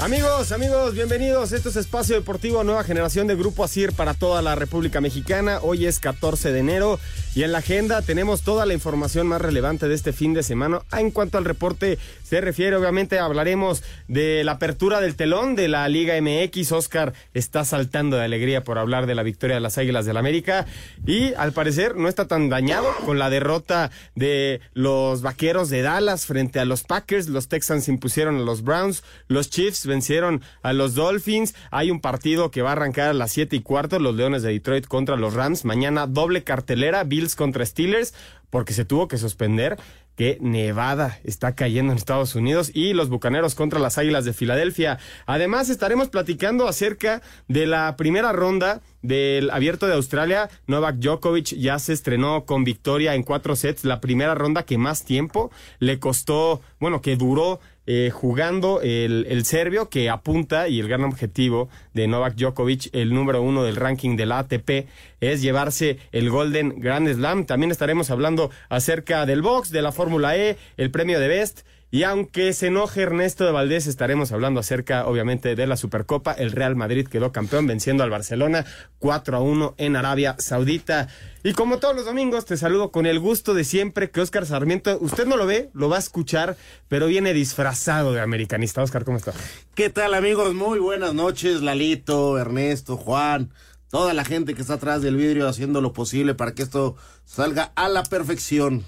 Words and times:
Amigos, 0.00 0.52
amigos, 0.52 0.94
bienvenidos. 0.94 1.50
Esto 1.50 1.70
es 1.70 1.76
Espacio 1.76 2.14
Deportivo 2.14 2.62
Nueva 2.62 2.84
Generación 2.84 3.26
de 3.26 3.34
Grupo 3.34 3.64
ASIR 3.64 3.92
para 3.92 4.14
toda 4.14 4.40
la 4.42 4.54
República 4.54 5.00
Mexicana. 5.00 5.58
Hoy 5.60 5.86
es 5.86 5.98
14 5.98 6.52
de 6.52 6.60
enero 6.60 7.00
y 7.34 7.42
en 7.42 7.52
la 7.52 7.58
agenda 7.58 8.02
tenemos 8.02 8.42
toda 8.42 8.66
la 8.66 8.74
información 8.74 9.26
más 9.26 9.40
relevante 9.40 9.88
de 9.88 9.94
este 9.94 10.12
fin 10.12 10.34
de 10.34 10.42
semana. 10.42 10.80
En 10.92 11.10
cuanto 11.10 11.38
al 11.38 11.44
reporte 11.44 11.98
se 12.22 12.40
refiere, 12.40 12.76
obviamente 12.76 13.18
hablaremos 13.18 13.82
de 14.08 14.44
la 14.44 14.52
apertura 14.52 15.00
del 15.00 15.16
telón 15.16 15.54
de 15.54 15.68
la 15.68 15.88
Liga 15.88 16.20
MX. 16.20 16.72
Oscar 16.72 17.14
está 17.32 17.64
saltando 17.64 18.16
de 18.16 18.24
alegría 18.24 18.64
por 18.64 18.78
hablar 18.78 19.06
de 19.06 19.14
la 19.14 19.22
victoria 19.22 19.56
de 19.56 19.60
las 19.60 19.78
Águilas 19.78 20.04
del 20.04 20.14
la 20.14 20.20
América 20.20 20.66
y 21.06 21.32
al 21.34 21.52
parecer 21.52 21.96
no 21.96 22.08
está 22.08 22.26
tan 22.26 22.48
dañado 22.48 22.88
con 23.04 23.18
la 23.18 23.30
derrota 23.30 23.90
de 24.14 24.60
los 24.74 25.22
Vaqueros 25.22 25.70
de 25.70 25.82
Dallas 25.82 26.26
frente 26.26 26.60
a 26.60 26.64
los 26.64 26.82
Packers. 26.82 27.28
Los 27.28 27.48
Texans 27.48 27.88
impusieron 27.88 28.36
a 28.36 28.40
los 28.40 28.62
Browns, 28.62 29.04
los 29.28 29.50
Chiefs 29.50 29.86
vencieron 29.86 30.42
a 30.62 30.72
los 30.72 30.94
Dolphins. 30.94 31.54
Hay 31.70 31.90
un 31.90 32.00
partido 32.00 32.50
que 32.50 32.62
va 32.62 32.70
a 32.70 32.72
arrancar 32.72 33.08
a 33.08 33.14
las 33.14 33.32
siete 33.32 33.56
y 33.56 33.60
cuarto, 33.60 33.98
los 33.98 34.14
Leones 34.14 34.42
de 34.42 34.52
Detroit 34.52 34.86
contra 34.86 35.16
los 35.16 35.34
Rams. 35.34 35.64
Mañana 35.64 36.06
doble 36.06 36.42
cartelera, 36.42 37.04
Contra 37.36 37.66
Steelers, 37.66 38.14
porque 38.50 38.72
se 38.72 38.84
tuvo 38.84 39.08
que 39.08 39.18
suspender 39.18 39.76
que 40.16 40.36
Nevada 40.40 41.20
está 41.22 41.54
cayendo 41.54 41.92
en 41.92 41.98
Estados 41.98 42.34
Unidos 42.34 42.72
y 42.74 42.92
los 42.92 43.08
Bucaneros 43.08 43.54
contra 43.54 43.78
las 43.78 43.98
Águilas 43.98 44.24
de 44.24 44.32
Filadelfia. 44.32 44.98
Además, 45.26 45.68
estaremos 45.68 46.08
platicando 46.08 46.66
acerca 46.66 47.22
de 47.46 47.66
la 47.66 47.96
primera 47.96 48.32
ronda 48.32 48.80
del 49.00 49.48
Abierto 49.50 49.86
de 49.86 49.94
Australia. 49.94 50.50
Novak 50.66 50.96
Djokovic 50.96 51.54
ya 51.56 51.78
se 51.78 51.92
estrenó 51.92 52.46
con 52.46 52.64
victoria 52.64 53.14
en 53.14 53.22
cuatro 53.22 53.54
sets, 53.54 53.84
la 53.84 54.00
primera 54.00 54.34
ronda 54.34 54.64
que 54.64 54.76
más 54.76 55.04
tiempo 55.04 55.52
le 55.78 56.00
costó, 56.00 56.62
bueno, 56.80 57.00
que 57.00 57.14
duró 57.14 57.60
eh, 57.90 58.10
jugando 58.10 58.82
el, 58.82 59.26
el, 59.30 59.46
serbio 59.46 59.88
que 59.88 60.10
apunta 60.10 60.68
y 60.68 60.78
el 60.78 60.88
gran 60.88 61.04
objetivo 61.04 61.70
de 61.94 62.06
Novak 62.06 62.34
Djokovic, 62.34 62.90
el 62.94 63.14
número 63.14 63.40
uno 63.40 63.62
del 63.64 63.76
ranking 63.76 64.14
de 64.14 64.26
la 64.26 64.40
ATP, 64.40 64.86
es 65.22 65.40
llevarse 65.40 65.96
el 66.12 66.28
Golden 66.28 66.80
Grand 66.80 67.10
Slam. 67.10 67.46
También 67.46 67.70
estaremos 67.70 68.10
hablando 68.10 68.50
acerca 68.68 69.24
del 69.24 69.40
box, 69.40 69.70
de 69.70 69.80
la 69.80 69.90
Fórmula 69.90 70.36
E, 70.36 70.58
el 70.76 70.90
premio 70.90 71.18
de 71.18 71.28
Best 71.28 71.62
y 71.90 72.02
aunque 72.02 72.52
se 72.52 72.66
enoje 72.66 73.00
Ernesto 73.00 73.46
de 73.46 73.52
Valdés, 73.52 73.86
estaremos 73.86 74.30
hablando 74.30 74.60
acerca, 74.60 75.06
obviamente, 75.06 75.56
de 75.56 75.66
la 75.66 75.78
Supercopa. 75.78 76.32
El 76.32 76.52
Real 76.52 76.76
Madrid 76.76 77.08
quedó 77.08 77.32
campeón 77.32 77.66
venciendo 77.66 78.04
al 78.04 78.10
Barcelona 78.10 78.66
4 78.98 79.38
a 79.38 79.40
1 79.40 79.74
en 79.78 79.96
Arabia 79.96 80.36
Saudita. 80.38 81.08
Y 81.42 81.54
como 81.54 81.78
todos 81.78 81.96
los 81.96 82.04
domingos, 82.04 82.44
te 82.44 82.58
saludo 82.58 82.90
con 82.90 83.06
el 83.06 83.18
gusto 83.18 83.54
de 83.54 83.64
siempre 83.64 84.10
que 84.10 84.20
Oscar 84.20 84.44
Sarmiento, 84.44 84.98
usted 85.00 85.24
no 85.24 85.38
lo 85.38 85.46
ve, 85.46 85.70
lo 85.72 85.88
va 85.88 85.96
a 85.96 86.00
escuchar, 86.00 86.58
pero 86.88 87.06
viene 87.06 87.32
disfrazado 87.32 88.12
de 88.12 88.20
americanista. 88.20 88.82
Oscar, 88.82 89.06
¿cómo 89.06 89.16
está? 89.16 89.32
¿Qué 89.74 89.88
tal, 89.88 90.12
amigos? 90.12 90.52
Muy 90.52 90.80
buenas 90.80 91.14
noches, 91.14 91.62
Lalito, 91.62 92.36
Ernesto, 92.38 92.98
Juan, 92.98 93.50
toda 93.88 94.12
la 94.12 94.26
gente 94.26 94.52
que 94.52 94.60
está 94.60 94.74
atrás 94.74 95.00
del 95.00 95.16
vidrio 95.16 95.48
haciendo 95.48 95.80
lo 95.80 95.94
posible 95.94 96.34
para 96.34 96.52
que 96.52 96.64
esto 96.64 96.96
salga 97.24 97.72
a 97.76 97.88
la 97.88 98.02
perfección. 98.02 98.84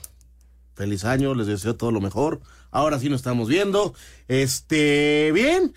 Feliz 0.74 1.06
año, 1.06 1.34
les 1.34 1.46
deseo 1.46 1.76
todo 1.76 1.92
lo 1.92 2.02
mejor 2.02 2.42
Ahora 2.70 2.98
sí 2.98 3.08
nos 3.08 3.20
estamos 3.20 3.48
viendo. 3.48 3.94
Este, 4.28 5.30
bien. 5.32 5.74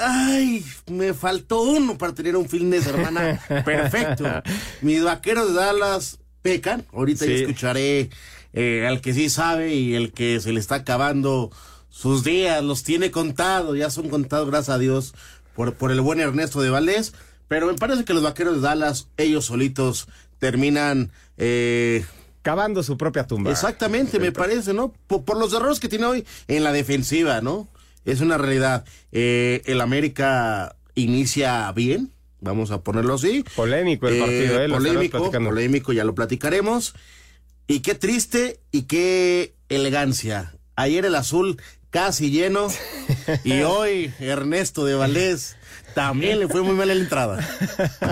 Ay, 0.00 0.64
me 0.90 1.12
faltó 1.12 1.62
uno 1.62 1.98
para 1.98 2.14
tener 2.14 2.36
un 2.36 2.48
fin 2.48 2.70
de 2.70 2.80
semana 2.80 3.40
perfecto. 3.64 4.24
Mis 4.80 5.02
vaqueros 5.04 5.48
de 5.48 5.54
Dallas 5.54 6.18
pecan. 6.40 6.86
Ahorita 6.92 7.24
escucharé 7.24 8.10
eh, 8.52 8.86
al 8.86 9.00
que 9.00 9.14
sí 9.14 9.28
sabe 9.30 9.74
y 9.74 9.94
el 9.94 10.12
que 10.12 10.40
se 10.40 10.52
le 10.52 10.60
está 10.60 10.76
acabando 10.76 11.50
sus 11.88 12.24
días, 12.24 12.62
los 12.64 12.82
tiene 12.84 13.10
contados, 13.10 13.76
ya 13.76 13.90
son 13.90 14.08
contados, 14.08 14.48
gracias 14.48 14.74
a 14.74 14.78
Dios, 14.78 15.14
por, 15.54 15.74
por 15.74 15.92
el 15.92 16.00
buen 16.00 16.20
Ernesto 16.20 16.62
de 16.62 16.70
Valdés. 16.70 17.12
Pero 17.48 17.66
me 17.66 17.74
parece 17.74 18.04
que 18.04 18.14
los 18.14 18.22
vaqueros 18.22 18.56
de 18.56 18.60
Dallas, 18.62 19.08
ellos 19.18 19.44
solitos, 19.44 20.08
terminan 20.38 21.12
eh, 21.36 22.04
cavando 22.42 22.82
su 22.82 22.96
propia 22.96 23.26
tumba. 23.26 23.50
Exactamente, 23.50 24.18
me 24.18 24.32
parece, 24.32 24.74
¿no? 24.74 24.92
Por, 25.06 25.38
los 25.38 25.52
errores 25.52 25.80
que 25.80 25.88
tiene 25.88 26.06
hoy 26.06 26.26
en 26.48 26.64
la 26.64 26.72
defensiva, 26.72 27.40
¿no? 27.40 27.68
Es 28.04 28.20
una 28.20 28.36
realidad. 28.36 28.84
Eh, 29.12 29.62
el 29.66 29.80
América 29.80 30.76
inicia 30.94 31.70
bien, 31.72 32.12
vamos 32.40 32.70
a 32.70 32.82
ponerlo 32.82 33.14
así. 33.14 33.44
Polémico 33.56 34.08
el 34.08 34.18
partido, 34.18 34.62
eh, 34.62 34.68
polémico, 34.68 35.30
polémico, 35.30 35.92
ya 35.92 36.04
lo 36.04 36.14
platicaremos. 36.14 36.94
Y 37.68 37.80
qué 37.80 37.94
triste 37.94 38.60
y 38.72 38.82
qué 38.82 39.54
elegancia. 39.68 40.54
Ayer 40.76 41.04
el 41.04 41.14
azul 41.14 41.60
casi 41.90 42.30
lleno 42.30 42.68
y 43.44 43.60
hoy 43.62 44.12
Ernesto 44.18 44.84
de 44.84 44.94
Valdés 44.94 45.56
también 45.94 46.38
le 46.38 46.48
fue 46.48 46.62
muy 46.62 46.74
mal 46.74 46.88
la 46.88 46.94
entrada. 46.94 47.46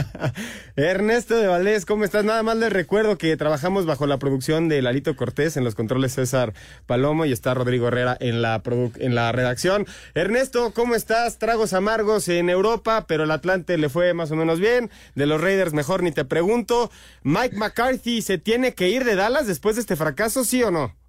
Ernesto 0.77 1.37
de 1.37 1.47
Valdés, 1.47 1.87
¿cómo 1.87 2.05
estás? 2.05 2.25
Nada 2.25 2.43
más 2.43 2.57
les 2.59 2.71
recuerdo 2.71 3.17
que 3.17 3.35
trabajamos 3.39 3.87
bajo 3.87 4.07
la 4.07 4.19
producción 4.19 4.69
de 4.69 4.83
Lalito 4.83 5.17
Cortés 5.17 5.57
en 5.57 5.65
los 5.65 5.75
controles 5.75 6.15
César 6.15 6.53
Palomo 6.87 7.25
y 7.25 7.33
está 7.33 7.55
Rodrigo 7.55 7.89
Herrera 7.89 8.17
en 8.21 8.43
la, 8.43 8.63
en 8.97 9.15
la 9.15 9.33
redacción. 9.33 9.87
Ernesto, 10.15 10.73
¿cómo 10.75 10.95
estás? 10.95 11.39
Tragos 11.39 11.73
amargos 11.73 12.29
en 12.29 12.51
Europa, 12.51 13.07
pero 13.09 13.25
el 13.25 13.31
Atlante 13.31 13.79
le 13.79 13.89
fue 13.89 14.13
más 14.13 14.31
o 14.31 14.37
menos 14.37 14.61
bien. 14.61 14.91
De 15.15 15.25
los 15.25 15.41
Raiders 15.41 15.73
mejor 15.73 16.03
ni 16.03 16.13
te 16.13 16.27
pregunto. 16.27 16.91
Mike 17.23 17.57
McCarthy 17.57 18.21
se 18.21 18.37
tiene 18.37 18.75
que 18.75 18.91
ir 18.91 19.05
de 19.05 19.17
Dallas 19.17 19.47
después 19.47 19.77
de 19.77 19.81
este 19.81 19.97
fracaso, 19.97 20.45
¿sí 20.45 20.63
o 20.63 20.71
no? 20.71 21.00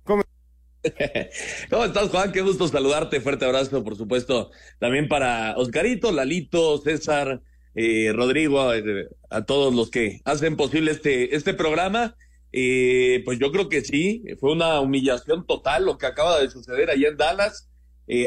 ¿Cómo 1.69 1.85
estás, 1.85 2.09
Juan? 2.09 2.31
Qué 2.31 2.41
gusto 2.41 2.67
saludarte. 2.67 3.21
Fuerte 3.21 3.45
abrazo, 3.45 3.83
por 3.83 3.95
supuesto, 3.95 4.51
también 4.79 5.07
para 5.07 5.55
Oscarito, 5.57 6.11
Lalito, 6.11 6.77
César, 6.79 7.41
eh, 7.75 8.11
Rodrigo, 8.13 8.73
eh, 8.73 9.07
a 9.29 9.45
todos 9.45 9.73
los 9.73 9.91
que 9.91 10.21
hacen 10.25 10.57
posible 10.57 10.91
este, 10.91 11.35
este 11.35 11.53
programa. 11.53 12.15
Eh, 12.51 13.21
pues 13.23 13.39
yo 13.39 13.51
creo 13.51 13.69
que 13.69 13.81
sí, 13.81 14.23
fue 14.39 14.51
una 14.51 14.81
humillación 14.81 15.45
total 15.45 15.85
lo 15.85 15.97
que 15.97 16.07
acaba 16.07 16.39
de 16.39 16.49
suceder 16.49 16.89
allá 16.89 17.09
en 17.09 17.17
Dallas. 17.17 17.69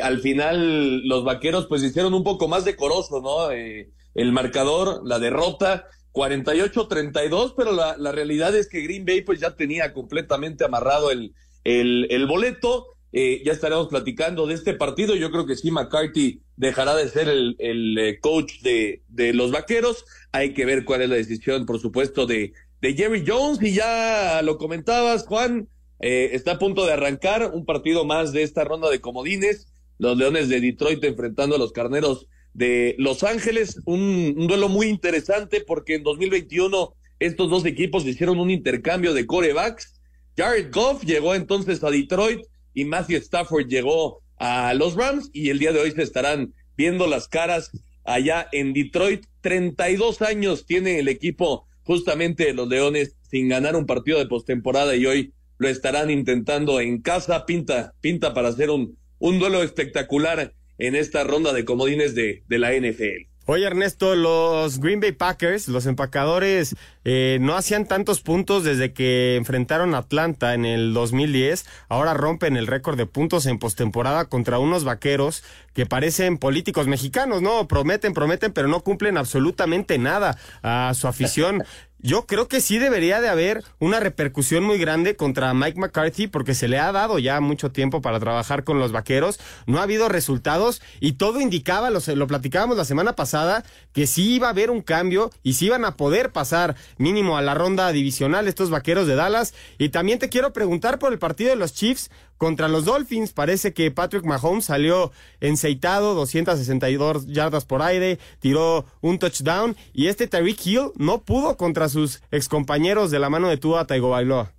al 0.02 0.20
final, 0.20 1.06
los 1.06 1.24
vaqueros, 1.24 1.66
pues 1.66 1.82
hicieron 1.82 2.14
un 2.14 2.24
poco 2.24 2.48
más 2.48 2.64
decoroso, 2.64 3.20
¿no? 3.20 3.50
el 3.50 4.32
marcador, 4.32 5.02
la 5.04 5.18
derrota. 5.18 5.88
48-32, 6.12 7.54
pero 7.56 7.72
la, 7.72 7.96
la 7.96 8.12
realidad 8.12 8.54
es 8.54 8.68
que 8.68 8.82
Green 8.82 9.04
Bay 9.04 9.22
pues 9.22 9.40
ya 9.40 9.56
tenía 9.56 9.92
completamente 9.92 10.64
amarrado 10.64 11.10
el, 11.10 11.34
el, 11.64 12.06
el 12.10 12.26
boleto. 12.26 12.86
Eh, 13.16 13.42
ya 13.44 13.52
estaremos 13.52 13.88
platicando 13.88 14.46
de 14.46 14.54
este 14.54 14.74
partido. 14.74 15.14
Yo 15.14 15.30
creo 15.30 15.46
que 15.46 15.56
sí, 15.56 15.70
McCarthy 15.70 16.40
dejará 16.56 16.96
de 16.96 17.08
ser 17.08 17.28
el, 17.28 17.54
el 17.60 17.96
eh, 17.96 18.18
coach 18.18 18.60
de, 18.62 19.02
de, 19.08 19.32
los 19.32 19.52
vaqueros. 19.52 20.04
Hay 20.32 20.52
que 20.52 20.64
ver 20.64 20.84
cuál 20.84 21.02
es 21.02 21.08
la 21.08 21.14
decisión, 21.14 21.64
por 21.64 21.78
supuesto, 21.78 22.26
de, 22.26 22.52
de 22.80 22.94
Jerry 22.94 23.24
Jones. 23.24 23.62
Y 23.62 23.72
ya 23.72 24.42
lo 24.42 24.58
comentabas, 24.58 25.26
Juan, 25.26 25.68
eh, 26.00 26.30
está 26.32 26.52
a 26.52 26.58
punto 26.58 26.84
de 26.86 26.92
arrancar 26.92 27.52
un 27.54 27.64
partido 27.64 28.04
más 28.04 28.32
de 28.32 28.42
esta 28.42 28.64
ronda 28.64 28.90
de 28.90 29.00
comodines. 29.00 29.68
Los 29.98 30.18
Leones 30.18 30.48
de 30.48 30.60
Detroit 30.60 31.02
enfrentando 31.04 31.54
a 31.54 31.58
los 31.60 31.70
Carneros 31.70 32.26
de 32.52 32.96
Los 32.98 33.22
Ángeles. 33.22 33.80
Un, 33.84 34.34
un 34.36 34.46
duelo 34.48 34.68
muy 34.68 34.88
interesante 34.88 35.60
porque 35.60 35.94
en 35.94 36.02
2021 36.02 36.94
estos 37.20 37.48
dos 37.48 37.64
equipos 37.64 38.04
hicieron 38.06 38.40
un 38.40 38.50
intercambio 38.50 39.14
de 39.14 39.24
corebacks 39.24 39.93
Jared 40.36 40.72
Goff 40.72 41.04
llegó 41.04 41.34
entonces 41.34 41.82
a 41.84 41.90
Detroit 41.90 42.40
y 42.72 42.84
Matthew 42.84 43.18
Stafford 43.18 43.68
llegó 43.68 44.22
a 44.36 44.74
los 44.74 44.94
Rams 44.94 45.30
y 45.32 45.50
el 45.50 45.58
día 45.58 45.72
de 45.72 45.80
hoy 45.80 45.92
se 45.92 46.02
estarán 46.02 46.54
viendo 46.76 47.06
las 47.06 47.28
caras 47.28 47.70
allá 48.04 48.48
en 48.52 48.72
Detroit. 48.72 49.24
32 49.42 50.22
años 50.22 50.66
tiene 50.66 50.98
el 50.98 51.08
equipo 51.08 51.66
justamente 51.84 52.46
de 52.46 52.54
los 52.54 52.68
Leones 52.68 53.16
sin 53.30 53.48
ganar 53.48 53.76
un 53.76 53.86
partido 53.86 54.18
de 54.18 54.26
postemporada 54.26 54.96
y 54.96 55.06
hoy 55.06 55.32
lo 55.58 55.68
estarán 55.68 56.10
intentando 56.10 56.80
en 56.80 57.00
casa. 57.00 57.46
Pinta, 57.46 57.94
pinta 58.00 58.34
para 58.34 58.48
hacer 58.48 58.70
un, 58.70 58.98
un 59.18 59.38
duelo 59.38 59.62
espectacular 59.62 60.52
en 60.78 60.96
esta 60.96 61.22
ronda 61.22 61.52
de 61.52 61.64
comodines 61.64 62.14
de, 62.16 62.42
de 62.48 62.58
la 62.58 62.72
NFL. 62.72 63.33
Oye 63.46 63.66
Ernesto, 63.66 64.14
los 64.14 64.80
Green 64.80 65.00
Bay 65.00 65.12
Packers, 65.12 65.68
los 65.68 65.84
empacadores, 65.84 66.76
eh, 67.04 67.36
no 67.42 67.56
hacían 67.56 67.86
tantos 67.86 68.20
puntos 68.20 68.64
desde 68.64 68.94
que 68.94 69.36
enfrentaron 69.36 69.94
a 69.94 69.98
Atlanta 69.98 70.54
en 70.54 70.64
el 70.64 70.94
2010. 70.94 71.66
Ahora 71.88 72.14
rompen 72.14 72.56
el 72.56 72.66
récord 72.66 72.96
de 72.96 73.04
puntos 73.04 73.44
en 73.44 73.58
postemporada 73.58 74.24
contra 74.26 74.58
unos 74.58 74.84
vaqueros 74.84 75.44
que 75.74 75.84
parecen 75.84 76.38
políticos 76.38 76.86
mexicanos, 76.86 77.42
¿no? 77.42 77.68
Prometen, 77.68 78.14
prometen, 78.14 78.52
pero 78.52 78.68
no 78.68 78.80
cumplen 78.80 79.18
absolutamente 79.18 79.98
nada 79.98 80.38
a 80.62 80.92
su 80.94 81.06
afición. 81.06 81.64
yo 82.04 82.26
creo 82.26 82.48
que 82.48 82.60
sí 82.60 82.78
debería 82.78 83.22
de 83.22 83.30
haber 83.30 83.64
una 83.78 83.98
repercusión 83.98 84.62
muy 84.62 84.76
grande 84.76 85.16
contra 85.16 85.54
Mike 85.54 85.80
McCarthy 85.80 86.26
porque 86.26 86.54
se 86.54 86.68
le 86.68 86.78
ha 86.78 86.92
dado 86.92 87.18
ya 87.18 87.40
mucho 87.40 87.72
tiempo 87.72 88.02
para 88.02 88.20
trabajar 88.20 88.62
con 88.62 88.78
los 88.78 88.92
vaqueros, 88.92 89.40
no 89.66 89.78
ha 89.78 89.84
habido 89.84 90.10
resultados 90.10 90.82
y 91.00 91.12
todo 91.12 91.40
indicaba, 91.40 91.88
lo, 91.88 92.00
lo 92.14 92.26
platicábamos 92.26 92.76
la 92.76 92.84
semana 92.84 93.14
pasada, 93.14 93.64
que 93.94 94.06
sí 94.06 94.34
iba 94.34 94.48
a 94.48 94.50
haber 94.50 94.70
un 94.70 94.82
cambio 94.82 95.30
y 95.42 95.54
sí 95.54 95.64
iban 95.66 95.86
a 95.86 95.96
poder 95.96 96.30
pasar 96.30 96.76
mínimo 96.98 97.38
a 97.38 97.42
la 97.42 97.54
ronda 97.54 97.90
divisional 97.90 98.48
estos 98.48 98.68
vaqueros 98.68 99.06
de 99.06 99.14
Dallas. 99.14 99.54
Y 99.78 99.88
también 99.88 100.18
te 100.18 100.28
quiero 100.28 100.52
preguntar 100.52 100.98
por 100.98 101.10
el 101.10 101.18
partido 101.18 101.48
de 101.48 101.56
los 101.56 101.72
Chiefs 101.72 102.10
contra 102.38 102.68
los 102.68 102.84
Dolphins. 102.84 103.32
Parece 103.32 103.72
que 103.72 103.90
Patrick 103.90 104.24
Mahomes 104.24 104.66
salió 104.66 105.12
enceitado, 105.40 106.14
262 106.14 107.26
yardas 107.26 107.64
por 107.64 107.82
aire, 107.82 108.18
tiró 108.40 108.84
un 109.00 109.18
touchdown 109.18 109.76
y 109.92 110.08
este 110.08 110.26
Tyreek 110.26 110.66
Hill 110.66 110.90
no 110.96 111.22
pudo 111.22 111.56
contra 111.56 111.88
sus 111.88 112.22
excompañeros 112.30 113.10
de 113.10 113.18
la 113.18 113.30
mano 113.30 113.48
de 113.48 113.56
Tua 113.56 113.86
Tagovailoa. 113.86 114.52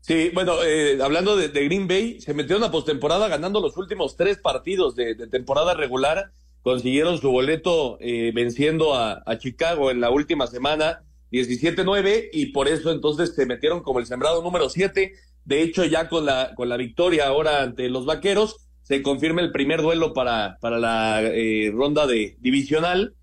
Sí, 0.00 0.30
bueno, 0.32 0.62
eh, 0.64 0.98
hablando 1.02 1.36
de, 1.36 1.48
Green 1.48 1.86
Bay, 1.86 2.20
se 2.20 2.34
metieron 2.34 2.64
a 2.64 2.70
postemporada 2.70 3.28
ganando 3.28 3.60
los 3.60 3.76
últimos 3.76 4.16
tres 4.16 4.38
partidos 4.38 4.96
de, 4.96 5.14
temporada 5.28 5.74
regular. 5.74 6.32
Consiguieron 6.62 7.18
su 7.18 7.30
boleto 7.30 7.96
eh, 8.00 8.32
venciendo 8.34 8.94
a, 8.94 9.22
a, 9.24 9.38
Chicago 9.38 9.90
en 9.90 10.00
la 10.00 10.10
última 10.10 10.46
semana, 10.46 11.04
17-9, 11.32 12.30
y 12.32 12.46
por 12.46 12.68
eso 12.68 12.90
entonces 12.90 13.34
se 13.34 13.46
metieron 13.46 13.82
como 13.82 13.98
el 13.98 14.06
sembrado 14.06 14.42
número 14.42 14.68
7. 14.68 15.12
De 15.50 15.62
hecho, 15.62 15.84
ya 15.84 16.08
con 16.08 16.26
la, 16.26 16.54
con 16.54 16.68
la 16.68 16.76
victoria 16.76 17.26
ahora 17.26 17.62
ante 17.62 17.88
los 17.88 18.06
vaqueros, 18.06 18.68
se 18.82 19.02
confirma 19.02 19.40
el 19.40 19.50
primer 19.50 19.82
duelo 19.82 20.14
para, 20.14 20.58
para 20.60 20.78
la 20.78 21.22
eh, 21.24 21.72
ronda 21.74 22.06
de 22.06 22.36
divisional. 22.38 23.16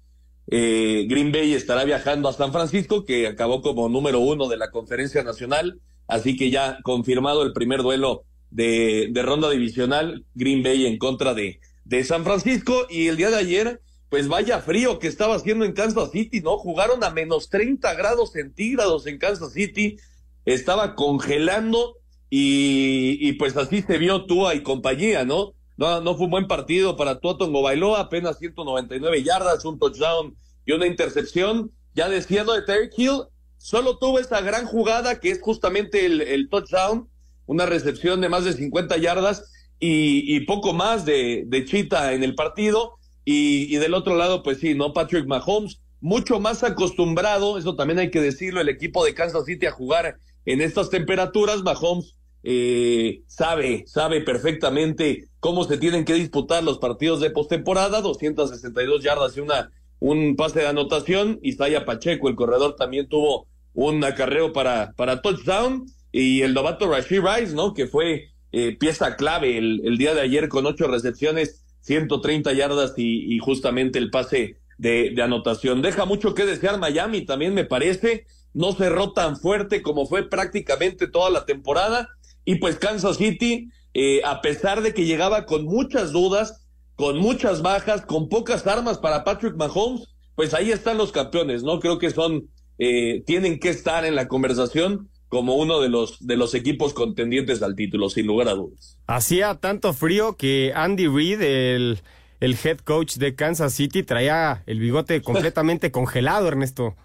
Eh, 0.48 1.06
Green 1.08 1.32
Bay 1.32 1.54
estará 1.54 1.86
viajando 1.86 2.28
a 2.28 2.34
San 2.34 2.52
Francisco, 2.52 3.06
que 3.06 3.28
acabó 3.28 3.62
como 3.62 3.88
número 3.88 4.20
uno 4.20 4.50
de 4.50 4.58
la 4.58 4.72
conferencia 4.72 5.24
nacional. 5.24 5.80
Así 6.06 6.36
que 6.36 6.50
ya 6.52 6.80
confirmado 6.84 7.44
el 7.44 7.54
primer 7.54 7.82
duelo 7.82 8.26
de, 8.52 9.08
de 9.10 9.22
ronda 9.22 9.50
divisional, 9.50 10.26
Green 10.36 10.64
Bay 10.64 10.86
en 10.86 10.98
contra 10.98 11.34
de, 11.34 11.62
de 11.86 12.04
San 12.04 12.26
Francisco. 12.26 12.88
Y 12.90 13.08
el 13.08 13.16
día 13.16 13.30
de 13.30 13.38
ayer, 13.38 13.82
pues 14.10 14.28
vaya 14.28 14.60
frío 14.60 15.00
que 15.00 15.08
estaba 15.08 15.36
haciendo 15.36 15.64
en 15.64 15.72
Kansas 15.72 16.12
City, 16.12 16.42
¿no? 16.42 16.58
Jugaron 16.58 17.06
a 17.06 17.10
menos 17.10 17.50
30 17.50 17.94
grados 17.94 18.34
centígrados 18.34 19.08
en 19.08 19.18
Kansas 19.18 19.54
City. 19.54 19.96
Estaba 20.44 20.94
congelando 20.94 21.96
y, 22.30 23.34
pues 23.34 23.56
así 23.56 23.82
se 23.82 23.98
vio 23.98 24.26
Tua 24.26 24.56
y 24.56 24.62
compañía, 24.62 25.24
¿no? 25.24 25.54
No, 25.78 26.02
no 26.02 26.16
fue 26.16 26.26
un 26.26 26.32
buen 26.32 26.48
partido 26.48 26.98
para 26.98 27.20
Tua 27.20 27.38
Tongo 27.38 27.62
Bailó, 27.62 27.96
apenas 27.96 28.40
199 28.40 29.24
yardas, 29.24 29.64
un 29.64 29.80
touchdown 29.80 30.36
y 30.66 30.74
una 30.74 30.88
intercepción. 30.88 31.72
Ya 31.94 32.10
decía 32.10 32.44
de 32.44 32.62
Terry 32.64 32.90
Hill, 32.96 33.24
solo 33.58 33.98
tuvo 33.98 34.20
esa 34.20 34.42
gran 34.42 34.66
jugada 34.66 35.20
que 35.20 35.30
es 35.30 35.40
justamente 35.42 36.06
el, 36.06 36.50
touchdown, 36.50 37.08
una 37.46 37.66
recepción 37.66 38.20
de 38.22 38.30
más 38.30 38.44
de 38.44 38.54
50 38.54 38.98
yardas 38.98 39.52
y, 39.80 40.40
poco 40.42 40.74
más 40.74 41.06
de, 41.06 41.44
de 41.48 41.66
Chita 41.66 42.14
en 42.14 42.24
el 42.24 42.36
partido. 42.36 42.96
Y, 43.24 43.74
y 43.74 43.78
del 43.78 43.94
otro 43.94 44.16
lado, 44.16 44.42
pues 44.42 44.60
sí, 44.60 44.74
¿no? 44.74 44.94
Patrick 44.94 45.28
Mahomes, 45.28 45.82
mucho 46.00 46.40
más 46.40 46.64
acostumbrado, 46.64 47.58
eso 47.58 47.76
también 47.76 48.00
hay 48.00 48.10
que 48.10 48.22
decirlo, 48.22 48.62
el 48.62 48.70
equipo 48.70 49.04
de 49.04 49.14
Kansas 49.14 49.46
City 49.46 49.66
a 49.66 49.72
jugar 49.72 50.18
en 50.46 50.62
estas 50.62 50.90
temperaturas, 50.90 51.62
Mahomes 51.62 52.17
eh, 52.44 53.22
sabe, 53.28 53.84
sabe 53.88 54.22
perfectamente 54.22 55.28
cómo 55.40 55.64
se 55.64 55.78
tienen 55.78 56.06
que 56.06 56.14
disputar 56.14 56.64
los 56.64 56.80
partidos 56.80 57.20
de 57.20 57.30
postemporada, 57.30 58.02
262 58.02 59.04
yardas 59.04 59.36
y 59.38 59.42
una, 59.42 59.72
un 60.00 60.36
pase 60.36 60.60
de 60.60 60.68
anotación, 60.68 61.40
Isaiah 61.42 61.86
Pacheco, 61.86 62.30
el 62.30 62.36
corredor, 62.36 62.76
también 62.76 63.08
tuvo 63.10 63.48
un 63.74 64.04
acarreo 64.04 64.54
para, 64.54 64.94
para 64.96 65.22
touchdown, 65.22 65.86
y 66.12 66.42
el 66.42 66.54
novato 66.54 66.90
Rashid 66.90 67.22
Rice, 67.22 67.54
¿no? 67.54 67.74
Que 67.74 67.88
fue 67.88 68.30
eh, 68.52 68.78
pieza 68.78 69.16
clave 69.16 69.58
el, 69.58 69.98
día 69.98 70.14
de 70.14 70.22
ayer 70.22 70.50
con 70.50 70.66
ocho 70.66 70.88
recepciones, 70.88 71.64
130 71.82 72.54
yardas 72.54 72.94
y, 72.98 73.38
justamente 73.40 74.00
el 74.00 74.10
pase 74.10 74.58
de, 74.78 75.14
anotación. 75.22 75.82
Deja 75.82 76.06
mucho 76.06 76.34
que 76.34 76.46
desear 76.46 76.80
Miami, 76.80 77.26
también 77.26 77.54
me 77.54 77.66
parece 77.66 78.26
no 78.54 78.72
cerró 78.72 79.14
tan 79.14 79.38
fuerte 79.38 79.84
como 79.84 80.08
fue 80.08 80.28
prácticamente 80.28 81.08
toda 81.08 81.30
la 81.30 81.46
temporada. 81.46 82.10
Y 82.48 82.56
pues 82.56 82.78
Kansas 82.78 83.18
City, 83.18 83.70
eh, 83.94 84.22
a 84.24 84.40
pesar 84.40 84.82
de 84.82 84.94
que 84.94 85.04
llegaba 85.04 85.46
con 85.46 85.66
muchas 85.66 86.14
dudas, 86.14 86.66
con 86.96 87.18
muchas 87.18 87.62
bajas, 87.62 88.06
con 88.06 88.30
pocas 88.30 88.66
armas 88.66 89.00
para 89.00 89.26
Patrick 89.26 89.58
Mahomes, 89.58 90.08
pues 90.34 90.54
ahí 90.54 90.72
están 90.72 90.98
los 90.98 91.12
campeones, 91.12 91.64
¿no? 91.64 91.82
Creo 91.82 92.00
que 92.00 92.10
son, 92.10 92.48
eh, 92.80 93.22
tienen 93.26 93.60
que 93.60 93.68
estar 93.68 94.06
en 94.06 94.16
la 94.16 94.30
conversación 94.30 95.10
como 95.28 95.58
uno 95.58 95.82
de 95.82 95.90
los, 95.90 96.26
de 96.26 96.38
los 96.38 96.54
equipos 96.54 96.94
contendientes 96.94 97.62
al 97.62 97.76
título, 97.76 98.10
sin 98.10 98.28
lugar 98.28 98.48
a 98.48 98.54
dudas. 98.54 98.98
Hacía 99.08 99.56
tanto 99.56 99.92
frío 99.92 100.38
que 100.38 100.72
Andy 100.74 101.08
Reid, 101.08 101.42
el, 101.42 102.00
el 102.40 102.58
head 102.64 102.78
coach 102.78 103.18
de 103.18 103.36
Kansas 103.36 103.74
City, 103.74 104.04
traía 104.04 104.64
el 104.68 104.80
bigote 104.80 105.22
completamente 105.22 105.92
congelado, 105.92 106.48
Ernesto. 106.48 106.96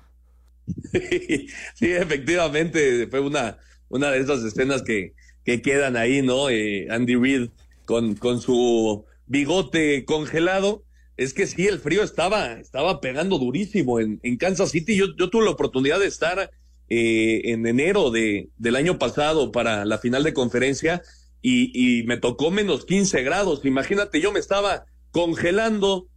Sí, 1.75 1.91
efectivamente, 1.91 3.09
fue 3.09 3.19
una, 3.19 3.59
una 3.89 4.13
de 4.13 4.21
esas 4.21 4.45
escenas 4.45 4.83
que, 4.83 5.15
que 5.45 5.63
quedan 5.63 5.97
ahí, 5.97 6.23
¿no? 6.23 6.49
Eh, 6.51 6.87
Andy 6.91 7.17
Reid 7.17 7.49
con, 7.85 8.15
con 8.15 8.41
su 8.41 9.05
bigote 9.27 10.05
congelado. 10.05 10.85
Es 11.17 11.35
que 11.35 11.47
sí, 11.47 11.67
el 11.67 11.79
frío 11.79 12.03
estaba, 12.03 12.55
estaba 12.55 13.01
pegando 13.01 13.39
durísimo 13.39 14.01
en, 14.01 14.21
en 14.23 14.37
Kansas 14.37 14.71
City. 14.71 14.97
Yo, 14.97 15.15
tuve 15.15 15.45
la 15.45 15.51
oportunidad 15.51 16.01
de 16.01 16.07
estar 16.07 16.51
eh, 16.89 17.41
en 17.45 17.67
enero 17.67 18.11
de, 18.11 18.49
del 18.57 18.77
año 18.77 18.99
pasado 18.99 19.53
para 19.53 19.85
la 19.85 19.99
final 19.99 20.23
de 20.25 20.33
conferencia 20.33 21.03
y, 21.43 21.71
y 21.75 22.05
me 22.05 22.17
tocó 22.17 22.51
menos 22.51 22.85
15 22.87 23.23
grados. 23.23 23.65
Imagínate, 23.65 24.21
yo 24.21 24.33
me 24.33 24.41
estaba 24.41 24.87
congelando. 25.11 26.09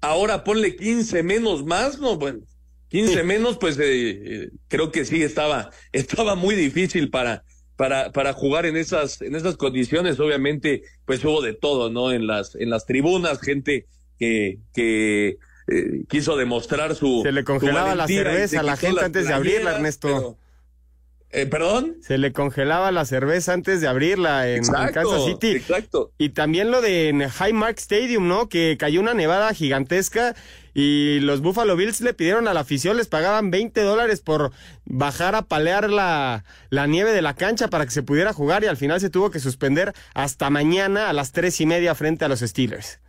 Ahora 0.00 0.44
ponle 0.44 0.76
15 0.76 1.24
menos 1.24 1.64
más, 1.64 1.98
no, 1.98 2.16
bueno, 2.16 2.40
15 2.88 3.22
menos, 3.22 3.58
pues 3.58 3.78
eh, 3.78 4.10
eh, 4.10 4.50
creo 4.68 4.90
que 4.90 5.04
sí 5.04 5.22
estaba, 5.22 5.70
estaba 5.92 6.34
muy 6.34 6.54
difícil 6.54 7.10
para, 7.10 7.44
para, 7.78 8.10
para 8.10 8.32
jugar 8.32 8.66
en 8.66 8.76
esas, 8.76 9.22
en 9.22 9.36
esas 9.36 9.56
condiciones. 9.56 10.18
Obviamente, 10.18 10.82
pues 11.06 11.24
hubo 11.24 11.40
de 11.40 11.54
todo, 11.54 11.90
¿no? 11.90 12.10
En 12.10 12.26
las, 12.26 12.56
en 12.56 12.70
las 12.70 12.86
tribunas, 12.86 13.40
gente 13.40 13.86
que, 14.18 14.58
que 14.74 15.38
eh, 15.68 16.02
quiso 16.08 16.36
demostrar 16.36 16.96
su. 16.96 17.20
Se 17.22 17.30
le 17.30 17.44
congelaba 17.44 17.94
la 17.94 18.08
cerveza 18.08 18.60
a 18.60 18.62
la 18.64 18.76
gente 18.76 19.04
antes 19.04 19.28
de 19.28 19.32
abrirla, 19.32 19.76
Ernesto. 19.76 20.36
Eh, 21.30 21.44
¿Perdón? 21.44 21.96
Se 22.00 22.16
le 22.16 22.32
congelaba 22.32 22.90
la 22.90 23.04
cerveza 23.04 23.52
antes 23.52 23.82
de 23.82 23.86
abrirla 23.86 24.48
en, 24.48 24.64
Kansas 24.66 25.24
City. 25.26 25.50
Exacto. 25.52 26.10
Y 26.16 26.30
también 26.30 26.70
lo 26.70 26.80
de 26.80 27.28
Highmark 27.38 27.78
Stadium, 27.78 28.26
¿no? 28.28 28.48
Que 28.48 28.76
cayó 28.78 29.00
una 29.00 29.12
nevada 29.12 29.52
gigantesca 29.52 30.34
y 30.72 31.20
los 31.20 31.42
Buffalo 31.42 31.76
Bills 31.76 32.00
le 32.00 32.14
pidieron 32.14 32.48
a 32.48 32.54
la 32.54 32.60
afición, 32.60 32.96
les 32.96 33.08
pagaban 33.08 33.50
20 33.50 33.80
dólares 33.82 34.20
por 34.20 34.52
bajar 34.86 35.34
a 35.34 35.42
palear 35.42 35.90
la, 35.90 36.44
la 36.70 36.86
nieve 36.86 37.12
de 37.12 37.20
la 37.20 37.34
cancha 37.34 37.68
para 37.68 37.84
que 37.84 37.90
se 37.90 38.02
pudiera 38.02 38.32
jugar 38.32 38.64
y 38.64 38.68
al 38.68 38.76
final 38.78 39.00
se 39.00 39.10
tuvo 39.10 39.30
que 39.30 39.40
suspender 39.40 39.92
hasta 40.14 40.48
mañana 40.48 41.10
a 41.10 41.12
las 41.12 41.32
tres 41.32 41.60
y 41.60 41.66
media 41.66 41.94
frente 41.94 42.24
a 42.24 42.28
los 42.28 42.40
Steelers. 42.40 43.00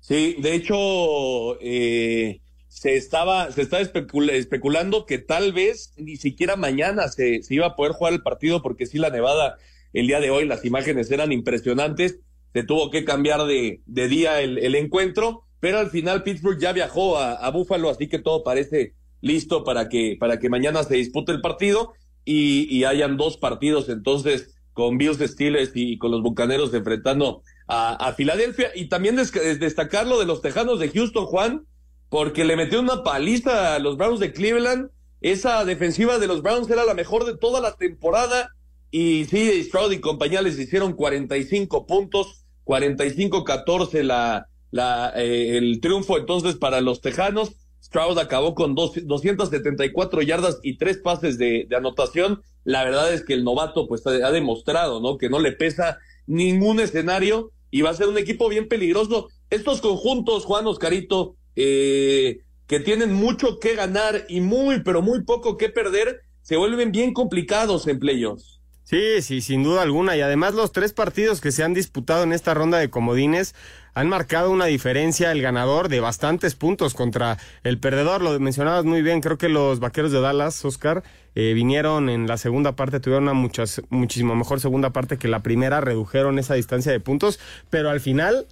Sí, 0.00 0.36
de 0.40 0.54
hecho, 0.54 1.60
eh, 1.60 2.40
se 2.72 2.96
estaba, 2.96 3.52
se 3.52 3.60
estaba 3.60 3.82
especulando 3.82 5.04
que 5.04 5.18
tal 5.18 5.52
vez 5.52 5.92
ni 5.98 6.16
siquiera 6.16 6.56
mañana 6.56 7.08
se, 7.08 7.42
se, 7.42 7.54
iba 7.54 7.66
a 7.66 7.76
poder 7.76 7.92
jugar 7.92 8.14
el 8.14 8.22
partido 8.22 8.62
porque 8.62 8.86
sí 8.86 8.96
la 8.96 9.10
nevada 9.10 9.58
el 9.92 10.06
día 10.06 10.20
de 10.20 10.30
hoy, 10.30 10.46
las 10.46 10.64
imágenes 10.64 11.10
eran 11.10 11.32
impresionantes, 11.32 12.20
se 12.54 12.64
tuvo 12.64 12.90
que 12.90 13.04
cambiar 13.04 13.44
de, 13.44 13.82
de 13.84 14.08
día 14.08 14.40
el, 14.40 14.56
el, 14.56 14.74
encuentro, 14.74 15.44
pero 15.60 15.80
al 15.80 15.90
final 15.90 16.22
Pittsburgh 16.22 16.58
ya 16.58 16.72
viajó 16.72 17.18
a, 17.18 17.34
a 17.34 17.50
Buffalo, 17.50 17.90
así 17.90 18.08
que 18.08 18.18
todo 18.18 18.42
parece 18.42 18.94
listo 19.20 19.64
para 19.64 19.90
que, 19.90 20.16
para 20.18 20.38
que 20.38 20.48
mañana 20.48 20.82
se 20.82 20.96
dispute 20.96 21.30
el 21.30 21.42
partido 21.42 21.92
y, 22.24 22.74
y 22.74 22.84
hayan 22.84 23.18
dos 23.18 23.36
partidos 23.36 23.90
entonces 23.90 24.56
con 24.72 24.96
Bills 24.96 25.18
Steelers 25.18 25.72
y, 25.74 25.98
con 25.98 26.10
los 26.10 26.22
Bucaneros 26.22 26.72
enfrentando 26.72 27.42
a, 27.68 27.92
a 27.94 28.14
Filadelfia. 28.14 28.70
Y 28.74 28.88
también 28.88 29.16
destacar 29.16 30.06
lo 30.06 30.18
de 30.18 30.24
los 30.24 30.40
Tejanos 30.40 30.80
de 30.80 30.88
Houston, 30.88 31.26
Juan, 31.26 31.66
porque 32.12 32.44
le 32.44 32.56
metió 32.56 32.78
una 32.78 33.02
paliza 33.02 33.74
a 33.74 33.78
los 33.78 33.96
Browns 33.96 34.20
de 34.20 34.34
Cleveland. 34.34 34.90
Esa 35.22 35.64
defensiva 35.64 36.18
de 36.18 36.26
los 36.26 36.42
Browns 36.42 36.68
era 36.68 36.84
la 36.84 36.92
mejor 36.92 37.24
de 37.24 37.38
toda 37.38 37.58
la 37.62 37.74
temporada. 37.76 38.50
Y 38.90 39.24
sí, 39.24 39.64
Stroud 39.64 39.92
y 39.92 40.00
compañía 40.00 40.42
les 40.42 40.58
hicieron 40.58 40.92
45 40.92 41.86
puntos, 41.86 42.44
45-14 42.66 44.02
la, 44.02 44.46
la, 44.70 45.14
eh, 45.16 45.56
el 45.56 45.80
triunfo 45.80 46.18
entonces 46.18 46.56
para 46.56 46.82
los 46.82 47.00
Tejanos. 47.00 47.52
Stroud 47.82 48.18
acabó 48.18 48.54
con 48.54 48.74
dos, 48.74 48.92
274 49.02 50.20
yardas 50.20 50.60
y 50.62 50.76
tres 50.76 50.98
pases 50.98 51.38
de, 51.38 51.64
de, 51.66 51.76
anotación. 51.76 52.42
La 52.64 52.84
verdad 52.84 53.10
es 53.14 53.24
que 53.24 53.32
el 53.32 53.42
novato 53.42 53.88
pues 53.88 54.06
ha 54.06 54.30
demostrado, 54.30 55.00
¿no? 55.00 55.16
Que 55.16 55.30
no 55.30 55.38
le 55.38 55.52
pesa 55.52 55.96
ningún 56.26 56.78
escenario 56.78 57.52
y 57.70 57.80
va 57.80 57.88
a 57.88 57.94
ser 57.94 58.08
un 58.08 58.18
equipo 58.18 58.50
bien 58.50 58.68
peligroso. 58.68 59.28
Estos 59.48 59.80
conjuntos, 59.80 60.44
Juan 60.44 60.66
Oscarito, 60.66 61.36
eh, 61.56 62.40
que 62.66 62.80
tienen 62.80 63.12
mucho 63.12 63.58
que 63.58 63.74
ganar 63.74 64.24
y 64.28 64.40
muy, 64.40 64.82
pero 64.82 65.02
muy 65.02 65.22
poco 65.22 65.56
que 65.56 65.68
perder, 65.68 66.22
se 66.42 66.56
vuelven 66.56 66.92
bien 66.92 67.12
complicados 67.12 67.86
en 67.86 67.98
playoffs. 67.98 68.60
Sí, 68.84 69.22
sí, 69.22 69.40
sin 69.40 69.62
duda 69.62 69.82
alguna. 69.82 70.16
Y 70.16 70.20
además 70.20 70.54
los 70.54 70.72
tres 70.72 70.92
partidos 70.92 71.40
que 71.40 71.52
se 71.52 71.62
han 71.62 71.72
disputado 71.72 72.24
en 72.24 72.32
esta 72.32 72.52
ronda 72.52 72.78
de 72.78 72.90
comodines 72.90 73.54
han 73.94 74.08
marcado 74.08 74.50
una 74.50 74.66
diferencia 74.66 75.32
el 75.32 75.42
ganador 75.42 75.88
de 75.88 76.00
bastantes 76.00 76.54
puntos 76.54 76.94
contra 76.94 77.38
el 77.62 77.78
perdedor. 77.78 78.22
Lo 78.22 78.38
mencionabas 78.40 78.84
muy 78.84 79.02
bien, 79.02 79.20
creo 79.20 79.38
que 79.38 79.48
los 79.48 79.80
Vaqueros 79.80 80.12
de 80.12 80.20
Dallas, 80.20 80.64
Oscar, 80.64 81.04
eh, 81.34 81.52
vinieron 81.54 82.10
en 82.10 82.26
la 82.26 82.36
segunda 82.36 82.76
parte, 82.76 83.00
tuvieron 83.00 83.24
una 83.24 83.34
muchas, 83.34 83.82
muchísimo 83.90 84.34
mejor 84.34 84.60
segunda 84.60 84.90
parte 84.90 85.16
que 85.16 85.28
la 85.28 85.42
primera, 85.42 85.80
redujeron 85.80 86.38
esa 86.38 86.54
distancia 86.54 86.92
de 86.92 87.00
puntos, 87.00 87.38
pero 87.70 87.90
al 87.90 88.00
final 88.00 88.46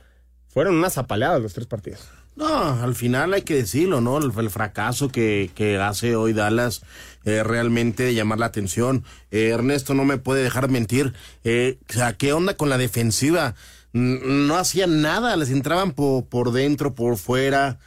fueron 0.48 0.76
unas 0.76 0.98
apaleadas 0.98 1.42
los 1.42 1.54
tres 1.54 1.66
partidos. 1.66 2.08
No, 2.40 2.82
al 2.82 2.94
final 2.94 3.34
hay 3.34 3.42
que 3.42 3.54
decirlo, 3.54 4.00
¿no? 4.00 4.16
El, 4.16 4.50
fracaso 4.50 5.10
que, 5.10 5.50
que, 5.54 5.76
hace 5.76 6.16
hoy 6.16 6.32
Dallas 6.32 6.80
eh, 7.26 7.42
realmente 7.42 8.14
llamar 8.14 8.38
la 8.38 8.46
atención. 8.46 9.04
Eh, 9.30 9.48
Ernesto 9.48 9.92
no 9.92 10.06
me 10.06 10.16
puede 10.16 10.42
dejar 10.42 10.70
mentir. 10.70 11.12
Eh, 11.44 11.76
o 11.90 11.92
sea, 11.92 12.14
¿qué 12.14 12.32
onda 12.32 12.56
con 12.56 12.70
la 12.70 12.78
defensiva? 12.78 13.54
no 13.92 14.56
hacían 14.56 15.02
nada, 15.02 15.36
les 15.36 15.50
entraban 15.50 15.92
por, 15.92 16.52
dentro, 16.52 16.94
por 16.94 17.18
fuera. 17.18 17.78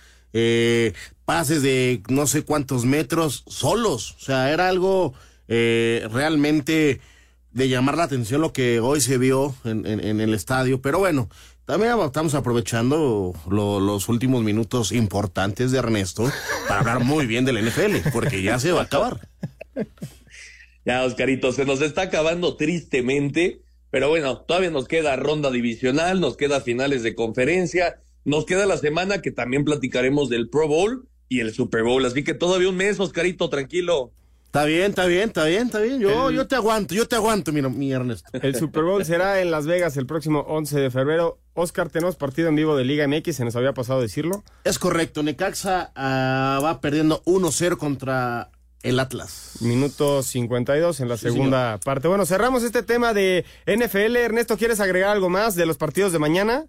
pases 1.26 1.64
de 1.64 2.04
no 2.10 2.28
sé 2.28 2.44
cuántos 2.44 2.86
metros 2.86 3.44
solos. 3.48 4.12
O 4.20 4.20
sea, 4.20 4.52
era 4.52 4.68
algo 4.68 5.16
realmente 5.48 7.00
de 7.52 7.70
llamar 7.70 7.98
la 7.98 8.04
atención 8.04 8.42
lo 8.42 8.52
que 8.52 8.82
hoy 8.82 9.00
se 9.00 9.18
vio 9.18 9.56
en 9.64 9.86
el 10.20 10.34
estadio. 10.34 10.82
Pero 10.82 11.00
bueno, 11.00 11.30
también 11.66 11.94
estamos 12.06 12.36
aprovechando 12.36 13.34
los 13.50 14.10
últimos 14.10 14.44
minutos 14.44 14.92
importantes 14.92 15.72
de 15.72 15.80
Ernesto 15.80 16.30
para 16.68 16.82
hablar 16.82 17.00
muy 17.04 17.26
bien 17.26 17.46
del 17.46 17.64
NFL, 17.66 18.10
porque 18.12 18.42
ya 18.42 18.60
se 18.60 18.72
va 18.72 18.82
a 18.82 18.84
acabar. 18.84 19.20
Ya, 20.86 21.04
Oscarito, 21.06 21.54
se 21.54 21.66
nos 21.66 21.82
está 21.82 22.02
acabando 22.02 22.58
tristemente, 22.58 23.62
pero 23.90 24.10
bueno, 24.10 24.42
todavía 24.42 24.70
nos 24.70 24.88
queda 24.88 25.16
ronda 25.16 25.50
divisional, 25.50 26.20
nos 26.20 26.36
queda 26.36 26.60
finales 26.60 27.04
de 27.04 27.16
conferencia, 27.16 28.02
nos 28.26 28.46
queda 28.46 28.66
la 28.66 28.78
semana 28.78 29.22
que 29.22 29.32
también 29.32 29.64
platicaremos 29.64 30.28
del 30.28 30.50
Pro 30.50 30.68
Bowl 30.68 31.08
y 31.30 31.40
el 31.40 31.54
Super 31.54 31.84
Bowl, 31.84 32.06
así 32.06 32.26
que 32.26 32.34
todavía 32.34 32.68
un 32.68 32.76
mes, 32.76 33.00
Oscarito, 33.00 33.50
tranquilo. 33.50 34.12
Está 34.46 34.66
bien, 34.66 34.90
está 34.90 35.06
bien, 35.06 35.30
está 35.30 35.46
bien, 35.46 35.66
está 35.68 35.80
bien. 35.80 36.00
Yo, 36.00 36.30
yo 36.32 36.48
te 36.48 36.56
aguanto, 36.56 36.94
yo 36.94 37.08
te 37.08 37.16
aguanto, 37.16 37.52
mi, 37.52 37.62
mi 37.62 37.92
Ernesto. 37.92 38.30
El 38.34 38.54
Super 38.56 38.84
Bowl 38.84 39.04
será 39.06 39.42
en 39.42 39.52
Las 39.52 39.66
Vegas 39.66 39.96
el 39.98 40.06
próximo 40.06 40.42
11 40.42 40.80
de 40.80 40.92
febrero. 40.92 41.40
Oscar, 41.54 41.90
tenemos 41.90 42.16
partido 42.16 42.50
en 42.50 42.56
vivo 42.56 42.76
de 42.76 42.84
Liga 42.84 43.08
MX, 43.08 43.36
se 43.36 43.46
nos 43.46 43.56
había 43.56 43.74
pasado 43.74 44.02
decirlo. 44.02 44.44
Es 44.64 44.80
correcto, 44.80 45.24
Necaxa 45.24 45.92
uh, 45.96 46.64
va 46.64 46.82
perdiendo 46.82 47.24
1-0 47.24 47.78
contra 47.78 48.52
el 48.82 49.00
Atlas. 49.00 49.58
Minuto 49.62 50.24
52 50.24 51.00
en 51.00 51.10
la 51.10 51.18
segunda 51.18 51.80
parte. 51.84 52.08
Bueno, 52.08 52.26
cerramos 52.26 52.64
este 52.64 52.84
tema 52.84 53.14
de 53.14 53.46
NFL. 53.66 54.16
Ernesto, 54.18 54.58
¿quieres 54.58 54.80
agregar 54.80 55.12
algo 55.12 55.30
más 55.30 55.56
de 55.56 55.66
los 55.66 55.78
partidos 55.78 56.12
de 56.12 56.20
mañana? 56.20 56.66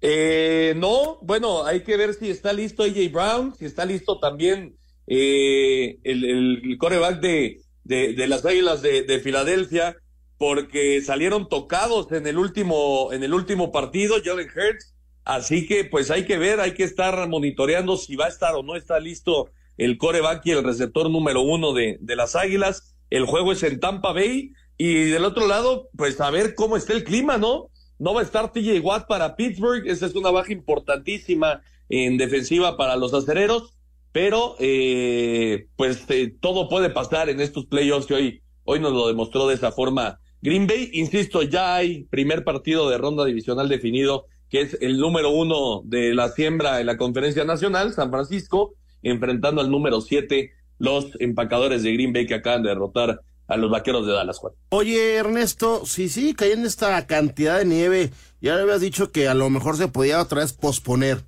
Eh, 0.00 0.74
no, 0.76 1.18
bueno, 1.22 1.66
hay 1.66 1.82
que 1.82 1.96
ver 1.96 2.14
si 2.14 2.30
está 2.30 2.52
listo 2.52 2.84
AJ 2.84 3.12
Brown, 3.12 3.54
si 3.58 3.66
está 3.66 3.84
listo 3.84 4.18
también 4.18 4.76
eh, 5.06 5.98
el, 6.04 6.24
el, 6.24 6.78
coreback 6.78 7.20
de, 7.20 7.60
de, 7.84 8.26
las 8.26 8.44
Águilas 8.46 8.80
de, 8.80 9.20
Filadelfia, 9.22 9.96
porque 10.40 11.02
salieron 11.02 11.50
tocados 11.50 12.10
en 12.12 12.26
el 12.26 12.38
último, 12.38 13.12
en 13.12 13.22
el 13.22 13.34
último 13.34 13.72
partido, 13.72 14.16
Jalen 14.24 14.48
Hurts. 14.48 14.94
Así 15.22 15.66
que 15.66 15.84
pues 15.84 16.10
hay 16.10 16.24
que 16.24 16.38
ver, 16.38 16.60
hay 16.60 16.72
que 16.72 16.84
estar 16.84 17.28
monitoreando 17.28 17.98
si 17.98 18.16
va 18.16 18.24
a 18.24 18.30
estar 18.30 18.54
o 18.54 18.62
no 18.62 18.74
está 18.74 18.98
listo 19.00 19.50
el 19.76 19.98
coreback 19.98 20.46
y 20.46 20.52
el 20.52 20.64
receptor 20.64 21.10
número 21.10 21.42
uno 21.42 21.74
de, 21.74 21.98
de 22.00 22.16
las 22.16 22.36
Águilas. 22.36 22.96
El 23.10 23.26
juego 23.26 23.52
es 23.52 23.62
en 23.64 23.80
Tampa 23.80 24.14
Bay 24.14 24.54
y 24.78 25.10
del 25.10 25.26
otro 25.26 25.46
lado, 25.46 25.90
pues 25.94 26.18
a 26.22 26.30
ver 26.30 26.54
cómo 26.54 26.78
está 26.78 26.94
el 26.94 27.04
clima, 27.04 27.36
¿no? 27.36 27.68
No 27.98 28.14
va 28.14 28.22
a 28.22 28.24
estar 28.24 28.50
TJ 28.50 28.80
Watt 28.80 29.08
para 29.08 29.36
Pittsburgh, 29.36 29.86
esa 29.86 30.06
es 30.06 30.14
una 30.14 30.30
baja 30.30 30.54
importantísima 30.54 31.60
en 31.90 32.16
defensiva 32.16 32.78
para 32.78 32.96
los 32.96 33.12
acereros 33.12 33.74
pero 34.12 34.56
eh, 34.58 35.68
pues 35.76 36.04
eh, 36.08 36.34
todo 36.40 36.68
puede 36.68 36.90
pasar 36.90 37.28
en 37.28 37.40
estos 37.40 37.66
playoffs 37.66 38.06
que 38.06 38.14
hoy, 38.14 38.42
hoy 38.64 38.80
nos 38.80 38.92
lo 38.92 39.06
demostró 39.06 39.46
de 39.46 39.54
esa 39.54 39.70
forma 39.70 40.18
Green 40.42 40.66
Bay. 40.66 40.90
Insisto, 40.94 41.42
ya 41.42 41.76
hay 41.76 42.04
primer 42.04 42.44
partido 42.44 42.88
de 42.88 42.98
ronda 42.98 43.24
divisional 43.24 43.68
definido, 43.68 44.26
que 44.48 44.62
es 44.62 44.78
el 44.80 44.98
número 44.98 45.30
uno 45.30 45.82
de 45.84 46.14
la 46.14 46.30
siembra 46.30 46.80
en 46.80 46.86
la 46.86 46.96
conferencia 46.96 47.44
nacional, 47.44 47.92
San 47.92 48.10
Francisco, 48.10 48.74
enfrentando 49.02 49.60
al 49.60 49.70
número 49.70 50.00
siete, 50.00 50.52
los 50.78 51.12
empacadores 51.20 51.82
de 51.82 51.92
Green 51.92 52.12
Bay 52.12 52.26
que 52.26 52.34
acaban 52.34 52.62
de 52.62 52.70
derrotar 52.70 53.20
a 53.50 53.56
los 53.56 53.70
vaqueros 53.70 54.06
de 54.06 54.12
Dallas. 54.12 54.38
Juan. 54.38 54.54
Oye, 54.70 55.16
Ernesto, 55.16 55.84
sí, 55.84 56.08
sí, 56.08 56.34
cayendo 56.34 56.68
esta 56.68 57.06
cantidad 57.06 57.58
de 57.58 57.64
nieve, 57.64 58.10
ya 58.40 58.54
le 58.54 58.62
habías 58.62 58.80
dicho 58.80 59.10
que 59.10 59.28
a 59.28 59.34
lo 59.34 59.50
mejor 59.50 59.76
se 59.76 59.88
podía 59.88 60.22
otra 60.22 60.40
vez 60.40 60.52
posponer. 60.52 61.24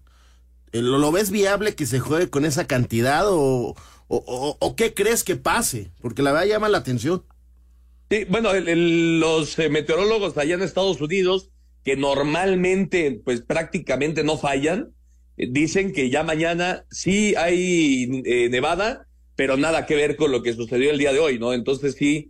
Eh, 0.73 0.81
¿Lo, 0.81 1.12
ves 1.12 1.31
viable 1.31 1.75
que 1.75 1.85
se 1.85 2.00
juegue 2.00 2.31
con 2.31 2.45
esa 2.45 2.66
cantidad 2.66 3.25
o, 3.26 3.75
o, 4.09 4.76
qué 4.76 4.95
crees 4.95 5.25
que 5.25 5.37
pase? 5.37 5.90
Porque 6.00 6.23
la 6.23 6.33
verdad 6.33 6.47
llama 6.47 6.69
la 6.69 6.78
atención. 6.78 7.25
Sí, 8.12 8.26
bueno, 8.28 8.50
los 8.52 9.59
eh, 9.59 9.71
meteorólogos 9.71 10.37
allá 10.37 10.57
en 10.57 10.61
Estados 10.61 11.00
Unidos, 11.00 11.49
que 11.83 11.97
normalmente, 11.97 13.23
pues 13.25 13.40
prácticamente 13.40 14.23
no 14.23 14.37
fallan, 14.37 14.92
eh, 15.38 15.47
dicen 15.50 15.95
que 15.95 16.11
ya 16.11 16.23
mañana 16.23 16.85
sí 16.90 17.35
hay 17.37 18.07
nevada, 18.50 19.07
pero 19.35 19.57
nada 19.57 19.87
que 19.87 19.97
ver 19.97 20.16
con 20.16 20.31
lo 20.31 20.42
que 20.42 20.52
sucedió 20.52 20.90
el 20.90 20.99
día 20.99 21.14
de 21.14 21.21
hoy, 21.21 21.38
¿no? 21.38 21.54
Entonces 21.54 21.95
sí, 21.95 22.28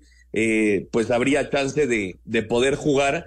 pues 0.92 1.10
habría 1.10 1.50
chance 1.50 1.88
de, 1.88 2.16
de 2.24 2.42
poder 2.44 2.76
jugar. 2.76 3.26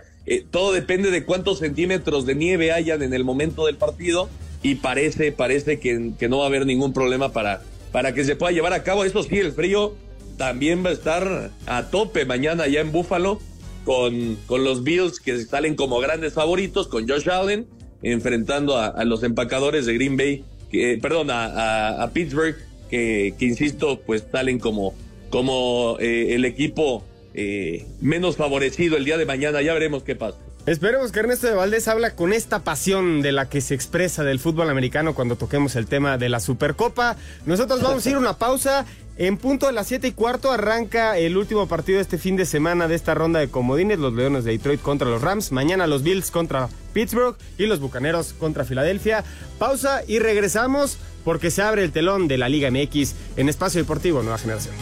todo 0.49 0.71
depende 0.71 1.11
de 1.11 1.25
cuántos 1.25 1.59
centímetros 1.59 2.25
de 2.25 2.35
nieve 2.35 2.71
hayan 2.71 3.03
en 3.03 3.13
el 3.13 3.25
momento 3.25 3.65
del 3.65 3.75
partido 3.75 4.29
y 4.63 4.75
parece, 4.75 5.33
parece 5.33 5.81
que, 5.81 6.13
que, 6.17 6.29
no 6.29 6.37
va 6.37 6.45
a 6.45 6.47
haber 6.47 6.65
ningún 6.65 6.93
problema 6.93 7.33
para, 7.33 7.63
para 7.91 8.13
que 8.13 8.23
se 8.23 8.37
pueda 8.37 8.53
llevar 8.53 8.71
a 8.71 8.83
cabo. 8.83 9.03
Eso 9.03 9.23
sí, 9.23 9.39
el 9.39 9.51
frío 9.51 9.97
también 10.37 10.83
va 10.85 10.89
a 10.89 10.93
estar 10.93 11.51
a 11.65 11.89
tope 11.89 12.25
mañana 12.25 12.67
ya 12.67 12.81
en 12.81 12.91
Buffalo 12.91 13.39
con, 13.83 14.37
con 14.47 14.63
los 14.63 14.83
Bills 14.83 15.19
que 15.19 15.37
salen 15.45 15.75
como 15.75 15.99
grandes 15.99 16.33
favoritos, 16.33 16.87
con 16.87 17.07
Josh 17.07 17.29
Allen 17.29 17.67
enfrentando 18.01 18.77
a, 18.77 19.03
los 19.03 19.23
empacadores 19.23 19.85
de 19.85 19.95
Green 19.95 20.15
Bay, 20.15 20.43
que, 20.69 20.99
perdón, 21.01 21.31
a, 21.31 22.03
a, 22.03 22.11
Pittsburgh, 22.11 22.55
que, 22.89 23.33
que, 23.37 23.45
insisto, 23.45 23.99
pues 24.05 24.25
salen 24.31 24.59
como, 24.59 24.93
como 25.29 25.97
eh, 25.99 26.35
el 26.35 26.45
equipo 26.45 27.03
eh, 27.33 27.85
menos 28.01 28.37
favorecido 28.37 28.95
el 28.95 29.05
día 29.05 29.17
de 29.17 29.25
mañana. 29.25 29.61
Ya 29.61 29.73
veremos 29.73 30.03
qué 30.03 30.15
pasa. 30.15 30.37
Esperemos 30.65 31.11
que 31.11 31.19
Ernesto 31.19 31.45
de 31.45 31.53
Valdés 31.53 31.87
habla 31.87 32.15
con 32.15 32.33
esta 32.33 32.63
pasión 32.63 33.21
de 33.21 33.31
la 33.31 33.47
que 33.47 33.61
se 33.61 33.75
expresa 33.75 34.23
del 34.23 34.39
fútbol 34.39 34.71
americano 34.71 35.13
cuando 35.13 35.35
toquemos 35.35 35.75
el 35.75 35.85
tema 35.85 36.17
de 36.17 36.27
la 36.27 36.39
Supercopa. 36.39 37.17
Nosotros 37.45 37.83
vamos 37.83 38.03
a 38.03 38.09
ir 38.09 38.15
a 38.15 38.19
una 38.19 38.37
pausa. 38.37 38.83
En 39.17 39.37
punto 39.37 39.67
de 39.67 39.73
las 39.73 39.87
7 39.87 40.07
y 40.07 40.11
cuarto 40.11 40.51
arranca 40.51 41.19
el 41.19 41.37
último 41.37 41.67
partido 41.67 41.97
de 41.97 42.01
este 42.01 42.17
fin 42.17 42.35
de 42.35 42.45
semana 42.45 42.87
de 42.87 42.95
esta 42.95 43.13
ronda 43.13 43.39
de 43.39 43.47
comodines. 43.47 43.99
Los 43.99 44.13
Leones 44.13 44.43
de 44.43 44.53
Detroit 44.53 44.81
contra 44.81 45.07
los 45.07 45.21
Rams. 45.21 45.51
Mañana 45.51 45.85
los 45.85 46.01
Bills 46.01 46.31
contra 46.31 46.67
Pittsburgh 46.93 47.37
y 47.59 47.67
los 47.67 47.79
Bucaneros 47.79 48.33
contra 48.33 48.65
Filadelfia. 48.65 49.23
Pausa 49.59 50.01
y 50.07 50.17
regresamos 50.17 50.97
porque 51.23 51.51
se 51.51 51.61
abre 51.61 51.83
el 51.83 51.91
telón 51.91 52.27
de 52.27 52.39
la 52.39 52.49
Liga 52.49 52.71
MX 52.71 53.13
en 53.37 53.49
Espacio 53.49 53.79
Deportivo 53.79 54.23
Nueva 54.23 54.39
Generación. 54.39 54.73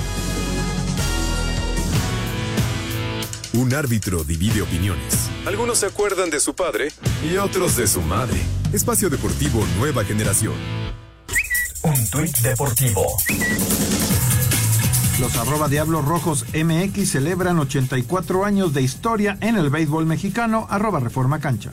Un 3.53 3.72
árbitro 3.75 4.24
divide 4.24 4.63
opiniones. 4.63 5.29
Algunos 5.45 5.77
se 5.77 5.86
acuerdan 5.86 6.31
de 6.31 6.39
su 6.39 6.55
padre 6.55 6.91
y 7.24 7.38
otros 7.38 7.75
de 7.75 7.86
su 7.86 8.01
madre. 8.01 8.41
Espacio 8.74 9.12
Deportivo 9.12 9.63
Nueva 9.77 10.03
Generación. 10.03 10.55
Un 11.83 12.10
tuit 12.10 12.36
deportivo. 12.39 13.05
Los 15.19 15.38
arroba 15.38 15.67
Diablos 15.67 16.03
Rojos 16.03 16.45
MX 16.55 17.12
celebran 17.12 17.60
84 17.60 18.43
años 18.43 18.74
de 18.74 18.81
historia 18.81 19.38
en 19.39 19.55
el 19.55 19.69
béisbol 19.69 20.07
mexicano, 20.07 20.65
arroba 20.72 21.00
Reforma 21.00 21.39
Cancha. 21.39 21.72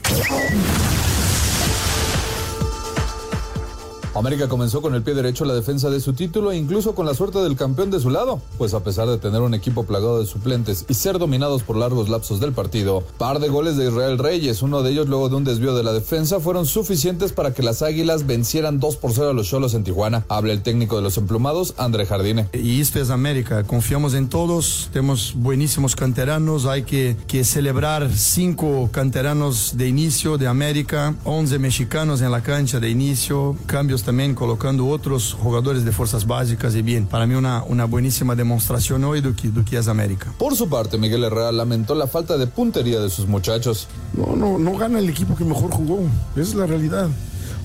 América 4.20 4.48
comenzó 4.48 4.82
con 4.82 4.94
el 4.94 5.02
pie 5.02 5.14
derecho 5.14 5.46
la 5.46 5.54
defensa 5.54 5.88
de 5.88 5.98
su 5.98 6.12
título 6.12 6.52
e 6.52 6.56
incluso 6.58 6.94
con 6.94 7.06
la 7.06 7.14
suerte 7.14 7.38
del 7.38 7.56
campeón 7.56 7.90
de 7.90 8.00
su 8.00 8.10
lado, 8.10 8.40
pues 8.58 8.74
a 8.74 8.84
pesar 8.84 9.08
de 9.08 9.16
tener 9.16 9.40
un 9.40 9.54
equipo 9.54 9.84
plagado 9.84 10.20
de 10.20 10.26
suplentes 10.26 10.84
y 10.88 10.94
ser 10.94 11.18
dominados 11.18 11.62
por 11.62 11.76
largos 11.76 12.10
lapsos 12.10 12.38
del 12.38 12.52
partido, 12.52 13.02
par 13.16 13.40
de 13.40 13.48
goles 13.48 13.78
de 13.78 13.88
Israel 13.88 14.18
Reyes, 14.18 14.60
uno 14.60 14.82
de 14.82 14.90
ellos 14.90 15.08
luego 15.08 15.30
de 15.30 15.36
un 15.36 15.44
desvío 15.44 15.74
de 15.74 15.82
la 15.82 15.94
defensa, 15.94 16.38
fueron 16.38 16.66
suficientes 16.66 17.32
para 17.32 17.54
que 17.54 17.62
las 17.62 17.80
Águilas 17.80 18.26
vencieran 18.26 18.78
2 18.78 18.96
por 18.96 19.12
0 19.12 19.30
a 19.30 19.32
los 19.32 19.48
Cholos 19.48 19.72
en 19.72 19.84
Tijuana. 19.84 20.26
Habla 20.28 20.52
el 20.52 20.62
técnico 20.62 20.96
de 20.96 21.02
los 21.02 21.16
emplumados, 21.16 21.72
André 21.78 22.04
Jardine. 22.04 22.48
Y 22.52 22.82
esto 22.82 23.00
es 23.00 23.08
América, 23.08 23.64
confiamos 23.64 24.12
en 24.12 24.28
todos, 24.28 24.90
tenemos 24.92 25.32
buenísimos 25.34 25.96
canteranos, 25.96 26.66
hay 26.66 26.82
que, 26.82 27.16
que 27.26 27.42
celebrar 27.42 28.10
cinco 28.14 28.90
canteranos 28.92 29.78
de 29.78 29.88
inicio 29.88 30.36
de 30.36 30.46
América, 30.46 31.14
11 31.24 31.58
mexicanos 31.58 32.20
en 32.20 32.30
la 32.30 32.42
cancha 32.42 32.80
de 32.80 32.90
inicio, 32.90 33.56
cambios 33.64 34.02
también 34.10 34.34
colocando 34.34 34.88
otros 34.88 35.34
jugadores 35.34 35.84
de 35.84 35.92
fuerzas 35.92 36.26
básicas 36.26 36.74
y 36.74 36.82
bien. 36.82 37.06
Para 37.06 37.28
mí 37.28 37.36
una, 37.36 37.62
una 37.62 37.84
buenísima 37.84 38.34
demostración 38.34 39.04
hoy 39.04 39.20
de 39.20 39.34
que, 39.34 39.50
de 39.50 39.64
que 39.64 39.78
es 39.78 39.86
América. 39.86 40.34
Por 40.36 40.56
su 40.56 40.68
parte, 40.68 40.98
Miguel 40.98 41.22
Herrera 41.22 41.52
lamentó 41.52 41.94
la 41.94 42.08
falta 42.08 42.36
de 42.36 42.48
puntería 42.48 42.98
de 42.98 43.08
sus 43.08 43.28
muchachos. 43.28 43.86
No, 44.14 44.34
no, 44.34 44.58
no 44.58 44.76
gana 44.76 44.98
el 44.98 45.08
equipo 45.08 45.36
que 45.36 45.44
mejor 45.44 45.70
jugó. 45.70 46.00
Esa 46.32 46.42
es 46.42 46.54
la 46.56 46.66
realidad. 46.66 47.08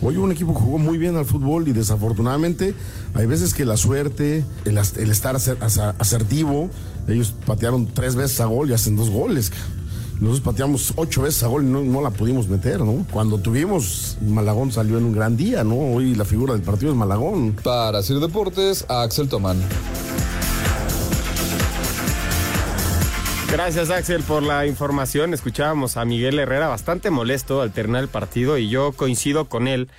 Hoy 0.03 0.17
un 0.17 0.31
equipo 0.31 0.53
jugó 0.53 0.77
muy 0.77 0.99
bien 0.99 1.17
al 1.17 1.25
fútbol 1.25 1.67
y 1.67 1.71
desafortunadamente 1.71 2.75
hay 3.15 3.25
veces 3.25 3.55
que 3.55 3.65
la 3.65 3.75
suerte, 3.75 4.45
el, 4.65 4.77
el 4.77 5.09
estar 5.09 5.35
asertivo, 5.97 6.69
ellos 7.07 7.33
patearon 7.47 7.87
tres 7.87 8.15
veces 8.15 8.39
a 8.39 8.45
gol 8.45 8.69
y 8.69 8.73
hacen 8.73 8.95
dos 8.95 9.09
goles. 9.09 9.51
Nosotros 10.19 10.41
pateamos 10.41 10.93
ocho 10.95 11.23
veces 11.23 11.43
a 11.43 11.47
gol 11.47 11.63
y 11.63 11.67
no, 11.67 12.01
la 12.01 12.09
pudimos 12.09 12.47
meter, 12.47 12.79
¿no? 12.79 13.05
Cuando 13.11 13.37
tuvimos, 13.37 14.17
Malagón 14.21 14.71
salió 14.71 14.97
en 14.97 15.03
un 15.03 15.13
gran 15.13 15.35
día, 15.35 15.65
¿no? 15.65 15.75
Hoy 15.75 16.15
la 16.15 16.23
figura 16.23 16.53
del 16.53 16.61
partido 16.61 16.91
es 16.91 16.97
Malagón. 16.97 17.53
Para 17.61 18.01
Sir 18.01 18.19
Deportes, 18.19 18.85
Axel 18.87 19.27
Tomán. 19.27 19.57
Gracias 23.51 23.89
Axel 23.89 24.23
por 24.23 24.41
la 24.41 24.65
información. 24.65 25.33
Escuchábamos 25.33 25.97
a 25.97 26.05
Miguel 26.05 26.39
Herrera 26.39 26.69
bastante 26.69 27.09
molesto 27.09 27.61
al 27.61 27.71
terminar 27.73 28.03
el 28.03 28.09
partido 28.09 28.57
y 28.57 28.69
yo 28.69 28.93
coincido 28.93 29.45
con 29.45 29.67
él 29.67 29.89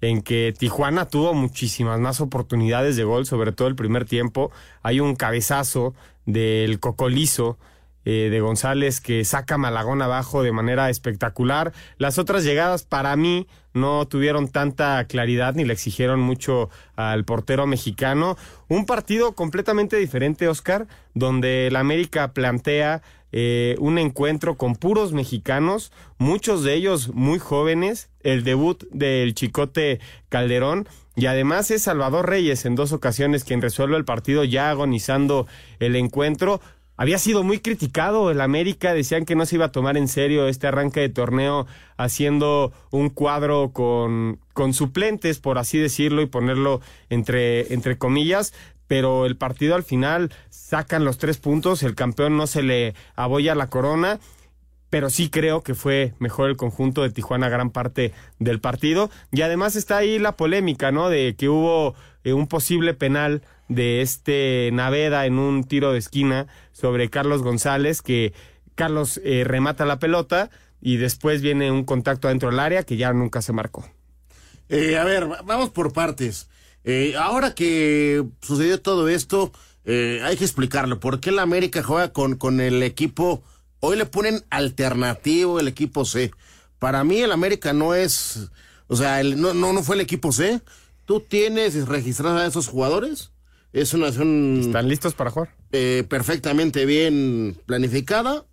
en 0.00 0.22
que 0.22 0.54
Tijuana 0.56 1.06
tuvo 1.06 1.34
muchísimas 1.34 2.00
más 2.00 2.20
oportunidades 2.20 2.96
de 2.96 3.04
gol, 3.04 3.26
sobre 3.26 3.52
todo 3.52 3.68
el 3.68 3.76
primer 3.76 4.06
tiempo. 4.06 4.50
Hay 4.82 5.00
un 5.00 5.14
cabezazo 5.14 5.94
del 6.24 6.80
Cocolizo 6.80 7.58
eh, 8.10 8.30
de 8.30 8.40
González 8.40 9.02
que 9.02 9.22
saca 9.26 9.58
Malagón 9.58 10.00
abajo 10.00 10.42
de 10.42 10.50
manera 10.50 10.88
espectacular. 10.88 11.74
Las 11.98 12.16
otras 12.16 12.42
llegadas 12.42 12.82
para 12.82 13.14
mí 13.16 13.46
no 13.74 14.08
tuvieron 14.08 14.48
tanta 14.48 15.04
claridad 15.04 15.54
ni 15.54 15.66
le 15.66 15.74
exigieron 15.74 16.18
mucho 16.18 16.70
al 16.96 17.26
portero 17.26 17.66
mexicano. 17.66 18.38
Un 18.66 18.86
partido 18.86 19.32
completamente 19.32 19.98
diferente, 19.98 20.48
Oscar, 20.48 20.86
donde 21.12 21.66
el 21.66 21.76
América 21.76 22.32
plantea 22.32 23.02
eh, 23.30 23.76
un 23.78 23.98
encuentro 23.98 24.56
con 24.56 24.74
puros 24.74 25.12
mexicanos, 25.12 25.92
muchos 26.16 26.64
de 26.64 26.72
ellos 26.72 27.10
muy 27.12 27.38
jóvenes, 27.38 28.08
el 28.22 28.42
debut 28.42 28.88
del 28.90 29.34
Chicote 29.34 30.00
Calderón 30.30 30.88
y 31.14 31.26
además 31.26 31.70
es 31.70 31.82
Salvador 31.82 32.26
Reyes 32.26 32.64
en 32.64 32.74
dos 32.74 32.92
ocasiones 32.92 33.44
quien 33.44 33.60
resuelve 33.60 33.98
el 33.98 34.06
partido 34.06 34.44
ya 34.44 34.70
agonizando 34.70 35.46
el 35.78 35.94
encuentro 35.96 36.62
había 36.98 37.18
sido 37.18 37.44
muy 37.44 37.60
criticado 37.60 38.30
el 38.32 38.40
América, 38.40 38.92
decían 38.92 39.24
que 39.24 39.36
no 39.36 39.46
se 39.46 39.54
iba 39.54 39.66
a 39.66 39.72
tomar 39.72 39.96
en 39.96 40.08
serio 40.08 40.48
este 40.48 40.66
arranque 40.66 40.98
de 40.98 41.08
torneo 41.08 41.66
haciendo 41.96 42.72
un 42.90 43.08
cuadro 43.08 43.70
con, 43.72 44.40
con 44.52 44.74
suplentes, 44.74 45.38
por 45.38 45.58
así 45.58 45.78
decirlo, 45.78 46.22
y 46.22 46.26
ponerlo 46.26 46.80
entre, 47.08 47.72
entre 47.72 47.96
comillas, 47.98 48.52
pero 48.88 49.26
el 49.26 49.36
partido 49.36 49.76
al 49.76 49.84
final 49.84 50.32
sacan 50.50 51.04
los 51.04 51.18
tres 51.18 51.38
puntos, 51.38 51.84
el 51.84 51.94
campeón 51.94 52.36
no 52.36 52.48
se 52.48 52.62
le 52.62 52.94
aboya 53.14 53.54
la 53.54 53.68
corona, 53.68 54.18
pero 54.90 55.08
sí 55.08 55.30
creo 55.30 55.62
que 55.62 55.76
fue 55.76 56.14
mejor 56.18 56.50
el 56.50 56.56
conjunto 56.56 57.02
de 57.02 57.10
Tijuana 57.10 57.48
gran 57.48 57.70
parte 57.70 58.12
del 58.40 58.60
partido, 58.60 59.08
y 59.30 59.42
además 59.42 59.76
está 59.76 59.98
ahí 59.98 60.18
la 60.18 60.32
polémica, 60.32 60.90
¿no? 60.90 61.10
De 61.10 61.36
que 61.36 61.48
hubo 61.48 61.94
eh, 62.24 62.32
un 62.32 62.48
posible 62.48 62.92
penal 62.92 63.42
de 63.68 64.00
este 64.02 64.70
Naveda 64.72 65.26
en 65.26 65.38
un 65.38 65.64
tiro 65.64 65.92
de 65.92 65.98
esquina 65.98 66.46
sobre 66.72 67.10
Carlos 67.10 67.42
González, 67.42 68.02
que 68.02 68.32
Carlos 68.74 69.20
eh, 69.24 69.44
remata 69.44 69.84
la 69.84 69.98
pelota 69.98 70.50
y 70.80 70.96
después 70.96 71.42
viene 71.42 71.70
un 71.70 71.84
contacto 71.84 72.28
dentro 72.28 72.50
del 72.50 72.60
área 72.60 72.82
que 72.82 72.96
ya 72.96 73.12
nunca 73.12 73.42
se 73.42 73.52
marcó. 73.52 73.84
Eh, 74.68 74.96
a 74.96 75.04
ver, 75.04 75.26
vamos 75.44 75.70
por 75.70 75.92
partes. 75.92 76.48
Eh, 76.84 77.14
ahora 77.18 77.54
que 77.54 78.24
sucedió 78.40 78.80
todo 78.80 79.08
esto, 79.08 79.52
hay 79.84 80.36
que 80.36 80.44
explicarlo. 80.44 81.00
¿Por 81.00 81.18
qué 81.18 81.32
la 81.32 81.40
América 81.40 81.82
juega 81.82 82.12
con, 82.12 82.36
con 82.36 82.60
el 82.60 82.82
equipo? 82.82 83.42
Hoy 83.80 83.96
le 83.96 84.04
ponen 84.04 84.44
alternativo 84.50 85.60
el 85.60 85.68
equipo 85.68 86.04
C. 86.04 86.30
Para 86.78 87.04
mí 87.04 87.20
el 87.20 87.32
América 87.32 87.72
no 87.72 87.94
es, 87.94 88.50
o 88.86 88.96
sea, 88.96 89.22
no, 89.22 89.54
no, 89.54 89.72
no 89.72 89.82
fue 89.82 89.96
el 89.96 90.02
equipo 90.02 90.30
C. 90.30 90.60
¿Tú 91.06 91.20
tienes 91.20 91.88
registrados 91.88 92.42
a 92.42 92.46
esos 92.46 92.68
jugadores? 92.68 93.32
Es 93.72 93.92
una 93.94 94.06
nación... 94.06 94.60
¿Están 94.60 94.88
listos 94.88 95.14
para 95.14 95.30
jugar? 95.30 95.54
Eh, 95.72 96.04
perfectamente 96.08 96.86
bien 96.86 97.60
planificada. 97.66 98.46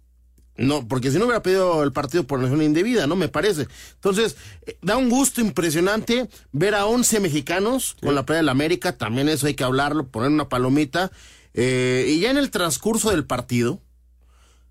No, 0.58 0.88
porque 0.88 1.12
si 1.12 1.17
no 1.17 1.25
hubiera 1.25 1.43
pedido 1.43 1.84
el 1.84 1.91
partido 1.91 2.25
por 2.25 2.39
nación 2.39 2.62
indebida, 2.62 3.08
¿no? 3.08 3.15
Me 3.15 3.28
parece. 3.28 3.67
Entonces, 3.95 4.38
eh, 4.65 4.78
da 4.82 4.95
un 4.95 5.10
gusto 5.10 5.41
impresionante 5.41 6.30
ver 6.54 6.75
a 6.75 6.86
11 6.86 7.19
mexicanos 7.19 7.97
con 8.01 8.15
la 8.15 8.25
playa 8.25 8.38
de 8.38 8.45
la 8.45 8.51
América. 8.51 8.97
También 8.97 9.28
eso 9.28 9.47
hay 9.47 9.54
que 9.54 9.65
hablarlo, 9.65 10.08
poner 10.08 10.30
una 10.30 10.47
palomita. 10.47 11.12
Eh, 11.54 12.06
y 12.10 12.19
ya 12.21 12.32
en 12.32 12.38
el 12.38 12.51
transcurso 12.51 13.12
del 13.12 13.25
partido, 13.25 13.82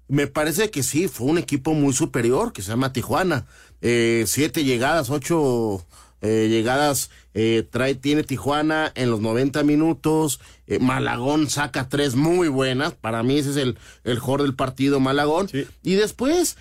me 0.08 0.26
parece 0.26 0.70
que 0.70 0.82
sí, 0.82 1.08
fue 1.08 1.26
un 1.26 1.38
equipo 1.38 1.74
muy 1.74 1.92
superior, 1.92 2.52
que 2.52 2.62
se 2.62 2.70
llama 2.70 2.92
Tijuana. 2.92 3.46
siete 3.80 4.64
llegadas, 4.64 5.10
ocho 5.10 5.84
eh, 6.24 6.48
llegadas 6.48 7.10
eh, 7.34 7.66
trae, 7.68 7.94
tiene 7.94 8.22
Tijuana 8.22 8.90
en 8.94 9.10
los 9.10 9.20
90 9.20 9.62
minutos. 9.64 10.40
Eh, 10.66 10.78
Malagón 10.78 11.50
saca 11.50 11.88
tres 11.88 12.14
muy 12.14 12.48
buenas. 12.48 12.94
Para 12.94 13.22
mí 13.22 13.38
ese 13.38 13.50
es 13.50 13.56
el, 13.56 13.78
el 14.04 14.14
mejor 14.14 14.42
del 14.42 14.54
partido, 14.54 15.00
Malagón. 15.00 15.48
Y 15.82 15.94
después 15.94 16.56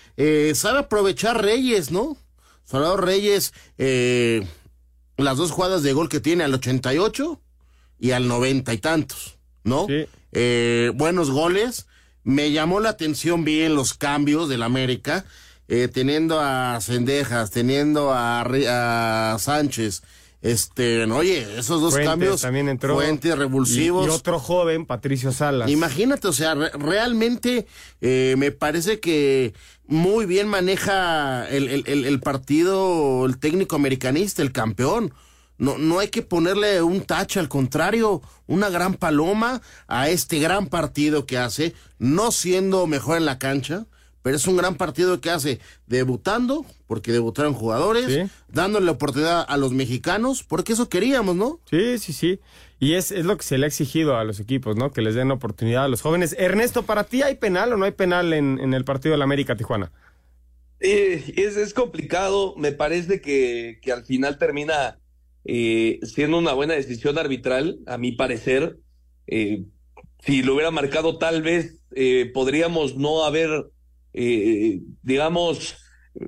sabe 0.56 0.80
aprovechar 0.80 1.42
Reyes, 1.42 1.92
¿no? 1.92 2.18
Salvador 2.66 3.06
Reyes, 3.06 3.54
las 3.78 5.38
dos 5.38 5.52
jugadas 5.52 5.84
de 5.84 5.94
gol 5.94 6.10
que 6.10 6.20
tiene 6.20 6.44
al 6.44 6.54
88 6.54 7.40
y 8.00 8.12
al 8.12 8.28
90 8.28 8.74
y 8.74 8.78
tantos, 8.80 9.38
¿no? 9.64 9.88
buenos 10.96 11.32
goles. 11.32 11.88
Me 12.24 12.52
llamó 12.52 12.80
la 12.80 12.90
atención 12.90 13.44
bien 13.44 13.76
los 13.76 13.94
cambios 13.94 14.48
del 14.50 14.64
América 14.64 15.26
eh, 15.70 15.88
teniendo 15.88 16.40
a 16.42 16.80
Cendejas, 16.82 17.52
teniendo 17.52 18.12
a, 18.12 18.42
a 18.42 19.40
Sánchez, 19.40 20.04
este, 20.44 21.06
oye, 21.06 21.58
esos 21.58 21.80
dos 21.80 21.96
cambios, 21.96 22.42
también 22.42 22.68
entró, 22.68 22.96
Fuentes, 22.96 23.38
revulsivos. 23.38 24.06
Y, 24.06 24.10
otro 24.10 24.40
joven, 24.40 24.86
Patricio 24.86 25.32
Salas. 25.32 25.72
Imagínate, 25.72 26.28
o 26.28 26.34
sea, 26.34 26.54
realmente 26.54 27.66
eh, 28.02 28.36
me 28.38 28.52
parece 28.52 29.00
que 29.00 29.54
muy 29.88 30.26
bien 30.26 30.50
maneja 30.50 31.48
el, 31.48 31.70
el, 31.70 32.06
el, 32.06 32.20
partido 32.20 33.26
el 33.26 33.40
técnico 33.40 33.78
americanista, 33.78 34.42
el 34.42 34.52
campeón. 34.52 35.14
No, 35.58 35.78
no 35.78 36.00
hay 36.00 36.10
que 36.10 36.24
ponerle 36.24 36.82
un 36.82 37.06
tache, 37.06 37.40
al 37.40 37.48
contrario, 37.48 38.22
una 38.46 38.70
gran 38.70 38.96
paloma 38.96 39.62
a 39.88 40.10
este 40.10 40.40
gran 40.40 40.68
partido 40.68 41.26
que 41.26 41.38
hace, 41.38 41.74
no 42.00 42.34
siendo 42.34 42.86
mejor 42.86 43.16
en 43.16 43.26
la 43.26 43.40
cancha, 43.40 43.86
pero 44.24 44.38
es 44.38 44.48
un 44.48 44.58
gran 44.58 44.76
partido 44.76 45.22
que 45.22 45.30
hace 45.30 45.60
debutando, 45.86 46.66
porque 46.88 47.12
debutaron 47.12 47.54
jugadores, 47.54 48.32
dándole 48.48 48.88
la 48.88 48.94
oportunidad 48.94 49.46
a 49.48 49.58
los 49.58 49.74
mexicanos, 49.74 50.44
porque 50.44 50.74
eso 50.74 50.90
queríamos, 50.90 51.36
¿no? 51.36 51.60
Sí, 51.70 52.00
sí, 52.00 52.14
sí. 52.14 52.40
Y 52.80 52.96
es, 52.96 53.12
es 53.12 53.26
lo 53.26 53.38
que 53.38 53.44
se 53.44 53.58
le 53.58 53.66
ha 53.66 53.68
exigido 53.68 54.18
a 54.18 54.24
los 54.24 54.40
equipos, 54.40 54.76
¿no? 54.76 54.92
Que 54.92 55.02
les 55.02 55.14
den 55.14 55.30
oportunidad 55.30 55.84
a 55.84 55.88
los 55.90 56.02
jóvenes. 56.02 56.36
Ernesto, 56.40 56.84
¿para 56.84 57.04
ti 57.04 57.22
hay 57.22 57.36
penal 57.36 57.74
o 57.74 57.78
no 57.78 57.86
hay 57.86 57.92
penal 57.92 58.34
en, 58.34 58.60
en 58.60 58.74
el 58.74 58.86
partido 58.86 59.12
de 59.12 59.18
la 59.18 59.26
América 59.26 59.56
Tijuana? 59.56 59.92
Eh, 60.80 61.34
es, 61.38 61.58
es, 61.58 61.74
complicado, 61.74 62.56
me 62.58 62.72
parece 62.72 63.22
que, 63.22 63.80
que 63.82 63.92
al 63.92 64.06
final 64.06 64.38
termina 64.38 65.00
eh, 65.46 66.00
siendo 66.04 66.38
una 66.38 66.54
buena 66.54 66.74
decisión 66.74 67.18
arbitral, 67.18 67.80
a 67.88 67.98
mi 67.98 68.14
parecer. 68.14 68.78
Eh, 69.28 69.64
si 70.20 70.44
lo 70.44 70.54
hubiera 70.54 70.72
marcado 70.72 71.18
tal 71.18 71.42
vez 71.42 71.78
podríamos 72.34 72.96
no 72.96 73.24
haber 73.24 73.70
eh, 74.14 74.80
digamos, 75.02 75.76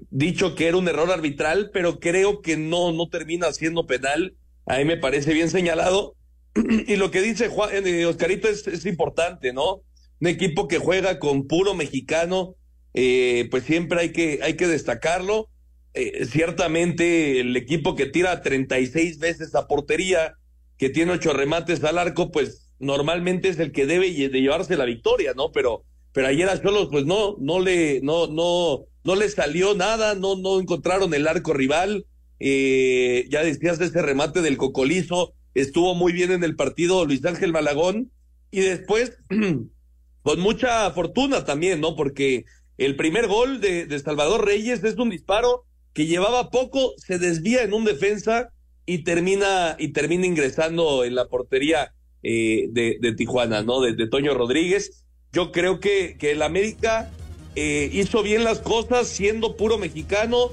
dicho 0.09 0.55
que 0.55 0.67
era 0.67 0.77
un 0.77 0.87
error 0.87 1.11
arbitral, 1.11 1.69
pero 1.73 1.99
creo 1.99 2.41
que 2.41 2.57
no, 2.57 2.91
no 2.91 3.09
termina 3.09 3.51
siendo 3.53 3.85
penal. 3.85 4.35
A 4.65 4.77
mí 4.77 4.85
me 4.85 4.97
parece 4.97 5.33
bien 5.33 5.49
señalado. 5.49 6.15
y 6.87 6.95
lo 6.95 7.11
que 7.11 7.21
dice 7.21 7.49
Juan, 7.49 7.69
eh, 7.85 8.05
Oscarito 8.05 8.47
es, 8.47 8.65
es, 8.67 8.85
importante, 8.85 9.53
¿no? 9.53 9.81
Un 10.21 10.27
equipo 10.27 10.67
que 10.67 10.79
juega 10.79 11.19
con 11.19 11.47
puro 11.47 11.73
mexicano, 11.75 12.55
eh, 12.93 13.47
pues 13.51 13.63
siempre 13.63 13.99
hay 13.99 14.11
que, 14.11 14.39
hay 14.41 14.55
que 14.55 14.67
destacarlo. 14.67 15.49
Eh, 15.93 16.25
ciertamente 16.25 17.39
el 17.39 17.55
equipo 17.55 17.95
que 17.95 18.05
tira 18.05 18.41
36 18.41 19.19
veces 19.19 19.55
a 19.55 19.67
portería, 19.67 20.33
que 20.77 20.89
tiene 20.89 21.13
ocho 21.13 21.33
remates 21.33 21.83
al 21.83 21.97
arco, 21.97 22.31
pues 22.31 22.73
normalmente 22.79 23.49
es 23.49 23.59
el 23.59 23.71
que 23.71 23.85
debe 23.85 24.11
de 24.11 24.41
llevarse 24.41 24.77
la 24.77 24.85
victoria, 24.85 25.33
¿no? 25.35 25.51
Pero 25.51 25.83
pero 26.15 26.29
ayer 26.29 26.47
a 26.47 26.61
Cholos 26.61 26.87
pues 26.89 27.05
no, 27.05 27.35
no 27.41 27.59
le, 27.59 27.99
no, 28.01 28.27
no, 28.27 28.85
no 29.03 29.15
le 29.15 29.27
salió 29.27 29.75
nada, 29.75 30.15
no, 30.15 30.37
no 30.37 30.61
encontraron 30.61 31.13
el 31.13 31.27
arco 31.27 31.51
rival. 31.51 32.05
Eh, 32.39 33.27
ya 33.29 33.43
decías 33.43 33.81
ese 33.81 34.01
remate 34.01 34.41
del 34.41 34.55
Cocolizo, 34.55 35.33
estuvo 35.53 35.93
muy 35.93 36.13
bien 36.13 36.31
en 36.31 36.45
el 36.45 36.55
partido 36.55 37.03
Luis 37.03 37.25
Ángel 37.25 37.51
Malagón, 37.51 38.13
y 38.49 38.61
después, 38.61 39.17
con 40.21 40.39
mucha 40.39 40.89
fortuna 40.91 41.43
también, 41.43 41.81
¿no? 41.81 41.97
Porque 41.97 42.45
el 42.77 42.95
primer 42.95 43.27
gol 43.27 43.59
de, 43.59 43.85
de 43.85 43.99
Salvador 43.99 44.45
Reyes 44.45 44.85
es 44.85 44.95
un 44.95 45.09
disparo 45.09 45.65
que 45.91 46.05
llevaba 46.05 46.49
poco, 46.49 46.93
se 46.95 47.19
desvía 47.19 47.63
en 47.63 47.73
un 47.73 47.83
defensa 47.83 48.53
y 48.85 49.03
termina, 49.03 49.75
y 49.77 49.89
termina 49.89 50.25
ingresando 50.25 51.03
en 51.03 51.15
la 51.15 51.27
portería 51.27 51.93
eh, 52.23 52.69
de, 52.71 52.99
de, 53.01 53.13
Tijuana, 53.15 53.63
¿no? 53.63 53.81
De, 53.81 53.93
de, 53.95 54.07
Toño 54.07 54.33
Rodríguez. 54.33 55.04
Yo 55.35 55.51
creo 55.51 55.81
que, 55.81 56.15
que 56.17 56.31
el 56.31 56.41
América 56.41 57.11
eh, 57.57 57.89
hizo 57.91 58.23
bien 58.23 58.45
las 58.45 58.59
cosas 58.59 59.09
siendo 59.09 59.57
puro 59.57 59.77
mexicano, 59.77 60.51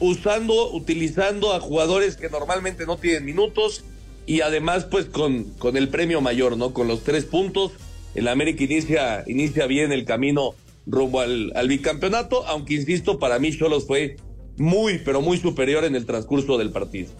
usando, 0.00 0.72
utilizando 0.72 1.52
a 1.52 1.60
jugadores 1.60 2.16
que 2.16 2.28
normalmente 2.28 2.84
no 2.84 2.96
tienen 2.96 3.24
minutos 3.24 3.84
y 4.26 4.40
además 4.40 4.86
pues 4.86 5.04
con, 5.04 5.44
con 5.58 5.76
el 5.76 5.88
premio 5.88 6.20
mayor, 6.20 6.56
¿no? 6.56 6.74
Con 6.74 6.88
los 6.88 7.04
tres 7.04 7.24
puntos. 7.24 7.74
El 8.16 8.26
América 8.26 8.64
inicia, 8.64 9.22
inicia 9.28 9.68
bien 9.68 9.92
el 9.92 10.04
camino 10.04 10.56
rumbo 10.84 11.20
al, 11.20 11.52
al 11.54 11.68
bicampeonato, 11.68 12.44
aunque 12.48 12.74
insisto, 12.74 13.20
para 13.20 13.38
mí 13.38 13.56
Cholos 13.56 13.86
fue 13.86 14.16
muy, 14.56 14.98
pero 14.98 15.20
muy 15.20 15.38
superior 15.38 15.84
en 15.84 15.94
el 15.94 16.06
transcurso 16.06 16.58
del 16.58 16.70
partido. 16.70 17.12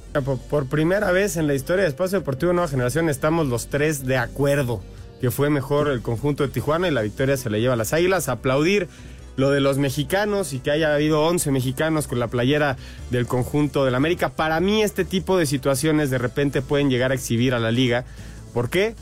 Por, 0.50 0.66
primera 0.66 1.12
vez 1.12 1.36
en 1.36 1.46
la 1.46 1.54
historia 1.54 1.84
de 1.84 1.90
Espacio 1.90 2.18
Deportivo 2.18 2.52
Nueva 2.52 2.66
Generación 2.66 3.08
estamos 3.08 3.46
los 3.46 3.68
tres 3.68 4.04
de 4.04 4.16
acuerdo 4.16 4.82
que 5.24 5.30
fue 5.30 5.48
mejor 5.48 5.88
el 5.88 6.02
conjunto 6.02 6.42
de 6.42 6.50
Tijuana 6.50 6.86
y 6.86 6.90
la 6.90 7.00
victoria 7.00 7.38
se 7.38 7.48
le 7.48 7.58
lleva 7.58 7.72
a 7.72 7.76
las 7.78 7.94
Águilas. 7.94 8.28
Aplaudir 8.28 8.88
lo 9.36 9.50
de 9.50 9.60
los 9.60 9.78
mexicanos 9.78 10.52
y 10.52 10.58
que 10.58 10.70
haya 10.70 10.94
habido 10.94 11.24
11 11.24 11.50
mexicanos 11.50 12.06
con 12.08 12.20
la 12.20 12.28
playera 12.28 12.76
del 13.10 13.26
conjunto 13.26 13.86
del 13.86 13.94
América. 13.94 14.28
Para 14.28 14.60
mí 14.60 14.82
este 14.82 15.06
tipo 15.06 15.38
de 15.38 15.46
situaciones 15.46 16.10
de 16.10 16.18
repente 16.18 16.60
pueden 16.60 16.90
llegar 16.90 17.10
a 17.10 17.14
exhibir 17.14 17.54
a 17.54 17.58
la 17.58 17.70
liga. 17.70 18.04
¿Por 18.52 18.68
qué? 18.68 18.96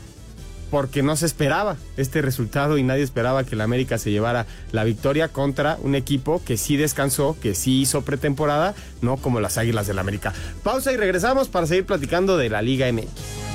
Porque 0.71 1.03
no 1.03 1.17
se 1.17 1.25
esperaba 1.25 1.75
este 1.97 2.21
resultado 2.21 2.77
y 2.77 2.83
nadie 2.83 3.03
esperaba 3.03 3.43
que 3.43 3.55
el 3.55 3.61
América 3.61 3.97
se 3.97 4.11
llevara 4.11 4.45
la 4.71 4.85
victoria 4.85 5.27
contra 5.27 5.77
un 5.81 5.93
equipo 5.93 6.41
que 6.45 6.55
sí 6.55 6.77
descansó, 6.77 7.35
que 7.41 7.53
sí 7.53 7.81
hizo 7.81 8.03
pretemporada, 8.03 8.75
no 9.01 9.17
como 9.17 9.41
las 9.41 9.57
Águilas 9.57 9.87
del 9.87 9.99
América. 9.99 10.31
Pausa 10.63 10.93
y 10.93 10.95
regresamos 10.95 11.49
para 11.49 11.67
seguir 11.67 11.85
platicando 11.85 12.37
de 12.37 12.49
la 12.49 12.61
Liga 12.61 12.89
MX. 12.89 13.52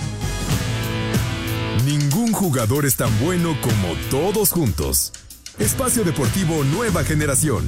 Jugador 2.38 2.86
es 2.86 2.94
tan 2.94 3.10
bueno 3.18 3.56
como 3.60 3.94
todos 4.12 4.52
juntos. 4.52 5.12
Espacio 5.58 6.04
Deportivo 6.04 6.62
Nueva 6.62 7.02
Generación. 7.02 7.66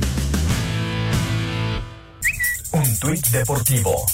Un 2.70 2.98
tuit 3.00 3.26
deportivo. 3.30 4.06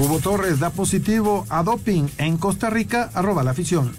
Hugo 0.00 0.18
Torres 0.18 0.58
da 0.58 0.70
positivo 0.70 1.46
a 1.50 1.62
doping 1.62 2.08
en 2.18 2.36
Costa 2.36 2.68
Rica, 2.68 3.12
arroba 3.14 3.44
la 3.44 3.52
afición. 3.52 3.94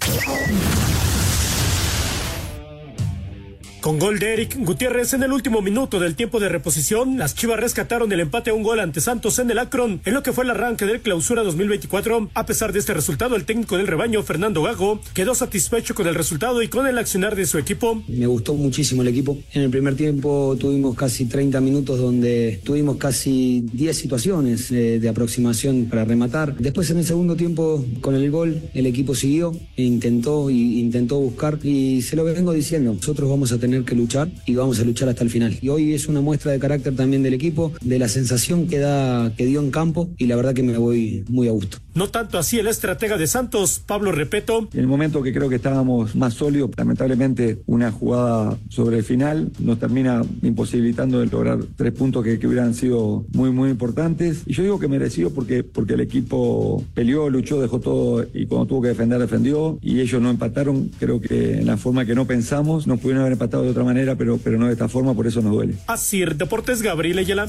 Con 3.82 3.98
gol 3.98 4.20
de 4.20 4.34
Eric 4.34 4.58
Gutiérrez 4.60 5.12
en 5.12 5.24
el 5.24 5.32
último 5.32 5.60
minuto 5.60 5.98
del 5.98 6.14
tiempo 6.14 6.38
de 6.38 6.48
reposición, 6.48 7.18
las 7.18 7.34
Chivas 7.34 7.58
rescataron 7.58 8.12
el 8.12 8.20
empate 8.20 8.50
a 8.50 8.54
un 8.54 8.62
gol 8.62 8.78
ante 8.78 9.00
Santos 9.00 9.40
en 9.40 9.50
el 9.50 9.58
Akron, 9.58 10.00
en 10.04 10.14
lo 10.14 10.22
que 10.22 10.32
fue 10.32 10.44
el 10.44 10.50
arranque 10.50 10.86
del 10.86 11.00
clausura 11.00 11.42
2024. 11.42 12.30
A 12.32 12.46
pesar 12.46 12.72
de 12.72 12.78
este 12.78 12.94
resultado, 12.94 13.34
el 13.34 13.44
técnico 13.44 13.76
del 13.76 13.88
rebaño, 13.88 14.22
Fernando 14.22 14.62
Gago, 14.62 15.00
quedó 15.14 15.34
satisfecho 15.34 15.96
con 15.96 16.06
el 16.06 16.14
resultado 16.14 16.62
y 16.62 16.68
con 16.68 16.86
el 16.86 16.96
accionar 16.96 17.34
de 17.34 17.44
su 17.44 17.58
equipo. 17.58 18.04
Me 18.06 18.28
gustó 18.28 18.54
muchísimo 18.54 19.02
el 19.02 19.08
equipo. 19.08 19.36
En 19.52 19.62
el 19.62 19.70
primer 19.70 19.96
tiempo 19.96 20.56
tuvimos 20.60 20.94
casi 20.94 21.26
30 21.26 21.60
minutos 21.60 21.98
donde 21.98 22.60
tuvimos 22.62 22.98
casi 22.98 23.64
10 23.72 23.98
situaciones 23.98 24.70
eh, 24.70 25.00
de 25.00 25.08
aproximación 25.08 25.86
para 25.86 26.04
rematar. 26.04 26.56
Después 26.56 26.88
en 26.90 26.98
el 26.98 27.04
segundo 27.04 27.34
tiempo, 27.34 27.84
con 28.00 28.14
el 28.14 28.30
gol, 28.30 28.62
el 28.74 28.86
equipo 28.86 29.16
siguió, 29.16 29.50
e 29.76 29.82
intentó 29.82 30.50
y 30.50 30.78
intentó 30.78 31.18
buscar 31.18 31.58
y 31.64 32.02
se 32.02 32.14
lo 32.14 32.22
vengo 32.22 32.52
diciendo. 32.52 32.94
Nosotros 32.94 33.28
vamos 33.28 33.50
a 33.50 33.58
tener 33.58 33.71
que 33.80 33.94
luchar 33.94 34.30
y 34.46 34.54
vamos 34.54 34.78
a 34.78 34.84
luchar 34.84 35.08
hasta 35.08 35.24
el 35.24 35.30
final. 35.30 35.58
Y 35.60 35.68
hoy 35.70 35.94
es 35.94 36.06
una 36.06 36.20
muestra 36.20 36.52
de 36.52 36.58
carácter 36.58 36.94
también 36.94 37.22
del 37.22 37.34
equipo, 37.34 37.72
de 37.80 37.98
la 37.98 38.08
sensación 38.08 38.66
que, 38.66 38.78
da, 38.78 39.32
que 39.36 39.46
dio 39.46 39.60
en 39.60 39.70
campo 39.70 40.10
y 40.18 40.26
la 40.26 40.36
verdad 40.36 40.54
que 40.54 40.62
me 40.62 40.76
voy 40.76 41.24
muy 41.28 41.48
a 41.48 41.52
gusto. 41.52 41.78
No 41.94 42.08
tanto 42.08 42.38
así 42.38 42.58
el 42.58 42.68
estratega 42.68 43.18
de 43.18 43.26
Santos, 43.26 43.82
Pablo 43.84 44.12
Repeto. 44.12 44.68
En 44.72 44.80
el 44.80 44.86
momento 44.86 45.22
que 45.22 45.32
creo 45.32 45.50
que 45.50 45.56
estábamos 45.56 46.14
más 46.14 46.34
sólidos, 46.34 46.70
lamentablemente 46.76 47.58
una 47.66 47.92
jugada 47.92 48.56
sobre 48.70 48.98
el 48.98 49.04
final 49.04 49.50
nos 49.58 49.78
termina 49.78 50.22
imposibilitando 50.42 51.20
de 51.20 51.26
lograr 51.26 51.58
tres 51.76 51.92
puntos 51.92 52.24
que, 52.24 52.38
que, 52.38 52.46
hubieran 52.46 52.74
sido 52.74 53.24
muy, 53.32 53.50
muy 53.50 53.70
importantes. 53.70 54.42
Y 54.46 54.54
yo 54.54 54.62
digo 54.62 54.78
que 54.78 54.88
merecido 54.88 55.30
porque, 55.30 55.64
porque 55.64 55.94
el 55.94 56.00
equipo 56.00 56.82
peleó, 56.94 57.28
luchó, 57.28 57.60
dejó 57.60 57.80
todo 57.80 58.26
y 58.32 58.46
cuando 58.46 58.66
tuvo 58.66 58.82
que 58.82 58.88
defender, 58.88 59.18
defendió. 59.18 59.78
Y 59.82 60.00
ellos 60.00 60.20
no 60.22 60.30
empataron, 60.30 60.90
creo 60.98 61.20
que 61.20 61.58
en 61.58 61.66
la 61.66 61.76
forma 61.76 62.06
que 62.06 62.14
no 62.14 62.26
pensamos, 62.26 62.86
nos 62.86 63.00
pudieron 63.00 63.20
haber 63.20 63.34
empatado 63.34 63.61
de 63.64 63.70
otra 63.70 63.84
manera, 63.84 64.14
pero, 64.16 64.38
pero 64.38 64.58
no 64.58 64.66
de 64.66 64.72
esta 64.72 64.88
forma, 64.88 65.14
por 65.14 65.26
eso 65.26 65.40
nos 65.40 65.52
duele. 65.52 65.74
Así, 65.86 66.24
Deportes 66.24 66.82
Gabriel 66.82 67.18
Ayala. 67.18 67.48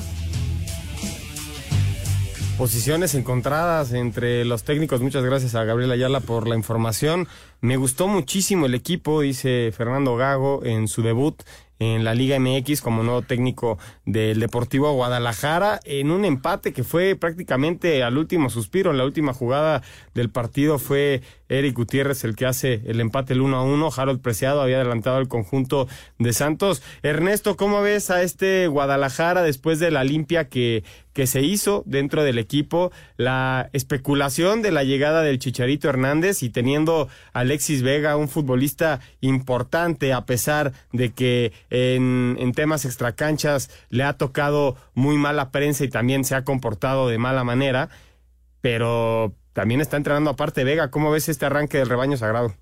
Posiciones 2.58 3.16
encontradas 3.16 3.94
entre 3.94 4.46
los 4.46 4.64
técnicos. 4.64 5.02
Muchas 5.02 5.24
gracias 5.24 5.56
a 5.56 5.64
Gabriel 5.64 5.92
Ayala 5.92 6.20
por 6.20 6.48
la 6.48 6.56
información. 6.56 7.28
Me 7.62 7.78
gustó 7.78 8.08
muchísimo 8.08 8.68
el 8.68 8.76
equipo, 8.76 9.22
dice 9.22 9.72
Fernando 9.76 10.16
Gago 10.16 10.64
en 10.64 10.88
su 10.88 11.02
debut 11.02 11.42
en 11.80 12.04
la 12.04 12.14
Liga 12.14 12.40
MX 12.40 12.82
como 12.82 13.04
nuevo 13.04 13.22
técnico 13.22 13.78
del 14.06 14.40
Deportivo 14.40 14.92
Guadalajara 14.94 15.80
en 15.86 16.12
un 16.12 16.26
empate 16.26 16.74
que 16.74 16.84
fue 16.84 17.16
prácticamente 17.16 18.04
al 18.04 18.18
último 18.18 18.50
suspiro. 18.50 18.92
En 18.92 18.98
la 18.98 19.06
última 19.06 19.34
jugada 19.34 19.82
del 20.14 20.30
partido 20.30 20.80
fue 20.80 21.22
Eric 21.50 21.76
Gutiérrez 21.76 22.24
el 22.24 22.36
que 22.36 22.46
hace 22.46 22.82
el 22.86 23.00
empate 23.00 23.34
el 23.34 23.42
1 23.42 23.58
a 23.58 23.64
1. 23.64 23.90
Harold 23.96 24.22
Preciado 24.22 24.62
había 24.62 24.78
adelantado 24.78 25.20
el 25.20 25.28
conjunto 25.28 25.88
de 26.20 26.34
Santos. 26.34 26.82
Ernesto, 27.02 27.58
¿cómo 27.58 27.82
ves 27.82 28.10
a 28.10 28.24
este 28.24 28.68
Guadalajara 28.68 29.42
después 29.44 29.80
de 29.80 29.92
la 29.92 30.04
limpia 30.04 30.50
que, 30.50 30.84
que 31.14 31.28
se 31.28 31.42
hizo 31.42 31.84
dentro 31.86 32.24
del 32.24 32.38
equipo? 32.38 32.92
La 33.18 33.70
especulación 33.74 34.62
de 34.62 34.72
la 34.72 34.84
llegada 34.84 35.22
del 35.22 35.40
Chicharito 35.40 35.88
Hernández 35.88 36.44
y 36.44 36.50
teniendo 36.50 37.08
a 37.34 37.40
Alexis 37.40 37.84
Vega, 37.84 38.18
un 38.18 38.28
futbolista 38.28 39.00
importante 39.22 40.12
a 40.12 40.26
pesar 40.26 40.74
de 40.92 41.12
que 41.14 41.54
en, 41.70 42.36
en 42.40 42.52
temas 42.54 42.86
extracanchas 42.86 43.70
le 43.90 44.04
ha 44.04 44.18
tocado 44.18 44.76
muy 44.94 45.18
mala 45.18 45.52
prensa 45.52 45.84
y 45.84 45.90
también 45.90 46.26
se 46.26 46.36
ha 46.36 46.44
comportado 46.44 47.08
de 47.08 47.18
mala 47.18 47.44
manera. 47.44 47.90
Pero 48.62 49.34
también 49.54 49.82
está 49.82 49.98
entrenando 49.98 50.32
aparte 50.32 50.64
Vega. 50.64 50.90
¿Cómo 50.90 51.12
ves 51.12 51.30
este 51.30 51.46
arranque 51.46 51.78
del 51.78 51.90
rebaño 51.90 52.18
sagrado? 52.18 52.56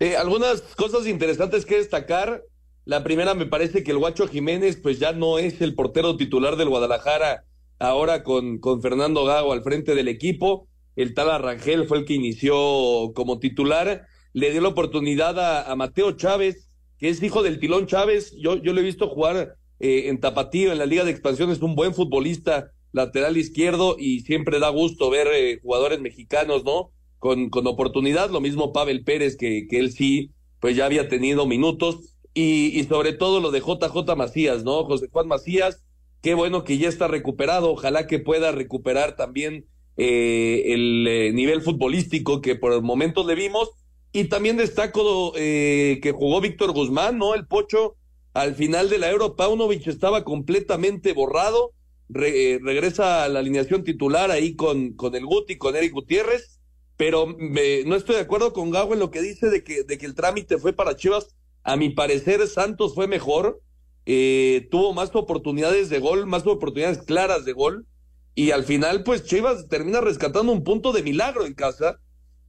Eh, 0.00 0.16
algunas 0.16 0.62
cosas 0.62 1.06
interesantes 1.06 1.64
que 1.64 1.76
destacar. 1.76 2.42
La 2.84 3.04
primera 3.04 3.34
me 3.34 3.46
parece 3.46 3.84
que 3.84 3.92
el 3.92 3.98
Guacho 3.98 4.26
Jiménez 4.26 4.76
pues 4.76 4.98
ya 4.98 5.12
no 5.12 5.38
es 5.38 5.60
el 5.60 5.76
portero 5.76 6.16
titular 6.16 6.56
del 6.56 6.68
Guadalajara 6.68 7.44
ahora 7.82 8.22
con, 8.22 8.58
con 8.58 8.80
Fernando 8.80 9.24
Gago 9.24 9.52
al 9.52 9.62
frente 9.62 9.94
del 9.94 10.08
equipo. 10.08 10.68
El 10.94 11.14
tal 11.14 11.30
Arrangel 11.30 11.86
fue 11.86 11.98
el 11.98 12.04
que 12.04 12.14
inició 12.14 13.12
como 13.14 13.40
titular. 13.40 14.06
Le 14.32 14.50
dio 14.52 14.60
la 14.60 14.68
oportunidad 14.68 15.68
a, 15.68 15.74
Mateo 15.74 16.12
Chávez, 16.12 16.70
que 16.98 17.08
es 17.08 17.22
hijo 17.22 17.42
del 17.42 17.58
Tilón 17.58 17.86
Chávez. 17.86 18.34
Yo, 18.38 18.56
yo 18.56 18.72
lo 18.72 18.80
he 18.80 18.84
visto 18.84 19.08
jugar 19.08 19.56
eh, 19.80 20.08
en 20.08 20.20
Tapatío, 20.20 20.70
en 20.70 20.78
la 20.78 20.86
Liga 20.86 21.04
de 21.04 21.10
Expansión. 21.10 21.50
Es 21.50 21.60
un 21.60 21.74
buen 21.74 21.92
futbolista 21.92 22.70
lateral 22.92 23.36
izquierdo 23.36 23.96
y 23.98 24.20
siempre 24.20 24.60
da 24.60 24.68
gusto 24.68 25.10
ver 25.10 25.26
eh, 25.34 25.58
jugadores 25.60 26.00
mexicanos, 26.00 26.64
¿no? 26.64 26.92
Con, 27.18 27.50
con 27.50 27.66
oportunidad, 27.66 28.30
lo 28.30 28.40
mismo 28.40 28.72
Pavel 28.72 29.02
Pérez, 29.04 29.36
que, 29.36 29.66
que 29.68 29.78
él 29.78 29.92
sí, 29.92 30.30
pues 30.60 30.76
ya 30.76 30.86
había 30.86 31.08
tenido 31.08 31.46
minutos, 31.46 32.16
y, 32.34 32.78
y 32.78 32.84
sobre 32.84 33.12
todo 33.12 33.40
lo 33.40 33.50
de 33.50 33.60
JJ 33.60 34.16
Macías, 34.16 34.64
¿no? 34.64 34.84
José 34.84 35.08
Juan 35.10 35.28
Macías, 35.28 35.84
qué 36.22 36.34
bueno 36.34 36.64
que 36.64 36.78
ya 36.78 36.88
está 36.88 37.08
recuperado, 37.08 37.72
ojalá 37.72 38.06
que 38.06 38.18
pueda 38.18 38.52
recuperar 38.52 39.16
también 39.16 39.66
eh, 39.96 40.72
el 40.72 41.06
eh, 41.06 41.32
nivel 41.32 41.60
futbolístico 41.60 42.40
que 42.40 42.56
por 42.56 42.72
el 42.72 42.82
momento 42.82 43.26
le 43.26 43.34
vimos, 43.34 43.70
y 44.12 44.24
también 44.24 44.58
destaco 44.58 45.32
eh, 45.36 45.98
que 46.02 46.12
jugó 46.12 46.40
Víctor 46.40 46.72
Guzmán, 46.72 47.18
¿no? 47.18 47.34
El 47.34 47.46
Pocho, 47.46 47.96
al 48.34 48.54
final 48.54 48.90
de 48.90 48.98
la 48.98 49.10
Euro, 49.10 49.36
Paunovic 49.36 49.86
estaba 49.86 50.22
completamente 50.22 51.12
borrado, 51.12 51.72
re, 52.08 52.54
eh, 52.54 52.60
regresa 52.62 53.24
a 53.24 53.28
la 53.28 53.40
alineación 53.40 53.84
titular 53.84 54.30
ahí 54.30 54.54
con, 54.54 54.92
con 54.92 55.14
el 55.14 55.24
Guti, 55.24 55.56
con 55.56 55.76
Eric 55.76 55.92
Gutiérrez, 55.92 56.60
pero 56.98 57.26
me, 57.26 57.84
no 57.84 57.96
estoy 57.96 58.16
de 58.16 58.22
acuerdo 58.22 58.52
con 58.52 58.70
Gago 58.70 58.92
en 58.92 59.00
lo 59.00 59.10
que 59.10 59.22
dice 59.22 59.48
de 59.48 59.64
que, 59.64 59.82
de 59.82 59.98
que 59.98 60.06
el 60.06 60.14
trámite 60.14 60.58
fue 60.58 60.72
para 60.74 60.94
Chivas. 60.94 61.34
A 61.64 61.76
mi 61.76 61.90
parecer, 61.90 62.46
Santos 62.48 62.94
fue 62.94 63.06
mejor, 63.06 63.60
eh, 64.06 64.68
tuvo 64.70 64.92
más 64.94 65.14
oportunidades 65.14 65.88
de 65.90 65.98
gol, 65.98 66.26
más 66.26 66.46
oportunidades 66.46 66.98
claras 66.98 67.44
de 67.44 67.52
gol, 67.52 67.86
y 68.34 68.50
al 68.50 68.64
final, 68.64 69.02
pues 69.04 69.24
Chivas 69.24 69.68
termina 69.68 70.00
rescatando 70.00 70.52
un 70.52 70.64
punto 70.64 70.92
de 70.92 71.02
milagro 71.02 71.46
en 71.46 71.54
casa, 71.54 71.98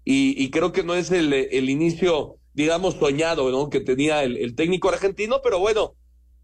y, 0.05 0.51
creo 0.51 0.73
que 0.73 0.83
no 0.83 0.95
es 0.95 1.11
el, 1.11 1.33
inicio, 1.69 2.35
digamos, 2.53 2.95
soñado, 2.95 3.49
¿no? 3.51 3.69
Que 3.69 3.79
tenía 3.79 4.23
el, 4.23 4.53
técnico 4.55 4.89
argentino, 4.89 5.39
pero 5.41 5.59
bueno, 5.59 5.95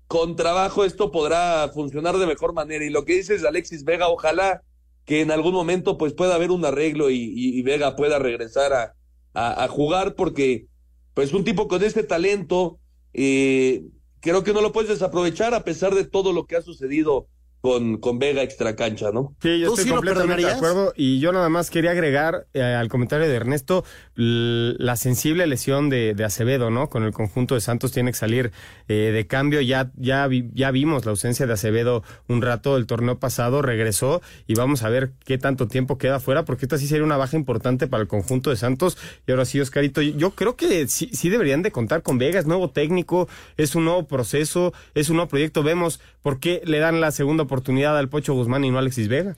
con 0.08 0.38
trabajo 0.38 0.86
esto 0.86 1.12
podrá 1.12 1.70
funcionar 1.74 2.18
de 2.18 2.26
mejor 2.26 2.54
manera. 2.54 2.86
Y 2.86 2.90
lo 2.90 3.04
que 3.04 3.16
dices 3.16 3.44
Alexis 3.44 3.84
Vega, 3.84 4.08
ojalá 4.08 4.64
que 5.04 5.22
en 5.22 5.32
algún 5.32 5.54
momento 5.54 5.98
pues 5.98 6.14
pueda 6.14 6.36
haber 6.36 6.52
un 6.52 6.64
arreglo 6.64 7.10
y, 7.10 7.62
Vega 7.64 7.96
pueda 7.96 8.18
regresar 8.18 8.96
a, 9.34 9.68
jugar 9.68 10.16
porque 10.16 10.68
pues 11.14 11.34
un 11.34 11.44
tipo 11.44 11.68
con 11.68 11.84
este 11.84 12.04
talento 12.04 12.80
eh, 13.14 13.84
creo 14.20 14.44
que 14.44 14.54
no 14.54 14.62
lo 14.62 14.72
puedes 14.72 14.90
desaprovechar 14.90 15.54
a 15.54 15.64
pesar 15.64 15.96
de 15.96 16.06
todo 16.06 16.34
lo 16.34 16.46
que 16.46 16.56
ha 16.56 16.62
sucedido 16.62 17.28
con, 17.62 17.98
con 17.98 18.20
Vega 18.20 18.42
extra 18.42 18.76
cancha, 18.76 19.12
¿no? 19.12 19.36
Sí, 19.42 19.60
yo 19.60 19.74
estoy 19.74 19.90
completamente 19.90 20.46
de 20.46 20.52
acuerdo. 20.52 20.94
Y 20.96 21.20
yo 21.20 21.32
nada 21.32 21.50
más 21.50 21.70
quería 21.70 21.92
agregar 21.92 22.48
eh, 22.54 22.62
al 22.62 22.88
comentario 22.88 23.28
de 23.28 23.36
Ernesto 23.36 23.84
la 24.16 24.96
sensible 24.96 25.48
lesión 25.48 25.90
de, 25.90 26.14
de, 26.14 26.26
Acevedo, 26.26 26.70
¿no? 26.70 26.90
Con 26.90 27.04
el 27.04 27.12
conjunto 27.12 27.56
de 27.56 27.62
Santos 27.62 27.92
tiene 27.92 28.12
que 28.12 28.18
salir 28.18 28.52
eh, 28.88 29.12
de 29.14 29.28
cambio. 29.28 29.62
Ya, 29.62 29.92
ya, 29.96 30.28
ya 30.54 30.72
vimos 30.72 31.06
la 31.06 31.12
ausencia 31.12 31.48
de 31.48 31.54
Acevedo 31.54 32.04
un 32.28 32.42
rato 32.42 32.78
el 32.78 32.86
torneo 32.86 33.20
pasado, 33.20 33.62
regresó 33.62 34.22
y 34.48 34.56
vamos 34.56 34.84
a 34.84 34.90
ver 34.90 35.12
qué 35.26 35.38
tanto 35.38 35.68
tiempo 35.68 35.98
queda 35.98 36.20
fuera, 36.20 36.46
porque 36.46 36.66
esta 36.66 36.78
sí 36.78 36.88
sería 36.88 37.04
una 37.04 37.18
baja 37.18 37.36
importante 37.36 37.88
para 37.88 38.02
el 38.02 38.08
conjunto 38.08 38.50
de 38.50 38.56
Santos. 38.56 38.98
Y 39.28 39.32
ahora 39.32 39.46
sí, 39.46 39.60
Oscarito, 39.60 40.02
yo 40.02 40.32
creo 40.32 40.56
que 40.56 40.88
sí, 40.88 41.10
sí 41.14 41.30
deberían 41.30 41.62
de 41.62 41.72
contar 41.72 42.04
con 42.04 42.18
Vega, 42.18 42.40
es 42.40 42.46
nuevo 42.46 42.70
técnico, 42.70 43.28
es 43.58 43.76
un 43.76 43.86
nuevo 43.86 44.08
proceso, 44.08 44.74
es 44.94 45.10
un 45.10 45.18
nuevo 45.18 45.30
proyecto. 45.30 45.64
Vemos 45.64 46.00
por 46.22 46.40
qué 46.40 46.62
le 46.66 46.80
dan 46.80 47.02
la 47.02 47.12
segunda 47.12 47.44
oportunidad 47.50 47.98
al 47.98 48.10
Pocho 48.10 48.34
Guzmán 48.34 48.64
y 48.64 48.70
no 48.70 48.78
a 48.78 48.82
Alexis 48.82 49.08
Vega. 49.08 49.36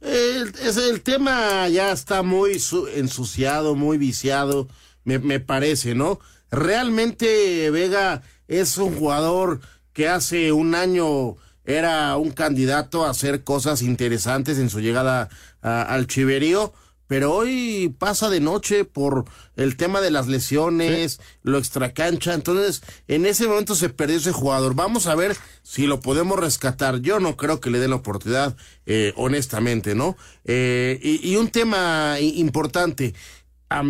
El, 0.00 0.52
es, 0.60 0.76
el 0.76 1.02
tema 1.02 1.68
ya 1.68 1.92
está 1.92 2.22
muy 2.22 2.60
ensuciado, 2.94 3.76
muy 3.76 3.96
viciado, 3.96 4.68
me, 5.04 5.20
me 5.20 5.38
parece, 5.38 5.94
¿no? 5.94 6.18
Realmente 6.50 7.70
Vega 7.70 8.22
es 8.48 8.76
un 8.76 8.94
jugador 8.94 9.60
que 9.92 10.08
hace 10.08 10.52
un 10.52 10.74
año 10.74 11.36
era 11.64 12.16
un 12.16 12.32
candidato 12.32 13.04
a 13.04 13.10
hacer 13.10 13.44
cosas 13.44 13.80
interesantes 13.80 14.58
en 14.58 14.68
su 14.68 14.80
llegada 14.80 15.30
al 15.62 16.06
Chiverío 16.06 16.74
pero 17.06 17.32
hoy 17.32 17.94
pasa 17.98 18.30
de 18.30 18.40
noche 18.40 18.84
por 18.84 19.24
el 19.56 19.76
tema 19.76 20.00
de 20.00 20.10
las 20.10 20.26
lesiones, 20.26 21.20
lo 21.42 21.58
extracancha, 21.58 22.34
entonces 22.34 22.82
en 23.08 23.26
ese 23.26 23.46
momento 23.46 23.74
se 23.74 23.90
perdió 23.90 24.16
ese 24.16 24.32
jugador. 24.32 24.74
Vamos 24.74 25.06
a 25.06 25.14
ver 25.14 25.36
si 25.62 25.86
lo 25.86 26.00
podemos 26.00 26.38
rescatar. 26.38 27.00
Yo 27.00 27.20
no 27.20 27.36
creo 27.36 27.60
que 27.60 27.70
le 27.70 27.78
den 27.78 27.90
la 27.90 27.96
oportunidad, 27.96 28.56
eh, 28.86 29.12
honestamente, 29.16 29.94
¿no? 29.94 30.16
Eh, 30.44 30.98
y, 31.02 31.36
un 31.36 31.48
tema 31.48 32.16
importante, 32.20 33.14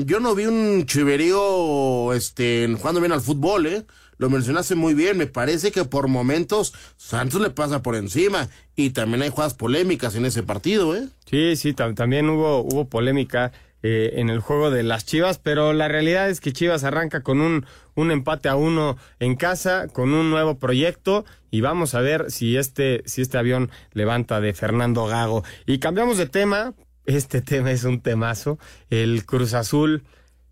yo 0.06 0.20
no 0.20 0.34
vi 0.34 0.46
un 0.46 0.86
chiverío 0.86 2.12
este, 2.14 2.74
jugando 2.78 3.00
bien 3.00 3.12
al 3.12 3.20
fútbol, 3.20 3.66
¿eh? 3.66 3.86
Lo 4.24 4.30
mencionaste 4.30 4.74
muy 4.74 4.94
bien, 4.94 5.18
me 5.18 5.26
parece 5.26 5.70
que 5.70 5.84
por 5.84 6.08
momentos 6.08 6.72
Santos 6.96 7.42
le 7.42 7.50
pasa 7.50 7.82
por 7.82 7.94
encima 7.94 8.48
y 8.74 8.88
también 8.88 9.20
hay 9.20 9.28
jugadas 9.28 9.52
polémicas 9.52 10.14
en 10.14 10.24
ese 10.24 10.42
partido, 10.42 10.96
¿eh? 10.96 11.08
Sí, 11.28 11.56
sí, 11.56 11.74
también 11.74 12.30
hubo, 12.30 12.60
hubo 12.60 12.88
polémica 12.88 13.52
eh, 13.82 14.14
en 14.14 14.30
el 14.30 14.40
juego 14.40 14.70
de 14.70 14.82
las 14.82 15.04
Chivas, 15.04 15.36
pero 15.36 15.74
la 15.74 15.88
realidad 15.88 16.30
es 16.30 16.40
que 16.40 16.54
Chivas 16.54 16.84
arranca 16.84 17.22
con 17.22 17.42
un, 17.42 17.66
un 17.94 18.10
empate 18.10 18.48
a 18.48 18.56
uno 18.56 18.96
en 19.20 19.36
casa, 19.36 19.88
con 19.88 20.14
un 20.14 20.30
nuevo 20.30 20.58
proyecto 20.58 21.26
y 21.50 21.60
vamos 21.60 21.94
a 21.94 22.00
ver 22.00 22.30
si 22.30 22.56
este, 22.56 23.02
si 23.04 23.20
este 23.20 23.36
avión 23.36 23.70
levanta 23.92 24.40
de 24.40 24.54
Fernando 24.54 25.04
Gago. 25.04 25.44
Y 25.66 25.80
cambiamos 25.80 26.16
de 26.16 26.24
tema, 26.24 26.72
este 27.04 27.42
tema 27.42 27.72
es 27.72 27.84
un 27.84 28.00
temazo, 28.00 28.58
el 28.88 29.26
Cruz 29.26 29.52
Azul 29.52 30.04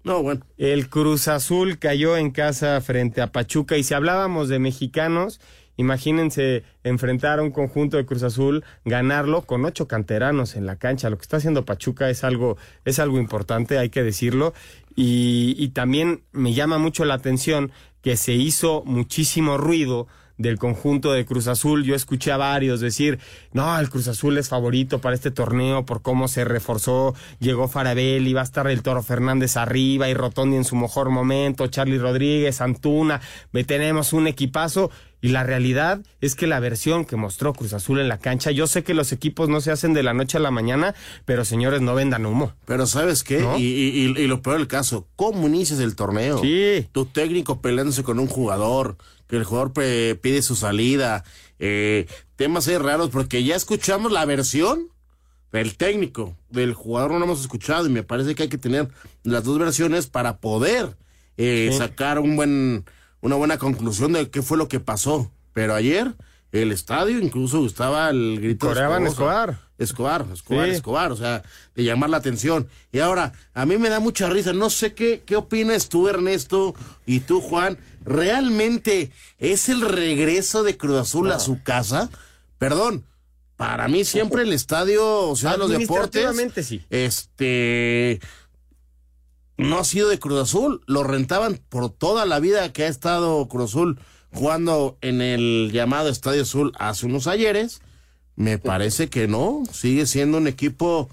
no, 0.04 0.22
bueno. 0.22 0.44
El 0.58 0.88
Cruz 0.88 1.28
Azul 1.28 1.78
cayó 1.78 2.16
en 2.16 2.30
casa 2.30 2.80
frente 2.80 3.20
a 3.20 3.32
Pachuca 3.32 3.76
y 3.76 3.84
si 3.84 3.94
hablábamos 3.94 4.48
de 4.48 4.58
mexicanos, 4.58 5.40
imagínense 5.76 6.64
enfrentar 6.82 7.38
a 7.38 7.42
un 7.42 7.50
conjunto 7.50 7.96
de 7.96 8.06
Cruz 8.06 8.22
Azul, 8.22 8.64
ganarlo 8.84 9.42
con 9.42 9.64
ocho 9.64 9.86
canteranos 9.86 10.56
en 10.56 10.66
la 10.66 10.76
cancha. 10.76 11.10
Lo 11.10 11.16
que 11.16 11.22
está 11.22 11.36
haciendo 11.36 11.64
Pachuca 11.64 12.10
es 12.10 12.24
algo, 12.24 12.56
es 12.84 12.98
algo 12.98 13.18
importante, 13.18 13.78
hay 13.78 13.90
que 13.90 14.02
decirlo. 14.02 14.54
Y, 14.96 15.54
y 15.56 15.68
también 15.68 16.22
me 16.32 16.52
llama 16.52 16.78
mucho 16.78 17.04
la 17.04 17.14
atención 17.14 17.70
que 18.02 18.16
se 18.16 18.32
hizo 18.32 18.82
muchísimo 18.84 19.56
ruido 19.56 20.08
del 20.38 20.59
conjunto 20.59 21.12
de 21.12 21.25
Cruz 21.25 21.47
Azul. 21.49 21.85
Yo 21.85 21.95
escuché 21.95 22.33
a 22.33 22.37
varios 22.37 22.81
decir, 22.81 23.18
no, 23.53 23.79
el 23.79 23.90
Cruz 23.90 24.09
Azul 24.09 24.38
es 24.38 24.49
favorito 24.49 25.01
para 25.01 25.14
este 25.14 25.31
torneo 25.31 25.85
por 25.85 26.03
cómo 26.03 26.29
se 26.29 26.45
reforzó, 26.45 27.14
llegó 27.40 27.68
Farabel, 27.68 28.27
iba 28.27 28.40
a 28.40 28.45
estar 28.45 28.66
el 28.66 28.83
Toro 28.83 29.03
Fernández 29.03 29.57
arriba 29.57 30.09
y 30.09 30.14
Rotondi 30.14 30.57
en 30.57 30.64
su 30.64 30.77
mejor 30.77 31.11
momento, 31.11 31.66
Charlie 31.66 31.99
Rodríguez, 31.99 32.61
Antuna, 32.61 33.21
tenemos 33.64 34.12
un 34.12 34.27
equipazo. 34.27 34.90
Y 35.25 35.29
la 35.29 35.45
realidad 35.45 36.01
es 36.21 36.35
que 36.35 36.49
la 36.49 36.59
versión 36.59 37.05
que 37.05 37.14
mostró 37.14 37.53
Cruz 37.53 37.73
Azul 37.75 38.01
en 38.01 38.09
la 38.09 38.18
cancha, 38.18 38.51
yo 38.51 38.66
sé 38.66 38.83
que 38.83 38.92
los 38.92 39.12
equipos 39.12 39.49
no 39.49 39.61
se 39.61 39.71
hacen 39.71 39.95
de 39.95 40.03
la 40.03 40.14
noche 40.14 40.37
a 40.37 40.40
la 40.40 40.51
mañana, 40.51 40.97
pero 41.25 41.45
señores, 41.45 41.81
no 41.81 41.95
vendan 41.95 42.27
humo. 42.27 42.55
Pero 42.66 42.88
¿sabes 42.88 43.23
qué? 43.23 43.38
Y, 43.57 43.62
y, 43.62 44.27
lo 44.27 44.42
peor 44.42 44.59
del 44.59 44.66
caso, 44.66 45.07
¿cómo 45.14 45.47
inicias 45.47 45.79
el 45.79 45.95
torneo? 45.95 46.38
Sí. 46.38 46.88
Tu 46.90 47.07
técnico 47.07 47.61
peleándose 47.61 48.03
con 48.03 48.18
un 48.18 48.27
jugador, 48.27 48.97
que 49.33 49.38
el 49.38 49.45
jugador 49.45 49.73
pide 49.73 50.42
su 50.42 50.55
salida, 50.57 51.25
eh, 51.59 52.07
temas 52.37 52.68
ahí 52.68 52.77
raros, 52.77 53.09
porque 53.09 53.42
ya 53.42 53.57
escuchamos 53.57 54.12
la 54.12 54.27
versión 54.27 54.88
del 55.53 55.79
técnico, 55.79 56.37
del 56.51 56.75
jugador 56.75 57.12
no 57.12 57.18
lo 57.18 57.25
hemos 57.25 57.40
escuchado 57.40 57.87
y 57.87 57.88
me 57.88 58.03
parece 58.03 58.35
que 58.35 58.42
hay 58.42 58.51
que 58.51 58.59
tener 58.59 58.90
las 59.23 59.42
dos 59.45 59.59
versiones 59.59 60.07
para 60.07 60.37
poder 60.37 60.99
eh, 61.38 61.75
sacar 61.79 62.18
un 62.18 62.37
buen, 62.37 62.85
una 63.23 63.37
buena 63.37 63.57
conclusión 63.57 64.12
de 64.12 64.29
qué 64.29 64.42
fue 64.42 64.59
lo 64.59 64.68
que 64.68 64.81
pasó. 64.81 65.33
Pero 65.55 65.75
ayer 65.75 66.14
el 66.52 66.70
estadio 66.70 67.18
incluso 67.18 67.64
estaba 67.64 68.10
el 68.10 68.38
grito 68.40 68.68
Coreaban 68.68 69.06
Escobar. 69.06 69.58
Escobar, 69.78 70.26
Escobar, 70.32 70.68
Escobar, 70.68 71.12
o 71.12 71.16
sea, 71.16 71.42
de 71.74 71.82
llamar 71.82 72.10
la 72.10 72.18
atención. 72.18 72.68
Y 72.92 73.00
ahora, 73.00 73.32
a 73.54 73.66
mí 73.66 73.78
me 73.78 73.88
da 73.88 73.98
mucha 73.98 74.28
risa, 74.28 74.52
no 74.52 74.70
sé 74.70 74.94
qué, 74.94 75.22
qué 75.26 75.34
opinas 75.34 75.88
tú, 75.88 76.08
Ernesto, 76.08 76.74
y 77.04 77.20
tú, 77.20 77.40
Juan, 77.40 77.78
¿realmente 78.04 79.10
es 79.38 79.68
el 79.68 79.80
regreso 79.80 80.62
de 80.62 80.76
Cruz 80.76 81.00
Azul 81.00 81.32
a 81.32 81.40
su 81.40 81.62
casa? 81.62 82.10
Perdón, 82.58 83.04
para 83.56 83.88
mí 83.88 84.04
siempre 84.04 84.42
el 84.42 84.52
estadio, 84.52 85.28
o 85.28 85.36
sea, 85.36 85.56
los 85.56 85.70
deportes, 85.70 86.30
sí. 86.66 86.82
este, 86.90 88.20
no 89.56 89.78
ha 89.78 89.84
sido 89.84 90.08
de 90.08 90.18
Cruz 90.18 90.42
Azul, 90.42 90.82
lo 90.86 91.02
rentaban 91.02 91.60
por 91.68 91.90
toda 91.90 92.26
la 92.26 92.40
vida 92.40 92.72
que 92.72 92.84
ha 92.84 92.88
estado 92.88 93.48
Cruz 93.48 93.70
Azul 93.70 93.98
jugando 94.33 94.99
en 95.01 95.21
el 95.21 95.71
llamado 95.73 96.09
Estadio 96.09 96.42
Azul 96.42 96.73
hace 96.79 97.07
unos 97.07 97.27
ayeres. 97.27 97.83
Me 98.35 98.59
parece 98.59 99.09
que 99.09 99.29
no, 99.29 99.62
sigue 99.73 100.07
siendo 100.07 100.38
un 100.38 100.47
equipo 100.47 101.11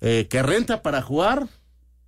eh, 0.00 0.26
que 0.28 0.42
renta 0.42 0.82
para 0.82 1.00
jugar 1.00 1.48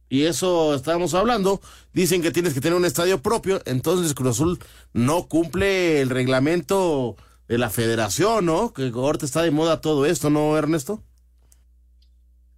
y 0.09 0.25
eso 0.25 0.75
estábamos 0.75 1.15
hablando, 1.15 1.61
dicen 1.93 2.23
que 2.23 2.31
tienes 2.31 2.55
que 2.55 2.61
tener 2.61 2.77
un 2.77 2.85
estadio 2.85 3.23
propio, 3.23 3.61
entonces 3.65 4.15
Cruz 4.15 4.37
Azul 4.37 4.59
no 4.93 5.27
cumple 5.27 6.01
el 6.01 6.11
reglamento 6.11 7.17
de 7.49 7.59
la 7.59 7.71
federación, 7.71 8.47
¿no? 8.47 8.73
Que 8.73 8.91
ahorita 8.95 9.27
está 9.27 9.43
de 9.43 9.51
moda 9.51 9.81
todo 9.81 10.07
esto, 10.07 10.31
¿no, 10.31 10.57
Ernesto? 10.57 11.03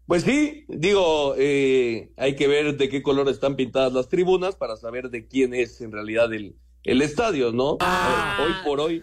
Pues 0.06 0.22
sí, 0.22 0.64
digo, 0.68 1.34
eh, 1.36 2.10
hay 2.16 2.34
que 2.34 2.48
ver 2.48 2.76
de 2.76 2.88
qué 2.88 3.02
color 3.02 3.28
están 3.28 3.56
pintadas 3.56 3.92
las 3.92 4.08
tribunas 4.08 4.56
para 4.56 4.76
saber 4.76 5.10
de 5.10 5.26
quién 5.26 5.54
es 5.54 5.80
en 5.82 5.92
realidad 5.92 6.32
el, 6.32 6.56
el 6.84 7.02
estadio, 7.02 7.52
¿no? 7.52 7.76
Ah. 7.80 8.38
Hoy 8.40 8.52
por 8.64 8.80
hoy, 8.80 9.00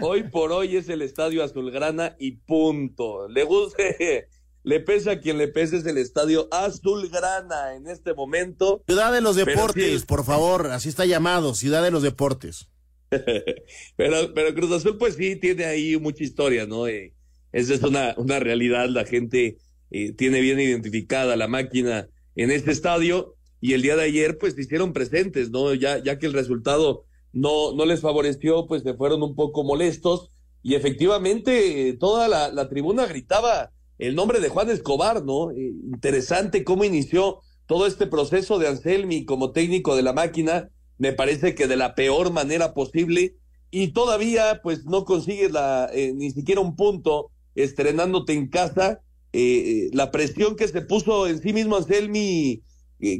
hoy 0.00 0.22
por 0.24 0.52
hoy 0.52 0.76
es 0.76 0.88
el 0.88 1.02
estadio 1.02 1.44
azulgrana 1.44 2.16
y 2.18 2.32
punto. 2.32 3.28
Le 3.28 3.44
guste 3.44 4.28
le 4.62 4.80
pesa 4.80 5.12
a 5.12 5.20
quien 5.20 5.38
le 5.38 5.48
pese 5.48 5.78
es 5.78 5.86
el 5.86 5.98
estadio 5.98 6.48
Azulgrana 6.50 7.74
en 7.76 7.86
este 7.88 8.14
momento. 8.14 8.82
Ciudad 8.86 9.12
de 9.12 9.20
los 9.20 9.36
Deportes, 9.36 10.04
por 10.04 10.24
favor, 10.24 10.66
así 10.66 10.88
está 10.88 11.06
llamado, 11.06 11.54
Ciudad 11.54 11.82
de 11.82 11.90
los 11.90 12.02
Deportes. 12.02 12.68
pero, 13.96 14.34
pero 14.34 14.54
Cruz 14.54 14.70
Azul, 14.72 14.98
pues 14.98 15.16
sí, 15.16 15.36
tiene 15.36 15.64
ahí 15.64 15.96
mucha 15.96 16.22
historia, 16.22 16.66
¿no? 16.66 16.86
Eh, 16.86 17.14
esa 17.52 17.74
es 17.74 17.82
una, 17.82 18.14
una 18.18 18.38
realidad, 18.38 18.88
la 18.88 19.04
gente 19.04 19.56
eh, 19.90 20.12
tiene 20.12 20.40
bien 20.40 20.60
identificada 20.60 21.36
la 21.36 21.48
máquina 21.48 22.08
en 22.36 22.50
este 22.50 22.70
estadio 22.70 23.36
y 23.60 23.72
el 23.72 23.82
día 23.82 23.96
de 23.96 24.04
ayer, 24.04 24.38
pues 24.38 24.54
se 24.54 24.60
hicieron 24.60 24.92
presentes, 24.92 25.50
¿no? 25.50 25.74
Ya, 25.74 26.02
ya 26.02 26.18
que 26.18 26.26
el 26.26 26.32
resultado 26.32 27.04
no, 27.32 27.72
no 27.72 27.84
les 27.84 28.00
favoreció, 28.00 28.66
pues 28.66 28.82
se 28.82 28.94
fueron 28.94 29.22
un 29.22 29.34
poco 29.34 29.64
molestos 29.64 30.30
y 30.62 30.74
efectivamente 30.74 31.88
eh, 31.88 31.92
toda 31.94 32.28
la, 32.28 32.68
tribuna 32.68 33.06
gritaba 33.06 33.70
el 33.98 34.14
nombre 34.14 34.40
de 34.40 34.48
Juan 34.48 34.70
Escobar, 34.70 35.24
¿no? 35.24 35.50
Eh, 35.50 35.72
interesante 35.92 36.64
cómo 36.64 36.84
inició 36.84 37.40
todo 37.66 37.86
este 37.86 38.06
proceso 38.06 38.58
de 38.58 38.68
Anselmi 38.68 39.24
como 39.24 39.52
técnico 39.52 39.94
de 39.94 40.02
la 40.02 40.12
máquina, 40.12 40.70
me 40.98 41.12
parece 41.12 41.54
que 41.54 41.66
de 41.66 41.76
la 41.76 41.94
peor 41.94 42.32
manera 42.32 42.74
posible 42.74 43.36
y 43.70 43.88
todavía 43.88 44.60
pues 44.62 44.84
no 44.84 45.04
consigues 45.04 45.52
eh, 45.94 46.12
ni 46.14 46.30
siquiera 46.30 46.60
un 46.60 46.76
punto 46.76 47.30
estrenándote 47.54 48.32
en 48.32 48.48
casa. 48.48 49.00
Eh, 49.32 49.90
la 49.92 50.10
presión 50.10 50.56
que 50.56 50.66
se 50.66 50.82
puso 50.82 51.28
en 51.28 51.40
sí 51.40 51.52
mismo 51.52 51.76
Anselmi 51.76 52.62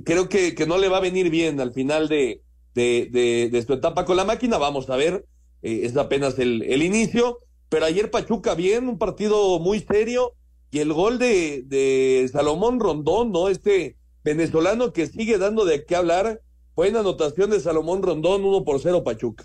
creo 0.04 0.28
que, 0.28 0.54
que, 0.54 0.66
no 0.66 0.76
le 0.76 0.88
va 0.88 0.98
a 0.98 1.00
venir 1.00 1.30
bien 1.30 1.58
al 1.60 1.72
final 1.72 2.08
de, 2.08 2.42
de, 2.74 3.48
de, 3.50 3.62
su 3.62 3.72
etapa 3.72 4.04
con 4.04 4.16
la 4.16 4.24
máquina. 4.24 4.58
Vamos 4.58 4.90
a 4.90 4.96
ver, 4.96 5.26
es 5.62 5.96
apenas 5.96 6.38
el, 6.38 6.62
el 6.62 6.82
inicio, 6.82 7.38
pero 7.68 7.86
ayer 7.86 8.10
Pachuca 8.10 8.54
bien, 8.54 8.88
un 8.88 8.98
partido 8.98 9.58
muy 9.58 9.80
serio 9.80 10.34
y 10.70 10.78
el 10.78 10.92
gol 10.92 11.18
de, 11.18 11.62
de 11.66 12.28
Salomón 12.32 12.80
Rondón, 12.80 13.32
¿no? 13.32 13.48
Este 13.48 13.96
venezolano 14.22 14.92
que 14.92 15.06
sigue 15.06 15.38
dando 15.38 15.64
de 15.64 15.84
qué 15.84 15.96
hablar, 15.96 16.40
fue 16.74 16.88
en 16.88 16.96
anotación 16.96 17.50
de 17.50 17.60
Salomón 17.60 18.02
Rondón, 18.02 18.44
uno 18.44 18.64
por 18.64 18.80
cero 18.80 19.02
Pachuca. 19.02 19.44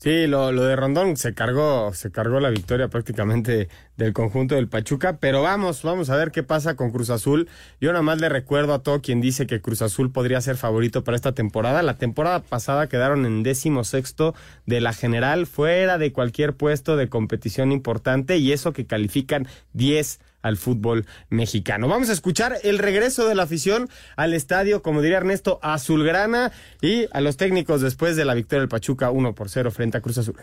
Sí, 0.00 0.28
lo, 0.28 0.52
lo 0.52 0.62
de 0.62 0.76
Rondón 0.76 1.16
se 1.16 1.34
cargó, 1.34 1.92
se 1.92 2.12
cargó 2.12 2.38
la 2.38 2.50
victoria 2.50 2.86
prácticamente 2.86 3.68
del 3.96 4.12
conjunto 4.12 4.54
del 4.54 4.68
Pachuca, 4.68 5.18
pero 5.18 5.42
vamos, 5.42 5.82
vamos 5.82 6.08
a 6.08 6.14
ver 6.14 6.30
qué 6.30 6.44
pasa 6.44 6.76
con 6.76 6.92
Cruz 6.92 7.10
Azul. 7.10 7.48
Yo 7.80 7.90
nada 7.90 8.02
más 8.02 8.20
le 8.20 8.28
recuerdo 8.28 8.74
a 8.74 8.84
todo 8.84 9.02
quien 9.02 9.20
dice 9.20 9.48
que 9.48 9.60
Cruz 9.60 9.82
Azul 9.82 10.12
podría 10.12 10.40
ser 10.40 10.56
favorito 10.56 11.02
para 11.02 11.16
esta 11.16 11.32
temporada. 11.32 11.82
La 11.82 11.96
temporada 11.96 12.44
pasada 12.44 12.88
quedaron 12.88 13.26
en 13.26 13.42
décimo 13.42 13.82
sexto 13.82 14.36
de 14.66 14.80
la 14.80 14.92
general, 14.92 15.48
fuera 15.48 15.98
de 15.98 16.12
cualquier 16.12 16.54
puesto 16.54 16.96
de 16.96 17.08
competición 17.08 17.72
importante, 17.72 18.36
y 18.36 18.52
eso 18.52 18.72
que 18.72 18.86
califican 18.86 19.48
10 19.72 20.20
al 20.42 20.56
fútbol 20.56 21.06
mexicano. 21.30 21.88
Vamos 21.88 22.10
a 22.10 22.12
escuchar 22.12 22.56
el 22.62 22.78
regreso 22.78 23.28
de 23.28 23.34
la 23.34 23.44
afición 23.44 23.88
al 24.16 24.34
estadio, 24.34 24.82
como 24.82 25.02
diría 25.02 25.18
Ernesto, 25.18 25.58
azulgrana 25.62 26.52
y 26.80 27.06
a 27.12 27.20
los 27.20 27.36
técnicos 27.36 27.80
después 27.80 28.16
de 28.16 28.24
la 28.24 28.34
victoria 28.34 28.60
del 28.60 28.68
Pachuca 28.68 29.10
1 29.10 29.34
por 29.34 29.48
0 29.48 29.70
frente 29.70 29.98
a 29.98 30.00
Cruz 30.00 30.18
Azul. 30.18 30.36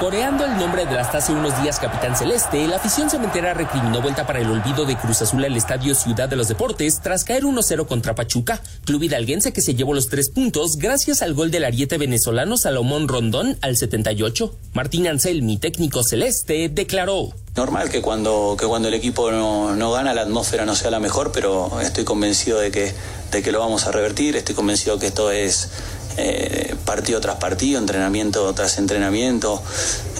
Coreando 0.00 0.44
el 0.44 0.58
nombre 0.58 0.84
de 0.84 0.98
hasta 0.98 1.18
hace 1.18 1.32
unos 1.32 1.58
días 1.62 1.80
Capitán 1.80 2.14
Celeste, 2.14 2.68
la 2.68 2.76
afición 2.76 3.08
cementera 3.08 3.54
recriminó 3.54 4.02
vuelta 4.02 4.26
para 4.26 4.40
el 4.40 4.50
olvido 4.50 4.84
de 4.84 4.94
Cruz 4.94 5.22
Azul 5.22 5.42
al 5.42 5.56
Estadio 5.56 5.94
Ciudad 5.94 6.28
de 6.28 6.36
los 6.36 6.48
Deportes 6.48 7.00
tras 7.00 7.24
caer 7.24 7.44
1-0 7.44 7.86
contra 7.86 8.14
Pachuca, 8.14 8.60
club 8.84 9.04
hidalguense 9.04 9.54
que 9.54 9.62
se 9.62 9.74
llevó 9.74 9.94
los 9.94 10.08
tres 10.08 10.28
puntos 10.28 10.76
gracias 10.76 11.22
al 11.22 11.32
gol 11.32 11.50
del 11.50 11.64
ariete 11.64 11.96
venezolano 11.96 12.58
Salomón 12.58 13.08
Rondón 13.08 13.56
al 13.62 13.78
78. 13.78 14.54
Martín 14.74 15.06
Anselmi, 15.08 15.56
técnico 15.56 16.04
celeste, 16.04 16.68
declaró. 16.68 17.30
Normal 17.56 17.88
que 17.88 18.02
cuando, 18.02 18.54
que 18.60 18.66
cuando 18.66 18.88
el 18.88 18.94
equipo 18.94 19.32
no, 19.32 19.74
no, 19.76 19.92
gana 19.92 20.12
la 20.12 20.22
atmósfera 20.22 20.66
no 20.66 20.76
sea 20.76 20.90
la 20.90 21.00
mejor, 21.00 21.32
pero 21.32 21.80
estoy 21.80 22.04
convencido 22.04 22.58
de 22.58 22.70
que, 22.70 22.92
de 23.32 23.42
que 23.42 23.50
lo 23.50 23.60
vamos 23.60 23.86
a 23.86 23.92
revertir, 23.92 24.36
estoy 24.36 24.54
convencido 24.54 24.98
que 24.98 25.06
esto 25.06 25.30
es 25.30 25.70
eh, 26.16 26.74
partido 26.84 27.20
tras 27.20 27.36
partido, 27.36 27.78
entrenamiento 27.78 28.52
tras 28.54 28.78
entrenamiento, 28.78 29.62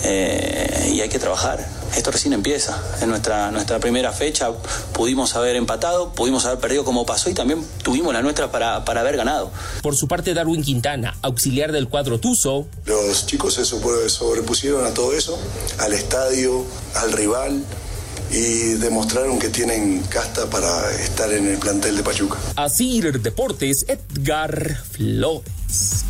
eh, 0.04 0.90
y 0.92 1.00
hay 1.00 1.08
que 1.08 1.18
trabajar. 1.18 1.66
Esto 1.96 2.10
recién 2.10 2.34
empieza. 2.34 2.78
En 3.00 3.08
nuestra, 3.08 3.50
nuestra 3.50 3.78
primera 3.78 4.12
fecha 4.12 4.50
pudimos 4.92 5.34
haber 5.36 5.56
empatado, 5.56 6.12
pudimos 6.12 6.44
haber 6.44 6.58
perdido 6.58 6.84
como 6.84 7.06
pasó 7.06 7.30
y 7.30 7.34
también 7.34 7.64
tuvimos 7.82 8.12
la 8.12 8.22
nuestra 8.22 8.50
para, 8.50 8.84
para 8.84 9.00
haber 9.00 9.16
ganado. 9.16 9.50
Por 9.82 9.96
su 9.96 10.06
parte, 10.06 10.34
Darwin 10.34 10.62
Quintana, 10.62 11.16
auxiliar 11.22 11.72
del 11.72 11.88
cuadro 11.88 12.18
Tuzo. 12.18 12.66
Los 12.84 13.26
chicos 13.26 13.54
se 13.54 13.64
sobrepusieron 13.64 14.84
a 14.84 14.92
todo 14.92 15.12
eso, 15.14 15.38
al 15.78 15.92
estadio, 15.92 16.64
al 16.94 17.12
rival 17.12 17.62
y 18.36 18.74
demostraron 18.74 19.38
que 19.38 19.48
tienen 19.48 20.02
casta 20.10 20.50
para 20.50 20.90
estar 20.92 21.32
en 21.32 21.46
el 21.46 21.58
plantel 21.58 21.96
de 21.96 22.02
Pachuca. 22.02 22.36
Así 22.56 23.00
Deportes, 23.00 23.86
Edgar 23.88 24.76
Flores. 24.76 26.04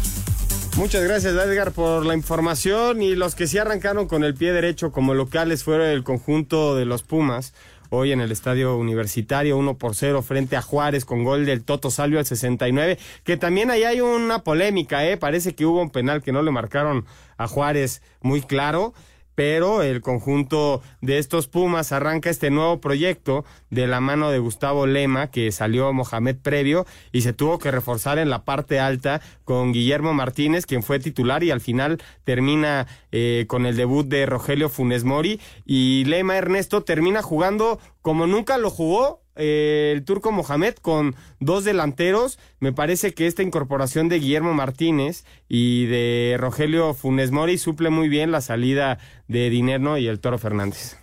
Muchas 0.76 1.04
gracias 1.04 1.34
Edgar 1.34 1.70
por 1.70 2.04
la 2.04 2.14
información 2.14 3.00
y 3.00 3.14
los 3.14 3.36
que 3.36 3.46
sí 3.46 3.58
arrancaron 3.58 4.08
con 4.08 4.24
el 4.24 4.34
pie 4.34 4.52
derecho 4.52 4.90
como 4.90 5.14
locales 5.14 5.62
fueron 5.62 5.86
el 5.86 6.02
conjunto 6.02 6.74
de 6.74 6.84
los 6.84 7.04
Pumas. 7.04 7.54
Hoy 7.90 8.10
en 8.10 8.20
el 8.20 8.32
estadio 8.32 8.76
universitario 8.76 9.56
1 9.56 9.78
por 9.78 9.94
0 9.94 10.20
frente 10.22 10.56
a 10.56 10.62
Juárez 10.62 11.04
con 11.04 11.22
gol 11.22 11.46
del 11.46 11.62
Toto 11.62 11.92
Salvio 11.92 12.18
al 12.18 12.26
69, 12.26 12.98
que 13.22 13.36
también 13.36 13.70
ahí 13.70 13.84
hay 13.84 14.00
una 14.00 14.42
polémica, 14.42 15.06
¿eh? 15.06 15.16
parece 15.16 15.54
que 15.54 15.64
hubo 15.64 15.80
un 15.80 15.90
penal 15.90 16.24
que 16.24 16.32
no 16.32 16.42
le 16.42 16.50
marcaron 16.50 17.06
a 17.36 17.46
Juárez 17.46 18.02
muy 18.20 18.42
claro 18.42 18.92
pero 19.36 19.82
el 19.82 20.00
conjunto 20.00 20.82
de 21.00 21.18
estos 21.18 21.46
Pumas 21.46 21.92
arranca 21.92 22.30
este 22.30 22.50
nuevo 22.50 22.80
proyecto 22.80 23.44
de 23.70 23.86
la 23.86 24.00
mano 24.00 24.30
de 24.30 24.40
Gustavo 24.40 24.86
Lema, 24.86 25.30
que 25.30 25.52
salió 25.52 25.92
Mohamed 25.92 26.36
previo 26.42 26.86
y 27.12 27.20
se 27.20 27.34
tuvo 27.34 27.58
que 27.60 27.70
reforzar 27.70 28.18
en 28.18 28.30
la 28.30 28.44
parte 28.44 28.80
alta 28.80 29.20
con 29.44 29.72
Guillermo 29.72 30.14
Martínez, 30.14 30.66
quien 30.66 30.82
fue 30.82 30.98
titular 30.98 31.44
y 31.44 31.50
al 31.50 31.60
final 31.60 32.02
termina 32.24 32.86
eh, 33.12 33.44
con 33.46 33.66
el 33.66 33.76
debut 33.76 34.06
de 34.06 34.26
Rogelio 34.26 34.70
Funes 34.70 35.04
Mori. 35.04 35.38
Y 35.66 36.04
Lema 36.06 36.36
Ernesto 36.36 36.82
termina 36.82 37.22
jugando 37.22 37.78
como 38.00 38.26
nunca 38.26 38.56
lo 38.56 38.70
jugó 38.70 39.25
eh, 39.36 39.92
el 39.94 40.04
turco 40.04 40.32
Mohamed 40.32 40.74
con 40.74 41.14
dos 41.40 41.64
delanteros. 41.64 42.38
Me 42.60 42.72
parece 42.72 43.14
que 43.14 43.26
esta 43.26 43.42
incorporación 43.42 44.08
de 44.08 44.18
Guillermo 44.18 44.54
Martínez 44.54 45.24
y 45.48 45.86
de 45.86 46.36
Rogelio 46.38 46.94
Funes 46.94 47.30
Mori 47.30 47.58
suple 47.58 47.90
muy 47.90 48.08
bien 48.08 48.32
la 48.32 48.40
salida 48.40 48.98
de 49.28 49.50
Dinerno 49.50 49.98
y 49.98 50.08
el 50.08 50.20
Toro 50.20 50.38
Fernández. 50.38 50.96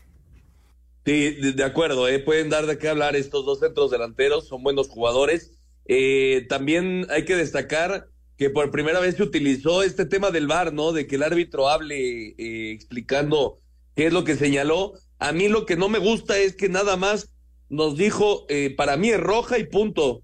Sí, 1.05 1.31
de 1.53 1.63
acuerdo, 1.63 2.07
¿eh? 2.07 2.19
pueden 2.19 2.49
dar 2.49 2.65
de 2.65 2.77
qué 2.77 2.87
hablar 2.87 3.15
estos 3.15 3.45
dos 3.45 3.59
centros 3.59 3.91
delanteros, 3.91 4.47
son 4.47 4.63
buenos 4.63 4.87
jugadores. 4.87 5.51
Eh, 5.85 6.45
también 6.47 7.05
hay 7.09 7.25
que 7.25 7.35
destacar 7.35 8.07
que 8.37 8.49
por 8.49 8.71
primera 8.71 9.01
vez 9.01 9.15
se 9.15 9.23
utilizó 9.23 9.83
este 9.83 10.05
tema 10.05 10.31
del 10.31 10.47
VAR, 10.47 10.73
¿no? 10.73 10.93
De 10.93 11.05
que 11.07 11.15
el 11.15 11.23
árbitro 11.23 11.67
hable 11.67 12.35
explicando 12.71 13.59
qué 13.95 14.07
es 14.07 14.13
lo 14.13 14.23
que 14.23 14.35
señaló. 14.35 14.93
A 15.19 15.31
mí 15.31 15.49
lo 15.49 15.65
que 15.65 15.75
no 15.75 15.89
me 15.89 15.99
gusta 15.99 16.37
es 16.37 16.55
que 16.55 16.69
nada 16.69 16.95
más 16.95 17.32
nos 17.73 17.97
dijo, 17.97 18.45
eh, 18.49 18.73
para 18.77 18.97
mí 18.97 19.09
es 19.09 19.19
roja 19.19 19.57
y 19.57 19.65
punto. 19.65 20.21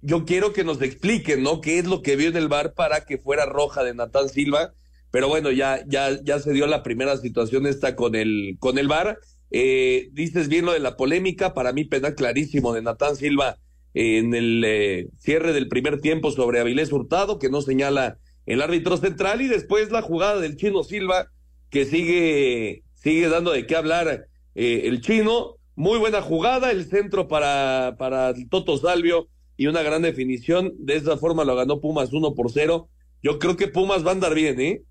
Yo 0.00 0.24
quiero 0.24 0.52
que 0.52 0.64
nos 0.64 0.82
expliquen, 0.82 1.42
¿no? 1.44 1.60
¿Qué 1.60 1.78
es 1.78 1.86
lo 1.86 2.02
que 2.02 2.16
vio 2.16 2.28
en 2.28 2.36
el 2.36 2.48
bar 2.48 2.74
para 2.74 3.04
que 3.04 3.18
fuera 3.18 3.46
roja 3.46 3.84
de 3.84 3.94
Natán 3.94 4.28
Silva? 4.28 4.72
Pero 5.12 5.28
bueno, 5.28 5.52
ya, 5.52 5.84
ya, 5.86 6.20
ya 6.22 6.40
se 6.40 6.52
dio 6.52 6.66
la 6.66 6.82
primera 6.82 7.16
situación 7.16 7.66
esta 7.66 7.94
con 7.94 8.16
el, 8.16 8.56
con 8.58 8.78
el 8.78 8.88
bar. 8.88 9.18
Eh, 9.50 10.08
dices 10.12 10.48
bien 10.48 10.66
lo 10.66 10.72
de 10.72 10.80
la 10.80 10.96
polémica, 10.96 11.54
para 11.54 11.72
mí 11.72 11.84
penal 11.84 12.16
clarísimo 12.16 12.74
de 12.74 12.82
Natán 12.82 13.16
Silva 13.16 13.58
en 13.94 14.34
el 14.34 14.62
eh, 14.66 15.08
cierre 15.18 15.52
del 15.52 15.68
primer 15.68 16.00
tiempo 16.00 16.32
sobre 16.32 16.60
Avilés 16.60 16.92
Hurtado, 16.92 17.38
que 17.38 17.48
no 17.48 17.62
señala 17.62 18.18
el 18.44 18.60
árbitro 18.60 18.96
central, 18.96 19.40
y 19.40 19.46
después 19.46 19.90
la 19.90 20.02
jugada 20.02 20.40
del 20.40 20.56
chino 20.56 20.82
Silva, 20.82 21.28
que 21.70 21.84
sigue, 21.84 22.82
sigue 22.94 23.28
dando 23.28 23.52
de 23.52 23.66
qué 23.66 23.76
hablar 23.76 24.26
el 24.54 25.00
chino, 25.00 25.57
muy 25.78 25.96
buena 26.00 26.20
jugada, 26.22 26.72
el 26.72 26.86
centro 26.86 27.28
para, 27.28 27.94
para 28.00 28.34
Toto 28.50 28.76
Salvio 28.78 29.28
y 29.56 29.68
una 29.68 29.80
gran 29.82 30.02
definición. 30.02 30.72
De 30.76 30.96
esa 30.96 31.16
forma 31.16 31.44
lo 31.44 31.54
ganó 31.54 31.80
Pumas 31.80 32.12
1 32.12 32.34
por 32.34 32.50
0. 32.50 32.88
Yo 33.22 33.38
creo 33.38 33.56
que 33.56 33.68
Pumas 33.68 34.04
va 34.04 34.10
a 34.10 34.14
andar 34.14 34.34
bien, 34.34 34.60
¿eh? 34.60 34.82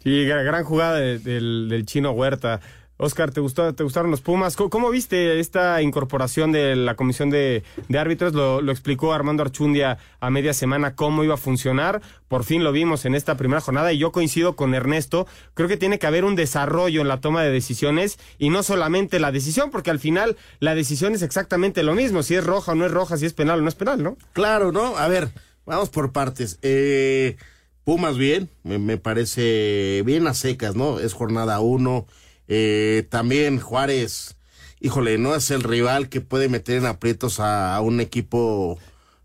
Sí, 0.00 0.24
gran 0.24 0.64
jugada 0.64 0.98
del, 0.98 1.68
del 1.68 1.86
chino 1.86 2.10
Huerta. 2.10 2.60
Oscar, 3.02 3.32
¿te, 3.32 3.40
gustó, 3.40 3.74
¿te 3.74 3.82
gustaron 3.82 4.12
los 4.12 4.20
Pumas? 4.20 4.54
¿Cómo, 4.54 4.88
viste 4.88 5.40
esta 5.40 5.82
incorporación 5.82 6.52
de 6.52 6.76
la 6.76 6.94
comisión 6.94 7.30
de, 7.30 7.64
árbitros? 7.98 8.32
Lo, 8.32 8.70
explicó 8.70 9.12
Armando 9.12 9.42
Archundia 9.42 9.98
a 10.20 10.30
media 10.30 10.54
semana 10.54 10.94
cómo 10.94 11.24
iba 11.24 11.34
a 11.34 11.36
funcionar. 11.36 12.00
Por 12.28 12.44
fin 12.44 12.62
lo 12.62 12.70
vimos 12.70 13.04
en 13.04 13.16
esta 13.16 13.36
primera 13.36 13.60
jornada 13.60 13.92
y 13.92 13.98
yo 13.98 14.12
coincido 14.12 14.54
con 14.54 14.72
Ernesto. 14.72 15.26
Creo 15.54 15.68
que 15.68 15.76
tiene 15.76 15.98
que 15.98 16.06
haber 16.06 16.24
un 16.24 16.36
desarrollo 16.36 17.00
en 17.00 17.08
la 17.08 17.20
toma 17.20 17.42
de 17.42 17.50
decisiones 17.50 18.20
y 18.38 18.50
no 18.50 18.62
solamente 18.62 19.18
la 19.18 19.32
decisión, 19.32 19.72
porque 19.72 19.90
al 19.90 19.98
final 19.98 20.36
la 20.60 20.76
decisión 20.76 21.12
es 21.12 21.22
exactamente 21.22 21.82
lo 21.82 21.96
mismo. 21.96 22.22
Si 22.22 22.36
es 22.36 22.44
roja 22.44 22.70
o 22.70 22.74
no 22.76 22.86
es 22.86 22.92
roja, 22.92 23.16
si 23.16 23.26
es 23.26 23.34
penal 23.34 23.58
o 23.58 23.62
no 23.62 23.68
es 23.68 23.74
penal, 23.74 24.00
¿no? 24.00 24.16
Claro, 24.32 24.70
¿no? 24.70 24.96
A 24.96 25.08
ver, 25.08 25.28
vamos 25.66 25.88
por 25.88 26.12
partes. 26.12 26.60
Eh, 26.62 27.36
Pumas 27.82 28.16
bien, 28.16 28.48
me 28.62 28.96
parece 28.96 30.02
bien 30.06 30.28
a 30.28 30.34
secas, 30.34 30.76
¿no? 30.76 31.00
Es 31.00 31.14
jornada 31.14 31.58
uno 31.58 32.06
eh, 32.48 33.06
también 33.10 33.60
Juárez, 33.60 34.36
híjole, 34.80 35.18
no 35.18 35.34
es 35.34 35.50
el 35.50 35.62
rival 35.62 36.08
que 36.08 36.20
puede 36.20 36.48
meter 36.48 36.78
en 36.78 36.86
aprietos 36.86 37.40
a, 37.40 37.80
un 37.80 38.00
equipo 38.00 38.78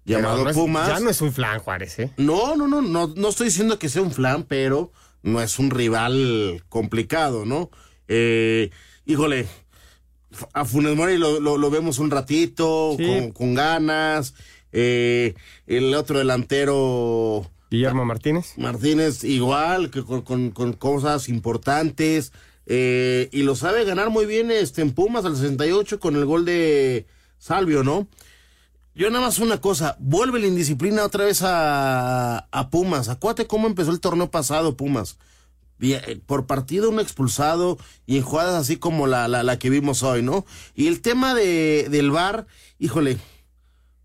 llamado 0.06 0.52
Pumas. 0.54 0.88
Ya 0.88 1.00
no 1.00 1.10
es 1.10 1.22
un 1.22 1.34
flan 1.34 1.60
Juárez, 1.60 2.00
¿eh? 2.00 2.12
No, 2.18 2.56
no, 2.56 2.68
no, 2.68 2.82
no, 2.82 3.08
no 3.08 3.30
estoy 3.30 3.48
diciendo 3.48 3.80
que 3.80 3.90
sea 3.90 4.02
un 4.02 4.12
flan, 4.12 4.44
pero 4.44 4.92
no 5.24 5.42
es 5.42 5.60
un 5.60 5.72
rival 5.72 6.64
complicado, 6.70 7.46
¿no? 7.46 7.70
Eh, 8.08 8.70
híjole, 9.06 9.48
a 10.54 10.66
Funes 10.66 10.96
Mori 10.96 11.18
lo, 11.18 11.70
vemos 11.70 12.00
un 12.00 12.12
ratito, 12.12 12.96
con, 13.34 13.56
ganas. 13.56 14.34
Eh, 14.72 15.34
el 15.66 15.94
otro 15.96 16.20
delantero. 16.20 17.50
Guillermo 17.70 18.06
Martínez. 18.06 18.54
Martínez, 18.58 19.24
igual, 19.24 19.92
que 19.92 20.04
con, 20.04 20.52
con 20.52 20.74
cosas 20.74 21.30
importantes. 21.30 22.32
Eh, 22.70 23.30
y 23.32 23.44
lo 23.44 23.56
sabe 23.56 23.86
ganar 23.86 24.10
muy 24.10 24.26
bien 24.26 24.52
este, 24.52 24.82
en 24.82 24.92
Pumas 24.92 25.24
al 25.24 25.36
68 25.38 26.02
con 26.02 26.18
el 26.18 26.26
gol 26.26 26.44
de 26.44 27.08
Salvio, 27.38 27.84
¿no? 27.84 28.08
Yo 28.94 29.10
nada 29.10 29.26
más 29.26 29.40
una 29.40 29.62
cosa, 29.62 29.96
vuelve 30.00 30.40
la 30.40 30.48
indisciplina 30.48 31.06
otra 31.06 31.26
vez 31.26 31.44
a, 31.44 32.40
a 32.52 32.70
Pumas. 32.70 33.08
Acuérdate 33.10 33.48
cómo 33.48 33.68
empezó 33.68 33.92
el 33.92 34.02
torneo 34.02 34.32
pasado, 34.32 34.76
Pumas. 34.76 35.18
Eh, 35.80 36.20
por 36.26 36.48
partido 36.48 36.90
un 36.90 37.00
expulsado 37.00 37.78
y 38.06 38.18
en 38.18 38.24
jugadas 38.24 38.56
así 38.56 38.78
como 38.78 39.06
la, 39.06 39.28
la, 39.28 39.60
que 39.60 39.70
vimos 39.70 40.04
hoy, 40.04 40.24
¿no? 40.24 40.46
Y 40.74 40.88
el 40.88 41.02
tema 41.02 41.36
de, 41.36 41.88
del 41.90 42.12
VAR, 42.12 42.48
híjole, 42.80 43.18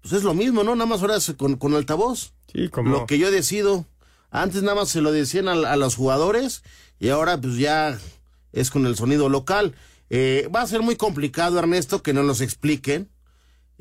pues 0.03 0.13
es 0.13 0.23
lo 0.23 0.35
mismo, 0.35 0.63
¿no? 0.63 0.77
Nada 0.77 0.87
más 0.87 1.01
ahora 1.01 1.17
con, 1.37 1.57
con 1.57 1.75
altavoz. 1.75 2.35
Sí, 2.53 2.69
como... 2.69 2.91
Lo 2.91 3.07
que 3.07 3.19
yo 3.19 3.31
decido. 3.31 3.87
Antes 4.31 4.63
nada 4.63 4.75
más 4.77 4.91
se 4.91 5.01
lo 5.01 5.11
decían 5.11 5.49
a, 5.49 5.53
a 5.53 5.77
los 5.77 5.97
jugadores 5.97 6.63
y 7.01 7.09
ahora 7.09 7.41
pues 7.41 7.57
ya 7.57 7.99
es 8.53 8.71
con 8.71 8.87
el 8.87 8.97
sonido 8.97 9.29
local. 9.29 9.75
Eh, 10.11 10.49
va 10.55 10.63
a 10.63 10.67
ser 10.67 10.83
muy 10.83 10.97
complicado, 10.97 11.59
Ernesto, 11.59 12.03
que 12.03 12.13
no 12.13 12.23
nos 12.23 12.41
expliquen 12.41 13.09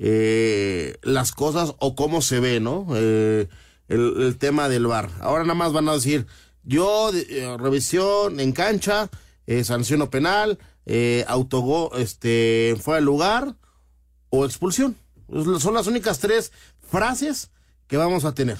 eh, 0.03 0.97
las 1.03 1.32
cosas 1.32 1.76
o 1.78 1.95
cómo 1.95 2.24
se 2.24 2.39
ve, 2.39 2.59
¿no? 2.59 2.88
Eh, 2.95 3.47
el, 3.88 4.36
tema 4.39 4.67
del 4.67 4.88
bar. 4.88 5.09
Ahora 5.19 5.43
nada 5.43 5.53
más 5.53 5.74
van 5.74 5.88
a 5.89 5.93
decir, 5.93 6.26
yo, 6.63 7.11
eh, 7.13 7.55
revisión 7.59 8.39
en 8.39 8.51
cancha, 8.51 9.09
sanción 9.63 10.01
o 10.01 10.09
penal, 10.09 10.57
autogol, 11.28 11.89
este, 12.01 12.76
fuera 12.82 12.99
de 12.99 13.05
lugar 13.05 13.55
o 14.30 14.45
expulsión. 14.45 14.95
Son 15.59 15.74
las 15.76 15.86
únicas 15.86 16.17
tres 16.19 16.51
frases 16.80 17.51
que 17.88 17.97
vamos 17.97 18.26
a 18.26 18.34
tener. 18.34 18.57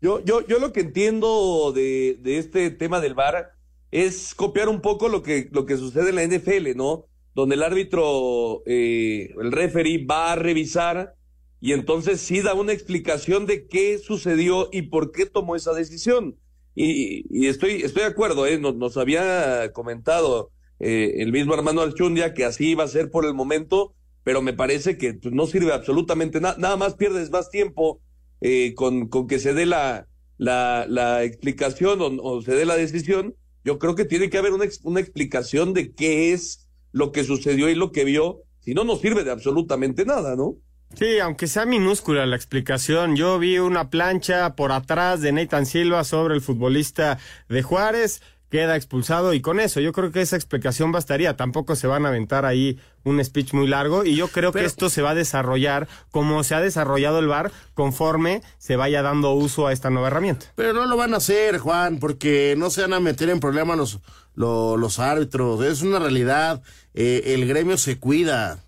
Yo, 0.00 0.22
yo, 0.22 0.46
yo 0.46 0.60
lo 0.60 0.72
que 0.72 0.80
entiendo 0.80 1.72
de, 1.74 2.18
de 2.20 2.38
este 2.38 2.70
tema 2.70 3.00
del 3.00 3.14
VAR 3.14 3.53
es 3.94 4.34
copiar 4.34 4.68
un 4.68 4.80
poco 4.80 5.08
lo 5.08 5.22
que, 5.22 5.48
lo 5.52 5.66
que 5.66 5.76
sucede 5.76 6.10
en 6.10 6.16
la 6.16 6.24
NFL, 6.26 6.76
¿no? 6.76 7.06
Donde 7.32 7.54
el 7.54 7.62
árbitro, 7.62 8.64
eh, 8.66 9.32
el 9.40 9.52
referee 9.52 10.04
va 10.04 10.32
a 10.32 10.36
revisar 10.36 11.14
y 11.60 11.74
entonces 11.74 12.20
sí 12.20 12.40
da 12.40 12.54
una 12.54 12.72
explicación 12.72 13.46
de 13.46 13.68
qué 13.68 13.98
sucedió 13.98 14.68
y 14.72 14.82
por 14.82 15.12
qué 15.12 15.26
tomó 15.26 15.54
esa 15.54 15.72
decisión. 15.74 16.36
Y, 16.74 17.24
y 17.30 17.46
estoy, 17.46 17.82
estoy 17.82 18.02
de 18.02 18.08
acuerdo, 18.08 18.48
¿eh? 18.48 18.58
nos, 18.58 18.74
nos 18.74 18.96
había 18.96 19.70
comentado 19.72 20.50
eh, 20.80 21.14
el 21.18 21.30
mismo 21.30 21.54
hermano 21.54 21.82
Alchundia 21.82 22.34
que 22.34 22.44
así 22.44 22.70
iba 22.70 22.82
a 22.82 22.88
ser 22.88 23.12
por 23.12 23.24
el 23.24 23.34
momento, 23.34 23.94
pero 24.24 24.42
me 24.42 24.54
parece 24.54 24.98
que 24.98 25.14
pues, 25.14 25.32
no 25.32 25.46
sirve 25.46 25.72
absolutamente 25.72 26.40
nada, 26.40 26.56
nada 26.58 26.76
más 26.76 26.96
pierdes 26.96 27.30
más 27.30 27.48
tiempo 27.48 28.00
eh, 28.40 28.74
con, 28.74 29.06
con 29.06 29.28
que 29.28 29.38
se 29.38 29.54
dé 29.54 29.66
la, 29.66 30.08
la, 30.36 30.84
la 30.88 31.22
explicación 31.22 32.00
o, 32.00 32.06
o, 32.20 32.42
se 32.42 32.56
dé 32.56 32.64
la 32.64 32.74
decisión. 32.76 33.36
Yo 33.64 33.78
creo 33.78 33.94
que 33.94 34.04
tiene 34.04 34.30
que 34.30 34.38
haber 34.38 34.52
una, 34.52 34.66
una 34.82 35.00
explicación 35.00 35.72
de 35.72 35.92
qué 35.92 36.32
es 36.32 36.68
lo 36.92 37.10
que 37.10 37.24
sucedió 37.24 37.68
y 37.68 37.74
lo 37.74 37.90
que 37.90 38.04
vio, 38.04 38.42
si 38.60 38.74
no, 38.74 38.84
no 38.84 38.96
sirve 38.96 39.24
de 39.24 39.30
absolutamente 39.30 40.04
nada, 40.04 40.36
¿no? 40.36 40.56
Sí, 40.94 41.18
aunque 41.18 41.48
sea 41.48 41.66
minúscula 41.66 42.24
la 42.24 42.36
explicación, 42.36 43.16
yo 43.16 43.36
vi 43.40 43.58
una 43.58 43.90
plancha 43.90 44.54
por 44.54 44.70
atrás 44.70 45.20
de 45.20 45.32
Nathan 45.32 45.66
Silva 45.66 46.04
sobre 46.04 46.34
el 46.34 46.40
futbolista 46.40 47.18
de 47.48 47.62
Juárez, 47.62 48.22
queda 48.54 48.76
expulsado 48.76 49.34
y 49.34 49.40
con 49.40 49.58
eso 49.58 49.80
yo 49.80 49.92
creo 49.92 50.12
que 50.12 50.20
esa 50.20 50.36
explicación 50.36 50.92
bastaría, 50.92 51.36
tampoco 51.36 51.74
se 51.74 51.88
van 51.88 52.06
a 52.06 52.10
aventar 52.10 52.44
ahí 52.44 52.78
un 53.02 53.22
speech 53.24 53.52
muy 53.52 53.66
largo 53.66 54.04
y 54.04 54.14
yo 54.14 54.28
creo 54.28 54.52
Pero, 54.52 54.62
que 54.62 54.66
esto 54.68 54.88
se 54.90 55.02
va 55.02 55.10
a 55.10 55.14
desarrollar 55.16 55.88
como 56.12 56.44
se 56.44 56.54
ha 56.54 56.60
desarrollado 56.60 57.18
el 57.18 57.26
VAR 57.26 57.50
conforme 57.74 58.42
se 58.58 58.76
vaya 58.76 59.02
dando 59.02 59.32
uso 59.32 59.66
a 59.66 59.72
esta 59.72 59.90
nueva 59.90 60.06
herramienta. 60.06 60.46
Pero 60.54 60.72
no 60.72 60.86
lo 60.86 60.96
van 60.96 61.14
a 61.14 61.16
hacer, 61.16 61.58
Juan, 61.58 61.98
porque 61.98 62.54
no 62.56 62.70
se 62.70 62.82
van 62.82 62.92
a 62.92 63.00
meter 63.00 63.28
en 63.28 63.40
problemas 63.40 63.76
los, 63.76 63.98
los, 64.36 64.78
los 64.78 65.00
árbitros, 65.00 65.60
es 65.64 65.82
una 65.82 65.98
realidad, 65.98 66.62
eh, 66.94 67.34
el 67.34 67.48
gremio 67.48 67.76
se 67.76 67.98
cuida. 67.98 68.62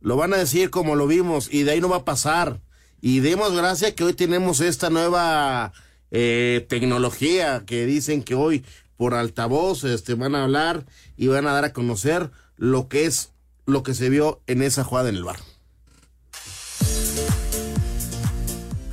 Lo 0.00 0.16
van 0.16 0.34
a 0.34 0.38
decir 0.38 0.70
como 0.70 0.96
lo 0.96 1.06
vimos 1.06 1.48
y 1.52 1.62
de 1.62 1.70
ahí 1.70 1.80
no 1.80 1.88
va 1.88 1.98
a 1.98 2.04
pasar. 2.04 2.62
Y 3.00 3.20
demos 3.20 3.52
gracias 3.52 3.92
que 3.92 4.02
hoy 4.02 4.14
tenemos 4.14 4.58
esta 4.58 4.90
nueva 4.90 5.72
eh, 6.10 6.66
tecnología 6.68 7.62
que 7.64 7.86
dicen 7.86 8.24
que 8.24 8.34
hoy 8.34 8.64
por 8.98 9.14
altavoz 9.14 9.84
este, 9.84 10.12
van 10.12 10.34
a 10.34 10.42
hablar 10.42 10.84
y 11.16 11.28
van 11.28 11.46
a 11.46 11.52
dar 11.52 11.64
a 11.64 11.72
conocer 11.72 12.30
lo 12.58 12.88
que 12.88 13.06
es 13.06 13.32
lo 13.64 13.82
que 13.82 13.94
se 13.94 14.10
vio 14.10 14.42
en 14.46 14.62
esa 14.62 14.84
jugada 14.84 15.08
en 15.08 15.16
el 15.16 15.24
bar. 15.24 15.38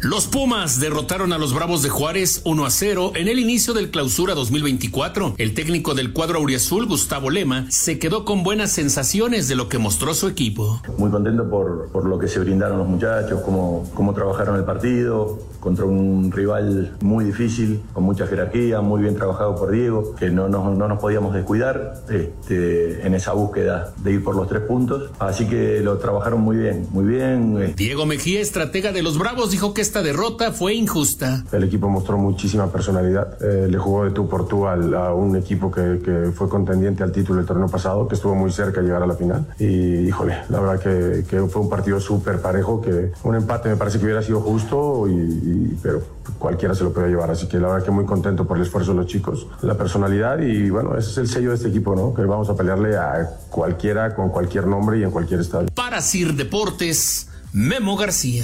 Los 0.05 0.27
Pumas 0.27 0.79
derrotaron 0.79 1.33
a 1.33 1.39
los 1.39 1.51
Bravos 1.51 1.81
de 1.81 1.89
Juárez 1.89 2.41
1 2.45 2.63
a 2.63 2.69
0 2.69 3.13
en 3.15 3.27
el 3.27 3.39
inicio 3.39 3.73
del 3.73 3.89
clausura 3.89 4.35
2024. 4.35 5.33
El 5.39 5.55
técnico 5.55 5.95
del 5.95 6.13
cuadro 6.13 6.37
auriazul, 6.37 6.85
Gustavo 6.85 7.31
Lema, 7.31 7.65
se 7.71 7.97
quedó 7.97 8.23
con 8.23 8.43
buenas 8.43 8.71
sensaciones 8.71 9.47
de 9.47 9.55
lo 9.55 9.67
que 9.67 9.79
mostró 9.79 10.13
su 10.13 10.27
equipo. 10.27 10.79
Muy 10.99 11.09
contento 11.09 11.49
por, 11.49 11.89
por 11.91 12.05
lo 12.05 12.19
que 12.19 12.27
se 12.27 12.39
brindaron 12.39 12.77
los 12.77 12.87
muchachos, 12.87 13.41
cómo, 13.43 13.89
cómo 13.95 14.13
trabajaron 14.13 14.57
el 14.57 14.63
partido 14.63 15.39
contra 15.65 15.85
un 15.85 16.31
rival 16.31 16.95
muy 17.01 17.25
difícil, 17.25 17.81
con 17.91 18.03
mucha 18.03 18.27
jerarquía, 18.27 18.81
muy 18.81 19.01
bien 19.01 19.15
trabajado 19.15 19.55
por 19.55 19.71
Diego, 19.71 20.13
que 20.13 20.29
no, 20.29 20.47
no, 20.47 20.75
no 20.75 20.87
nos 20.87 20.99
podíamos 20.99 21.33
descuidar 21.33 22.03
este, 22.07 23.03
en 23.03 23.15
esa 23.15 23.33
búsqueda 23.33 23.91
de 23.97 24.11
ir 24.11 24.23
por 24.23 24.35
los 24.35 24.47
tres 24.47 24.61
puntos. 24.61 25.09
Así 25.17 25.47
que 25.47 25.79
lo 25.81 25.97
trabajaron 25.97 26.41
muy 26.41 26.57
bien, 26.57 26.85
muy 26.91 27.05
bien. 27.05 27.73
Diego 27.75 28.05
Mejía, 28.05 28.41
estratega 28.41 28.91
de 28.91 29.01
los 29.01 29.17
Bravos, 29.17 29.49
dijo 29.49 29.73
que 29.73 29.81
esta 29.95 30.03
derrota 30.03 30.51
fue 30.51 30.73
injusta. 30.73 31.45
El 31.53 31.63
equipo 31.63 31.87
mostró 31.87 32.17
muchísima 32.17 32.69
personalidad. 32.69 33.41
Eh, 33.41 33.69
le 33.69 33.77
jugó 33.77 34.03
de 34.03 34.11
tú 34.11 34.27
por 34.27 34.45
tú 34.45 34.67
al, 34.67 34.93
a 34.93 35.13
un 35.13 35.37
equipo 35.37 35.71
que, 35.71 36.01
que, 36.03 36.31
fue 36.33 36.49
contendiente 36.49 37.01
al 37.01 37.13
título 37.13 37.39
el 37.39 37.45
torneo 37.45 37.69
pasado, 37.69 38.05
que 38.05 38.15
estuvo 38.15 38.35
muy 38.35 38.51
cerca 38.51 38.81
de 38.81 38.87
llegar 38.87 39.03
a 39.03 39.07
la 39.07 39.13
final. 39.13 39.45
Y 39.57 39.99
híjole, 40.05 40.39
la 40.49 40.59
verdad 40.59 40.81
que, 40.81 41.23
que 41.23 41.39
fue 41.47 41.61
un 41.61 41.69
partido 41.69 42.01
súper 42.01 42.41
parejo, 42.41 42.81
que 42.81 43.13
un 43.23 43.35
empate 43.35 43.69
me 43.69 43.77
parece 43.77 43.97
que 43.97 44.03
hubiera 44.03 44.21
sido 44.21 44.41
justo, 44.41 45.07
y, 45.07 45.13
y, 45.13 45.79
pero 45.81 46.01
cualquiera 46.39 46.75
se 46.75 46.83
lo 46.83 46.91
puede 46.91 47.07
llevar. 47.07 47.31
Así 47.31 47.47
que 47.47 47.57
la 47.57 47.69
verdad 47.69 47.85
que 47.85 47.91
muy 47.91 48.03
contento 48.03 48.45
por 48.45 48.57
el 48.57 48.63
esfuerzo 48.63 48.91
de 48.91 48.97
los 48.97 49.07
chicos, 49.07 49.47
la 49.61 49.77
personalidad 49.77 50.39
y 50.39 50.71
bueno, 50.71 50.97
ese 50.97 51.11
es 51.11 51.17
el 51.19 51.29
sello 51.29 51.51
de 51.51 51.55
este 51.55 51.69
equipo, 51.69 51.95
¿no? 51.95 52.13
Que 52.13 52.23
vamos 52.23 52.49
a 52.49 52.55
pelearle 52.57 52.97
a 52.97 53.29
cualquiera 53.49 54.13
con 54.13 54.27
cualquier 54.27 54.67
nombre 54.67 54.99
y 54.99 55.03
en 55.03 55.11
cualquier 55.11 55.39
estadio. 55.39 55.69
Para 55.73 56.01
Sir 56.01 56.33
Deportes, 56.33 57.29
Memo 57.53 57.95
García. 57.95 58.43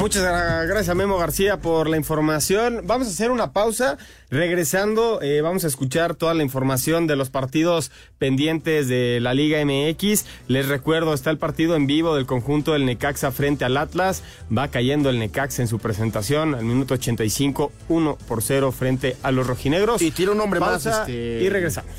Muchas 0.00 0.22
gracias 0.66 0.96
Memo 0.96 1.18
García 1.18 1.58
por 1.58 1.86
la 1.86 1.98
información. 1.98 2.84
Vamos 2.84 3.06
a 3.06 3.10
hacer 3.10 3.30
una 3.30 3.52
pausa. 3.52 3.98
Regresando, 4.30 5.20
eh, 5.20 5.42
vamos 5.42 5.64
a 5.64 5.66
escuchar 5.66 6.14
toda 6.14 6.32
la 6.32 6.42
información 6.42 7.06
de 7.06 7.16
los 7.16 7.28
partidos 7.28 7.92
pendientes 8.18 8.88
de 8.88 9.18
la 9.20 9.34
Liga 9.34 9.62
MX. 9.62 10.24
Les 10.48 10.68
recuerdo, 10.68 11.12
está 11.12 11.28
el 11.28 11.36
partido 11.36 11.76
en 11.76 11.86
vivo 11.86 12.14
del 12.14 12.24
conjunto 12.24 12.72
del 12.72 12.86
Necaxa 12.86 13.30
frente 13.30 13.66
al 13.66 13.76
Atlas. 13.76 14.22
Va 14.56 14.68
cayendo 14.68 15.10
el 15.10 15.18
Necaxa 15.18 15.60
en 15.60 15.68
su 15.68 15.78
presentación 15.78 16.54
al 16.54 16.64
minuto 16.64 16.94
85, 16.94 17.70
1 17.90 18.18
por 18.26 18.42
0 18.42 18.72
frente 18.72 19.18
a 19.22 19.32
los 19.32 19.46
rojinegros. 19.46 20.00
Y 20.00 20.12
tiene 20.12 20.32
un 20.32 20.40
hombre 20.40 20.60
pausa 20.60 20.90
más. 20.90 21.08
Este... 21.10 21.42
Y 21.42 21.48
regresamos. 21.50 21.92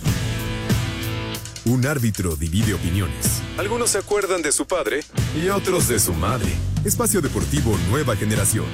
Un 1.66 1.86
árbitro 1.86 2.36
divide 2.36 2.74
opiniones. 2.74 3.41
Algunos 3.57 3.91
se 3.91 3.99
acuerdan 3.99 4.41
de 4.41 4.51
su 4.51 4.66
padre 4.66 5.01
y 5.36 5.49
otros 5.49 5.88
de 5.88 5.99
su 5.99 6.12
madre. 6.14 6.51
Espacio 6.84 7.22
Deportivo 7.22 7.78
Nueva 7.91 8.16
Generación. 8.16 8.66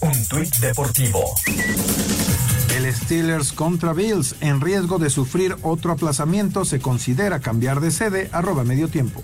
Un 0.00 0.26
tuit 0.26 0.54
deportivo. 0.56 1.20
El 2.74 2.94
Steelers 2.94 3.52
contra 3.52 3.92
Bills 3.92 4.36
en 4.40 4.62
riesgo 4.62 4.98
de 4.98 5.10
sufrir 5.10 5.54
otro 5.62 5.92
aplazamiento 5.92 6.64
se 6.64 6.80
considera 6.80 7.40
cambiar 7.40 7.80
de 7.80 7.90
sede 7.90 8.30
arroba 8.32 8.64
medio 8.64 8.88
tiempo. 8.88 9.22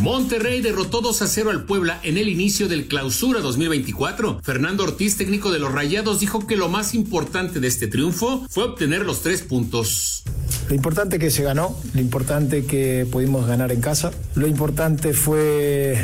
Monterrey 0.00 0.60
derrotó 0.60 1.00
2 1.00 1.22
a 1.22 1.26
0 1.26 1.50
al 1.50 1.64
Puebla 1.64 1.98
en 2.02 2.18
el 2.18 2.28
inicio 2.28 2.68
del 2.68 2.86
clausura 2.86 3.40
2024. 3.40 4.40
Fernando 4.42 4.84
Ortiz, 4.84 5.16
técnico 5.16 5.50
de 5.50 5.58
los 5.58 5.72
Rayados, 5.72 6.20
dijo 6.20 6.46
que 6.46 6.56
lo 6.56 6.68
más 6.68 6.94
importante 6.94 7.60
de 7.60 7.68
este 7.68 7.88
triunfo 7.88 8.46
fue 8.50 8.64
obtener 8.64 9.06
los 9.06 9.22
tres 9.22 9.42
puntos. 9.42 10.22
Lo 10.68 10.74
importante 10.74 11.18
que 11.18 11.30
se 11.30 11.42
ganó, 11.42 11.76
lo 11.94 12.00
importante 12.00 12.66
que 12.66 13.06
pudimos 13.10 13.46
ganar 13.46 13.72
en 13.72 13.80
casa, 13.80 14.12
lo 14.34 14.46
importante 14.46 15.14
fue 15.14 15.96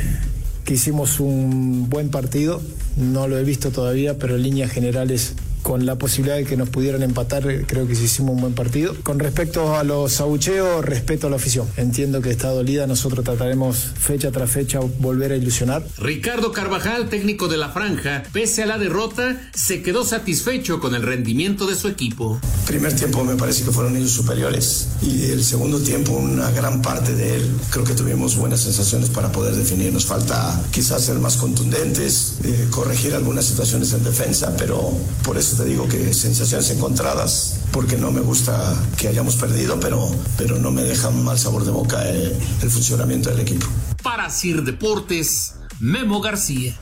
que 0.64 0.74
hicimos 0.74 1.20
un 1.20 1.90
buen 1.90 2.10
partido, 2.10 2.62
no 2.96 3.28
lo 3.28 3.38
he 3.38 3.44
visto 3.44 3.70
todavía, 3.70 4.18
pero 4.18 4.36
en 4.36 4.42
líneas 4.42 4.70
generales 4.70 5.34
con 5.62 5.86
la 5.86 5.96
posibilidad 5.96 6.36
de 6.36 6.44
que 6.44 6.56
nos 6.56 6.68
pudieran 6.68 7.02
empatar, 7.02 7.44
creo 7.66 7.86
que 7.86 7.94
sí 7.94 8.04
hicimos 8.04 8.34
un 8.34 8.40
buen 8.40 8.54
partido. 8.54 8.94
Con 9.02 9.18
respecto 9.18 9.76
a 9.76 9.84
los 9.84 10.20
abucheos, 10.20 10.84
respeto 10.84 11.28
a 11.28 11.30
la 11.30 11.36
afición. 11.36 11.66
Entiendo 11.76 12.20
que 12.20 12.30
está 12.30 12.48
dolida, 12.48 12.86
nosotros 12.86 13.24
trataremos 13.24 13.76
fecha 13.76 14.30
tras 14.30 14.50
fecha 14.50 14.80
volver 14.98 15.32
a 15.32 15.36
ilusionar. 15.36 15.82
Ricardo 15.98 16.52
Carvajal, 16.52 17.08
técnico 17.08 17.48
de 17.48 17.56
la 17.56 17.70
franja, 17.70 18.22
pese 18.32 18.62
a 18.62 18.66
la 18.66 18.78
derrota, 18.78 19.40
se 19.54 19.82
quedó 19.82 20.04
satisfecho 20.04 20.80
con 20.80 20.94
el 20.94 21.02
rendimiento 21.02 21.66
de 21.66 21.76
su 21.76 21.88
equipo. 21.88 22.40
Primer 22.66 22.94
tiempo 22.94 23.24
me 23.24 23.36
parece 23.36 23.64
que 23.64 23.70
fueron 23.70 23.96
ellos 23.96 24.10
superiores 24.10 24.88
y 25.02 25.30
el 25.30 25.42
segundo 25.44 25.80
tiempo 25.80 26.12
una 26.12 26.50
gran 26.50 26.82
parte 26.82 27.14
de 27.14 27.36
él 27.36 27.50
creo 27.70 27.84
que 27.84 27.94
tuvimos 27.94 28.36
buenas 28.36 28.60
sensaciones 28.60 29.10
para 29.10 29.30
poder 29.32 29.54
definir. 29.54 29.92
Nos 29.92 30.06
falta 30.06 30.62
quizás 30.70 31.04
ser 31.04 31.18
más 31.18 31.36
contundentes, 31.36 32.34
eh, 32.44 32.66
corregir 32.70 33.14
algunas 33.14 33.44
situaciones 33.44 33.92
en 33.92 34.04
defensa, 34.04 34.54
pero 34.56 34.92
por 35.22 35.36
eso 35.38 35.51
te 35.56 35.64
digo 35.64 35.88
que 35.88 36.12
sensaciones 36.14 36.70
encontradas, 36.70 37.60
porque 37.72 37.96
no 37.96 38.10
me 38.10 38.20
gusta 38.20 38.74
que 38.96 39.08
hayamos 39.08 39.36
perdido, 39.36 39.78
pero, 39.80 40.10
pero 40.36 40.58
no 40.58 40.70
me 40.70 40.82
deja 40.82 41.10
mal 41.10 41.38
sabor 41.38 41.64
de 41.64 41.70
boca 41.70 42.08
el, 42.08 42.32
el 42.62 42.70
funcionamiento 42.70 43.30
del 43.30 43.40
equipo. 43.40 43.66
Para 44.02 44.30
Sir 44.30 44.62
Deportes, 44.62 45.54
Memo 45.80 46.20
García. 46.20 46.76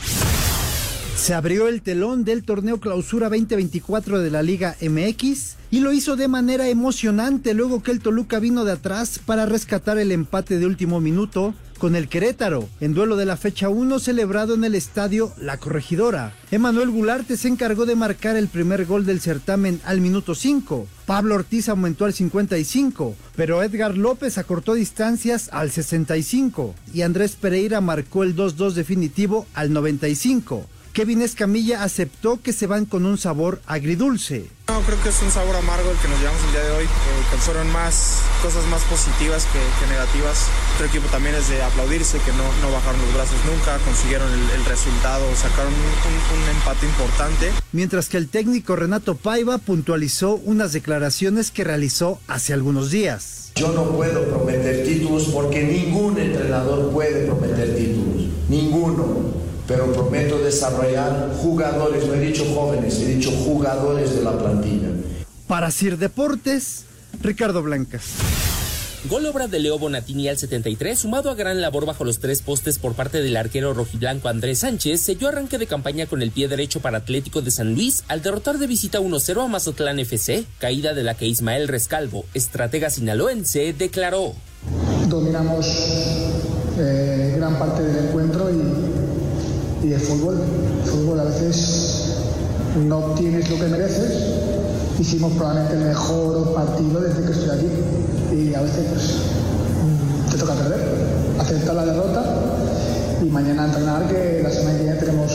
Se 1.17 1.35
abrió 1.35 1.69
el 1.69 1.83
telón 1.83 2.25
del 2.25 2.45
torneo 2.45 2.81
Clausura 2.81 3.29
2024 3.29 4.21
de 4.21 4.31
la 4.31 4.43
Liga 4.43 4.77
MX 4.81 5.57
y 5.71 5.81
lo 5.81 5.93
hizo 5.93 6.17
de 6.17 6.29
manera 6.29 6.69
emocionante 6.69 7.53
luego 7.53 7.83
que 7.83 7.91
el 7.91 8.01
Toluca 8.01 8.39
vino 8.39 8.65
de 8.65 8.73
atrás 8.73 9.21
para 9.25 9.45
rescatar 9.45 9.99
el 9.99 10.13
empate 10.13 10.59
de 10.59 10.67
último 10.67 11.01
minuto 11.01 11.55
con 11.81 11.97
el 11.97 12.09
Querétaro, 12.09 12.69
en 12.81 12.95
duelo 12.95 13.17
de 13.17 13.25
la 13.25 13.39
fecha 13.39 13.71
1 13.71 13.99
celebrado 13.99 14.55
en 14.55 14.63
el 14.63 14.77
estadio 14.77 15.33
La 15.39 15.57
Corregidora. 15.57 16.35
Emanuel 16.53 16.91
Gularte 16.91 17.37
se 17.37 17.49
encargó 17.49 17.87
de 17.87 17.97
marcar 17.97 18.37
el 18.37 18.47
primer 18.47 18.85
gol 18.85 19.07
del 19.07 19.21
certamen 19.21 19.81
al 19.85 20.01
minuto 20.01 20.37
5. 20.37 20.87
Pablo 21.07 21.35
Ortiz 21.35 21.69
aumentó 21.69 22.05
al 22.05 22.13
55, 22.13 23.17
pero 23.35 23.63
Edgar 23.63 23.97
López 23.97 24.37
acortó 24.39 24.75
distancias 24.75 25.49
al 25.53 25.71
65 25.71 26.75
y 26.93 27.03
Andrés 27.03 27.35
Pereira 27.35 27.81
marcó 27.81 28.23
el 28.23 28.37
2-2 28.37 28.73
definitivo 28.75 29.47
al 29.55 29.73
95. 29.73 30.67
Kevin 30.93 31.23
Escamilla 31.23 31.85
aceptó 31.85 32.41
que 32.43 32.53
se 32.53 32.67
van 32.67 32.85
con 32.85 33.07
un 33.07 33.17
sabor 33.17 33.61
agridulce. 33.67 34.49
No, 34.69 34.81
creo 34.83 35.01
que 35.03 35.09
es 35.09 35.23
un 35.23 35.31
sabor 35.31 35.55
amargo 35.57 35.91
el 35.91 35.97
que 35.99 36.09
nos 36.09 36.19
llevamos 36.19 36.43
el 36.45 36.53
día 36.53 36.63
de 36.63 36.71
hoy, 36.73 36.85
eh, 36.85 36.89
que 37.31 37.37
fueron 37.39 37.71
más 37.73 38.19
cosas 38.43 38.65
más 38.67 38.83
positivas 38.83 39.47
que, 39.53 39.59
que 39.59 39.91
negativas. 39.91 40.47
Otro 40.75 40.87
equipo 40.87 41.07
también 41.09 41.35
es 41.37 41.49
de 41.49 41.63
aplaudirse, 41.63 42.19
que 42.19 42.33
no, 42.33 42.45
no 42.61 42.73
bajaron 42.73 43.01
los 43.01 43.15
brazos 43.15 43.39
nunca, 43.47 43.79
consiguieron 43.85 44.33
el, 44.33 44.51
el 44.51 44.65
resultado, 44.65 45.25
sacaron 45.37 45.73
un, 45.73 45.81
un, 45.81 46.43
un 46.43 46.49
empate 46.57 46.87
importante. 46.87 47.51
Mientras 47.73 48.09
que 48.09 48.17
el 48.17 48.29
técnico 48.29 48.77
Renato 48.77 49.15
Paiva 49.17 49.59
puntualizó 49.59 50.35
unas 50.35 50.73
declaraciones 50.73 51.51
que 51.51 51.65
realizó 51.65 52.21
hace 52.27 52.53
algunos 52.53 52.91
días. 52.91 53.53
Yo 53.57 53.73
no 53.73 53.85
puedo 53.97 54.25
prometer 54.29 54.85
títulos 54.85 55.25
porque 55.33 55.63
ningún 55.65 56.19
entrenador 56.19 56.91
puede 56.93 57.27
prometer 57.27 57.77
títulos, 57.77 58.29
ninguno 58.49 59.30
pero 59.71 59.93
prometo 59.93 60.41
desarrollar 60.41 61.31
jugadores, 61.37 62.05
no 62.05 62.15
he 62.15 62.21
dicho 62.21 62.45
jóvenes, 62.53 62.99
he 62.99 63.07
dicho 63.07 63.31
jugadores 63.31 64.17
de 64.17 64.23
la 64.25 64.37
plantilla. 64.37 64.89
Para 65.47 65.71
Sir 65.71 65.97
Deportes, 65.97 66.87
Ricardo 67.23 67.63
Blancas. 67.63 68.03
Gol 69.09 69.27
obra 69.27 69.47
de 69.47 69.61
Leo 69.61 69.79
Bonatini 69.79 70.29
al 70.29 70.39
73, 70.39 70.99
sumado 70.99 71.31
a 71.31 71.37
gran 71.37 71.61
labor 71.61 71.87
bajo 71.87 72.05
los 72.05 72.19
tres 72.19 72.43
postes 72.43 72.81
por 72.81 72.95
parte 72.95 73.23
del 73.23 73.37
arquero 73.37 73.73
rojiblanco 73.73 74.29
Andrés 74.29 74.59
Sánchez, 74.59 75.03
selló 75.03 75.29
arranque 75.29 75.57
de 75.57 75.69
campaña 75.69 76.07
con 76.07 76.21
el 76.21 76.33
pie 76.33 76.49
derecho 76.49 76.81
para 76.81 76.99
Atlético 76.99 77.41
de 77.41 77.53
San 77.53 77.75
Luis 77.75 78.03
al 78.09 78.23
derrotar 78.23 78.59
de 78.59 78.67
visita 78.67 78.99
1-0 78.99 79.45
a 79.45 79.47
Mazatlán 79.47 80.01
FC, 80.01 80.47
caída 80.59 80.95
de 80.95 81.05
la 81.05 81.15
que 81.15 81.29
Ismael 81.29 81.69
Rescalvo, 81.69 82.25
estratega 82.35 82.91
sinaloense, 82.91 83.73
declaró. 83.73 84.35
Dominamos 85.09 85.65
eh, 86.77 87.35
gran 87.37 87.57
parte 87.57 87.85
del 87.85 88.09
encuentro 88.09 88.51
y 88.51 88.90
y 89.83 89.93
el 89.93 90.01
fútbol. 90.01 90.41
El 90.85 90.91
fútbol 90.91 91.21
a 91.21 91.25
veces 91.25 92.17
no 92.87 93.15
tienes 93.15 93.49
lo 93.51 93.57
que 93.57 93.67
mereces. 93.67 94.13
Hicimos 94.99 95.33
probablemente 95.33 95.77
el 95.77 95.85
mejor 95.89 96.55
partido 96.55 97.01
desde 97.01 97.25
que 97.25 97.33
estoy 97.33 97.51
aquí 97.51 97.69
y 98.37 98.55
a 98.55 98.61
veces 98.61 98.87
pues, 98.91 100.31
te 100.31 100.39
toca 100.39 100.55
perder, 100.55 100.81
aceptar 101.39 101.75
la 101.75 101.87
derrota 101.87 102.23
y 103.23 103.27
mañana 103.27 103.67
entrenar 103.67 104.09
que 104.09 104.41
la 104.43 104.51
semana 104.51 104.77
que 104.77 104.85
viene 104.85 104.99
tenemos, 104.99 105.33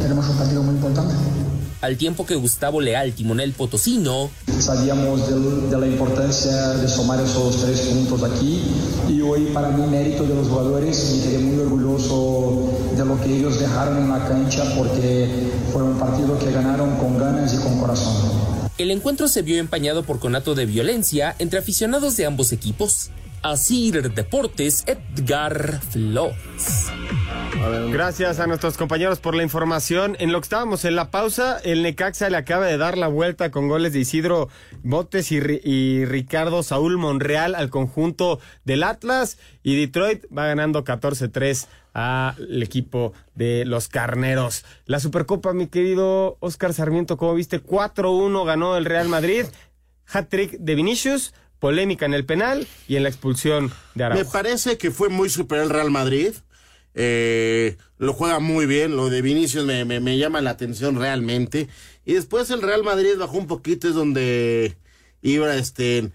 tenemos 0.00 0.28
un 0.28 0.36
partido 0.36 0.62
muy 0.62 0.74
importante 0.74 1.14
al 1.82 1.96
tiempo 1.96 2.24
que 2.24 2.36
Gustavo 2.36 2.80
Leal, 2.80 3.12
timonel 3.12 3.52
potosino. 3.52 4.30
Sabíamos 4.62 5.26
de, 5.26 5.70
de, 5.70 5.76
la 5.76 5.88
importancia 5.88 6.68
de 6.74 6.88
sumar 6.88 7.20
esos 7.20 7.64
tres 7.64 7.80
puntos 7.80 8.22
aquí 8.22 8.62
y 9.08 9.20
hoy 9.20 9.46
para 9.46 9.70
mí 9.70 9.84
mérito 9.90 10.22
de 10.22 10.36
los 10.36 10.46
jugadores, 10.46 11.16
me 11.16 11.22
quedé 11.24 11.38
muy 11.40 11.58
orgulloso 11.58 12.70
de 12.96 13.04
lo 13.04 13.20
que 13.20 13.38
ellos 13.38 13.58
dejaron 13.58 13.98
en 13.98 14.08
la 14.08 14.24
cancha 14.24 14.62
porque 14.78 15.50
fue 15.72 15.82
un 15.82 15.98
partido 15.98 16.38
que 16.38 16.52
ganaron 16.52 16.94
con 16.98 17.18
ganas 17.18 17.52
y 17.54 17.56
con 17.56 17.80
corazón. 17.80 18.14
El 18.78 18.92
encuentro 18.92 19.26
se 19.26 19.42
vio 19.42 19.58
empañado 19.58 20.04
por 20.04 20.20
conato 20.20 20.54
de 20.54 20.64
violencia 20.64 21.34
entre 21.40 21.58
aficionados 21.58 22.16
de 22.16 22.26
ambos 22.26 22.52
equipos. 22.52 23.10
Asir 23.42 24.14
Deportes, 24.14 24.84
Edgar 24.86 25.80
Flores. 25.90 26.86
Gracias 27.90 28.40
a 28.40 28.46
nuestros 28.46 28.76
compañeros 28.76 29.20
por 29.20 29.34
la 29.34 29.42
información. 29.42 30.16
En 30.18 30.32
lo 30.32 30.40
que 30.40 30.44
estábamos 30.44 30.84
en 30.84 30.96
la 30.96 31.10
pausa, 31.10 31.58
el 31.62 31.82
Necaxa 31.82 32.30
le 32.30 32.36
acaba 32.36 32.66
de 32.66 32.78
dar 32.78 32.96
la 32.96 33.08
vuelta 33.08 33.50
con 33.50 33.68
goles 33.68 33.92
de 33.92 34.00
Isidro 34.00 34.48
Botes 34.82 35.30
y, 35.32 35.36
y 35.36 36.04
Ricardo 36.04 36.62
Saúl 36.62 36.96
Monreal 36.96 37.54
al 37.54 37.70
conjunto 37.70 38.40
del 38.64 38.82
Atlas. 38.82 39.38
Y 39.62 39.76
Detroit 39.76 40.24
va 40.36 40.46
ganando 40.46 40.84
14-3 40.84 41.66
al 41.92 42.62
equipo 42.62 43.12
de 43.34 43.64
los 43.66 43.88
Carneros. 43.88 44.64
La 44.86 44.98
Supercopa, 44.98 45.52
mi 45.52 45.66
querido 45.66 46.38
Oscar 46.40 46.72
Sarmiento, 46.72 47.16
como 47.16 47.34
viste, 47.34 47.62
4-1 47.62 48.46
ganó 48.46 48.76
el 48.76 48.86
Real 48.86 49.08
Madrid. 49.08 49.44
Hat-trick 50.10 50.58
de 50.58 50.74
Vinicius 50.74 51.34
polémica 51.58 52.06
en 52.06 52.14
el 52.14 52.24
penal 52.24 52.66
y 52.88 52.96
en 52.96 53.04
la 53.04 53.08
expulsión 53.08 53.70
de 53.94 54.04
Araujo. 54.04 54.24
Me 54.24 54.30
parece 54.30 54.78
que 54.78 54.90
fue 54.90 55.10
muy 55.10 55.30
superior 55.30 55.66
el 55.66 55.72
Real 55.72 55.90
Madrid. 55.92 56.34
Eh, 56.94 57.76
lo 57.98 58.12
juega 58.12 58.38
muy 58.38 58.66
bien, 58.66 58.96
lo 58.96 59.08
de 59.08 59.22
Vinicius 59.22 59.64
me, 59.64 59.84
me, 59.84 60.18
llama 60.18 60.40
la 60.40 60.50
atención 60.50 60.96
realmente. 60.96 61.68
Y 62.04 62.14
después 62.14 62.50
el 62.50 62.62
Real 62.62 62.82
Madrid 62.82 63.16
bajó 63.18 63.38
un 63.38 63.46
poquito, 63.46 63.88
es 63.88 63.94
donde 63.94 64.76
iba, 65.22 65.54
este, 65.56 66.10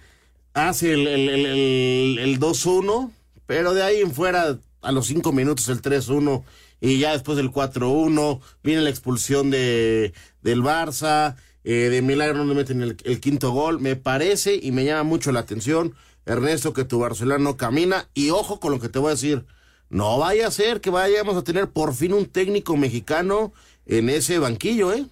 hace 0.53 0.93
el, 0.93 1.07
el, 1.07 1.29
el, 1.29 2.19
el 2.19 2.39
2-1, 2.39 3.11
pero 3.45 3.73
de 3.73 3.83
ahí 3.83 4.01
en 4.01 4.13
fuera, 4.13 4.59
a 4.81 4.91
los 4.91 5.07
5 5.07 5.31
minutos 5.31 5.69
el 5.69 5.81
3-1, 5.81 6.43
y 6.79 6.99
ya 6.99 7.13
después 7.13 7.37
del 7.37 7.51
4-1, 7.51 8.39
viene 8.63 8.81
la 8.81 8.89
expulsión 8.89 9.49
de, 9.49 10.13
del 10.41 10.61
Barça, 10.61 11.35
eh, 11.63 11.89
de 11.89 12.01
milagro 12.01 12.45
no 12.45 12.45
le 12.45 12.55
meten 12.55 12.81
el, 12.81 12.97
el 13.03 13.19
quinto 13.19 13.51
gol, 13.51 13.79
me 13.79 13.95
parece 13.95 14.59
y 14.61 14.71
me 14.71 14.85
llama 14.85 15.03
mucho 15.03 15.31
la 15.31 15.39
atención, 15.39 15.95
Ernesto, 16.25 16.73
que 16.73 16.83
tu 16.83 16.99
Barcelona 16.99 17.43
no 17.43 17.57
camina, 17.57 18.09
y 18.13 18.29
ojo 18.29 18.59
con 18.59 18.71
lo 18.71 18.79
que 18.79 18.89
te 18.89 18.99
voy 18.99 19.09
a 19.09 19.15
decir. 19.15 19.45
No 19.89 20.17
vaya 20.19 20.47
a 20.47 20.51
ser 20.51 20.81
que 20.81 20.89
vayamos 20.89 21.37
a 21.37 21.43
tener 21.43 21.69
por 21.69 21.93
fin 21.93 22.13
un 22.13 22.25
técnico 22.25 22.75
mexicano 22.75 23.53
en 23.85 24.09
ese 24.09 24.39
banquillo, 24.39 24.93
¿eh? 24.93 25.05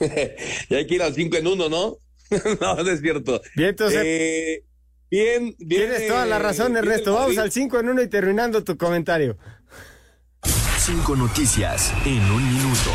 y 0.70 0.74
hay 0.74 0.86
que 0.86 0.94
ir 0.94 1.02
al 1.02 1.14
5 1.14 1.36
en 1.36 1.46
1, 1.46 1.68
¿no? 1.68 1.96
no, 2.60 2.74
no 2.74 2.90
es 2.90 3.00
cierto. 3.00 3.40
Bien, 3.54 3.70
entonces. 3.70 4.02
Eh, 4.04 4.64
bien, 5.10 5.54
bien. 5.58 5.88
Tienes 5.90 6.08
toda 6.08 6.26
la 6.26 6.38
razón, 6.38 6.76
Ernesto. 6.76 7.14
Vamos 7.14 7.38
al 7.38 7.52
5 7.52 7.80
en 7.80 7.88
1 7.90 8.02
y 8.02 8.08
terminando 8.08 8.64
tu 8.64 8.76
comentario. 8.76 9.36
Cinco 10.78 11.14
noticias 11.14 11.92
en 12.06 12.22
un 12.32 12.54
minuto. 12.54 12.90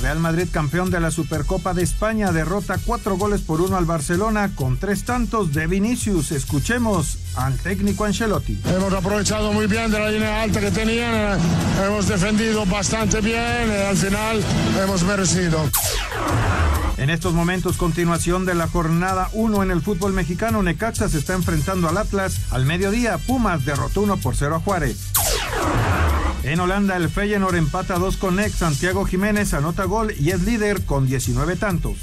Real 0.00 0.18
Madrid, 0.18 0.48
campeón 0.50 0.90
de 0.90 0.98
la 0.98 1.10
Supercopa 1.10 1.74
de 1.74 1.82
España, 1.82 2.32
derrota 2.32 2.78
cuatro 2.84 3.16
goles 3.16 3.42
por 3.42 3.60
uno 3.60 3.76
al 3.76 3.84
Barcelona 3.84 4.50
con 4.54 4.78
tres 4.78 5.04
tantos 5.04 5.52
de 5.52 5.66
Vinicius. 5.66 6.32
Escuchemos 6.32 7.18
al 7.36 7.58
técnico 7.58 8.04
Ancelotti. 8.04 8.60
Hemos 8.64 8.92
aprovechado 8.94 9.52
muy 9.52 9.66
bien 9.66 9.90
de 9.90 9.98
la 9.98 10.10
línea 10.10 10.42
alta 10.42 10.60
que 10.60 10.70
tenían, 10.70 11.38
hemos 11.84 12.08
defendido 12.08 12.64
bastante 12.64 13.20
bien, 13.20 13.70
al 13.88 13.96
final 13.96 14.42
hemos 14.82 15.02
merecido. 15.02 15.68
En 16.96 17.10
estos 17.10 17.32
momentos, 17.32 17.76
continuación 17.76 18.44
de 18.44 18.54
la 18.54 18.68
jornada 18.68 19.30
1 19.32 19.62
en 19.62 19.70
el 19.70 19.80
fútbol 19.80 20.12
mexicano, 20.12 20.62
Necaxa 20.62 21.08
se 21.08 21.18
está 21.18 21.34
enfrentando 21.34 21.88
al 21.88 21.96
Atlas. 21.96 22.40
Al 22.50 22.66
mediodía, 22.66 23.16
Pumas 23.18 23.64
derrotó 23.64 24.02
1 24.02 24.18
por 24.18 24.36
0 24.36 24.56
a 24.56 24.60
Juárez. 24.60 24.98
En 26.42 26.58
Holanda, 26.58 26.96
el 26.96 27.10
Feyenoord 27.10 27.56
empata 27.56 27.98
2 27.98 28.16
con 28.16 28.40
ex. 28.40 28.56
Santiago 28.56 29.04
Jiménez 29.04 29.52
anota 29.52 29.84
gol 29.84 30.14
y 30.18 30.30
es 30.30 30.42
líder 30.42 30.84
con 30.84 31.06
19 31.06 31.56
tantos. 31.56 31.98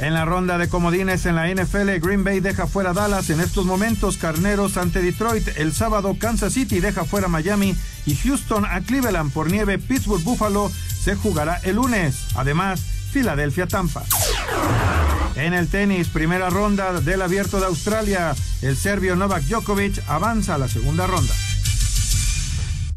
En 0.00 0.14
la 0.14 0.24
ronda 0.24 0.56
de 0.56 0.68
comodines 0.68 1.26
en 1.26 1.34
la 1.34 1.48
NFL, 1.48 1.98
Green 2.00 2.24
Bay 2.24 2.40
deja 2.40 2.66
fuera 2.66 2.92
Dallas. 2.92 3.28
En 3.30 3.40
estos 3.40 3.66
momentos, 3.66 4.16
Carneros 4.16 4.76
ante 4.76 5.02
Detroit. 5.02 5.46
El 5.56 5.74
sábado, 5.74 6.16
Kansas 6.18 6.54
City 6.54 6.80
deja 6.80 7.04
fuera 7.04 7.28
Miami. 7.28 7.76
Y 8.06 8.14
Houston 8.16 8.64
a 8.64 8.80
Cleveland 8.80 9.32
por 9.32 9.50
nieve. 9.50 9.78
Pittsburgh 9.78 10.22
Buffalo 10.22 10.70
se 11.02 11.16
jugará 11.16 11.56
el 11.64 11.76
lunes. 11.76 12.28
Además, 12.34 12.80
Filadelfia 13.12 13.66
Tampa. 13.66 14.04
En 15.36 15.52
el 15.52 15.68
tenis, 15.68 16.08
primera 16.08 16.48
ronda 16.48 17.00
del 17.00 17.22
Abierto 17.22 17.60
de 17.60 17.66
Australia. 17.66 18.34
El 18.62 18.76
serbio 18.76 19.16
Novak 19.16 19.42
Djokovic 19.44 20.02
avanza 20.08 20.54
a 20.54 20.58
la 20.58 20.68
segunda 20.68 21.06
ronda. 21.06 21.34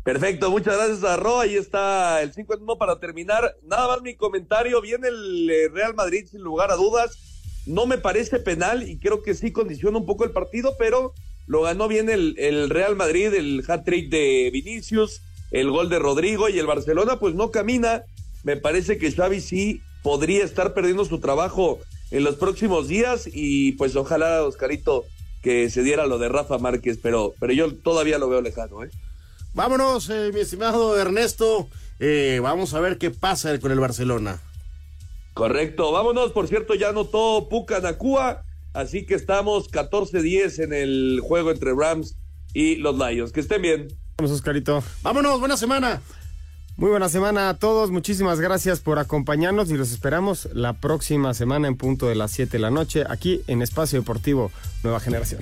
Perfecto, 0.04 0.52
muchas 0.52 0.76
gracias 0.76 1.04
a 1.06 1.16
Ro. 1.16 1.40
Ahí 1.40 1.56
está 1.56 2.22
el 2.22 2.34
5 2.34 2.56
en 2.56 2.64
1 2.64 2.78
para 2.78 3.00
terminar. 3.00 3.56
Nada 3.64 3.88
más 3.88 4.02
mi 4.02 4.16
comentario. 4.16 4.82
Viene 4.82 5.08
el 5.08 5.50
eh, 5.50 5.70
Real 5.70 5.96
Madrid 5.96 6.28
sin 6.30 6.42
lugar 6.42 6.72
a 6.72 6.76
dudas. 6.76 7.18
No 7.66 7.86
me 7.86 7.98
parece 7.98 8.40
penal 8.40 8.88
y 8.88 8.98
creo 9.00 9.24
que 9.24 9.34
sí 9.34 9.54
condiciona 9.54 9.98
un 9.98 10.06
poco 10.06 10.26
el 10.26 10.32
partido, 10.32 10.76
pero 10.78 11.14
lo 11.48 11.62
ganó 11.62 11.88
bien 11.88 12.10
el, 12.10 12.36
el 12.38 12.70
Real 12.70 12.98
Madrid, 12.98 13.34
el 13.34 13.64
hat-trick 13.66 14.10
de 14.10 14.50
Vinicius, 14.52 15.22
el 15.52 15.72
gol 15.72 15.88
de 15.88 16.00
Rodrigo 16.00 16.50
y 16.50 16.60
el 16.60 16.68
Barcelona 16.68 17.20
pues 17.20 17.34
no 17.36 17.52
camina. 17.52 18.04
Me 18.44 18.58
parece 18.58 18.98
que 18.98 19.10
Xavi 19.10 19.40
sí 19.40 19.82
podría 20.02 20.44
estar 20.44 20.74
perdiendo 20.74 21.06
su 21.06 21.22
trabajo 21.22 21.80
en 22.12 22.26
los 22.26 22.36
próximos 22.36 22.90
días 22.90 23.30
y 23.32 23.72
pues 23.74 23.96
ojalá, 23.96 24.44
Oscarito, 24.44 25.06
que 25.42 25.70
se 25.70 25.82
diera 25.82 26.06
lo 26.06 26.18
de 26.18 26.28
Rafa 26.28 26.58
Márquez, 26.58 27.00
pero, 27.02 27.34
pero 27.40 27.54
yo 27.54 27.74
todavía 27.74 28.18
lo 28.18 28.28
veo 28.28 28.42
lejano, 28.42 28.84
¿eh? 28.84 28.90
Vámonos, 29.54 30.10
eh, 30.10 30.32
mi 30.34 30.42
estimado 30.42 30.98
Ernesto. 31.00 31.68
Eh, 32.00 32.40
vamos 32.42 32.74
a 32.74 32.80
ver 32.80 32.98
qué 32.98 33.12
pasa 33.12 33.60
con 33.60 33.72
el 33.72 33.80
Barcelona. 33.80 34.40
Correcto, 35.34 35.92
vámonos. 35.92 36.32
Por 36.32 36.48
cierto, 36.48 36.76
ya 36.76 36.90
anotó 36.90 37.48
Puca 37.50 37.80
Nakua 37.80 38.44
Así 38.74 39.06
que 39.06 39.14
estamos 39.14 39.70
14-10 39.72 40.64
en 40.64 40.74
el 40.74 41.20
juego 41.22 41.52
entre 41.52 41.74
Rams 41.76 42.16
y 42.54 42.76
los 42.78 42.98
Lions. 42.98 43.32
Que 43.32 43.40
estén 43.40 43.62
bien. 43.62 43.88
Vamos, 44.18 44.32
Oscarito. 44.32 44.84
Vámonos, 45.04 45.40
buena 45.40 45.58
semana. 45.58 46.02
Muy 46.76 46.90
buena 46.90 47.08
semana 47.08 47.50
a 47.50 47.54
todos. 47.60 47.92
Muchísimas 47.92 48.40
gracias 48.40 48.80
por 48.80 48.98
acompañarnos 48.98 49.70
y 49.70 49.78
los 49.78 49.92
esperamos 49.92 50.50
la 50.54 50.74
próxima 50.74 51.36
semana 51.36 51.68
en 51.68 51.78
punto 51.78 52.08
de 52.08 52.16
las 52.16 52.32
7 52.32 52.54
de 52.54 52.60
la 52.60 52.72
noche 52.72 53.04
aquí 53.08 53.42
en 53.46 53.62
Espacio 53.62 54.00
Deportivo 54.00 54.52
Nueva 54.82 55.00
Generación. 55.00 55.42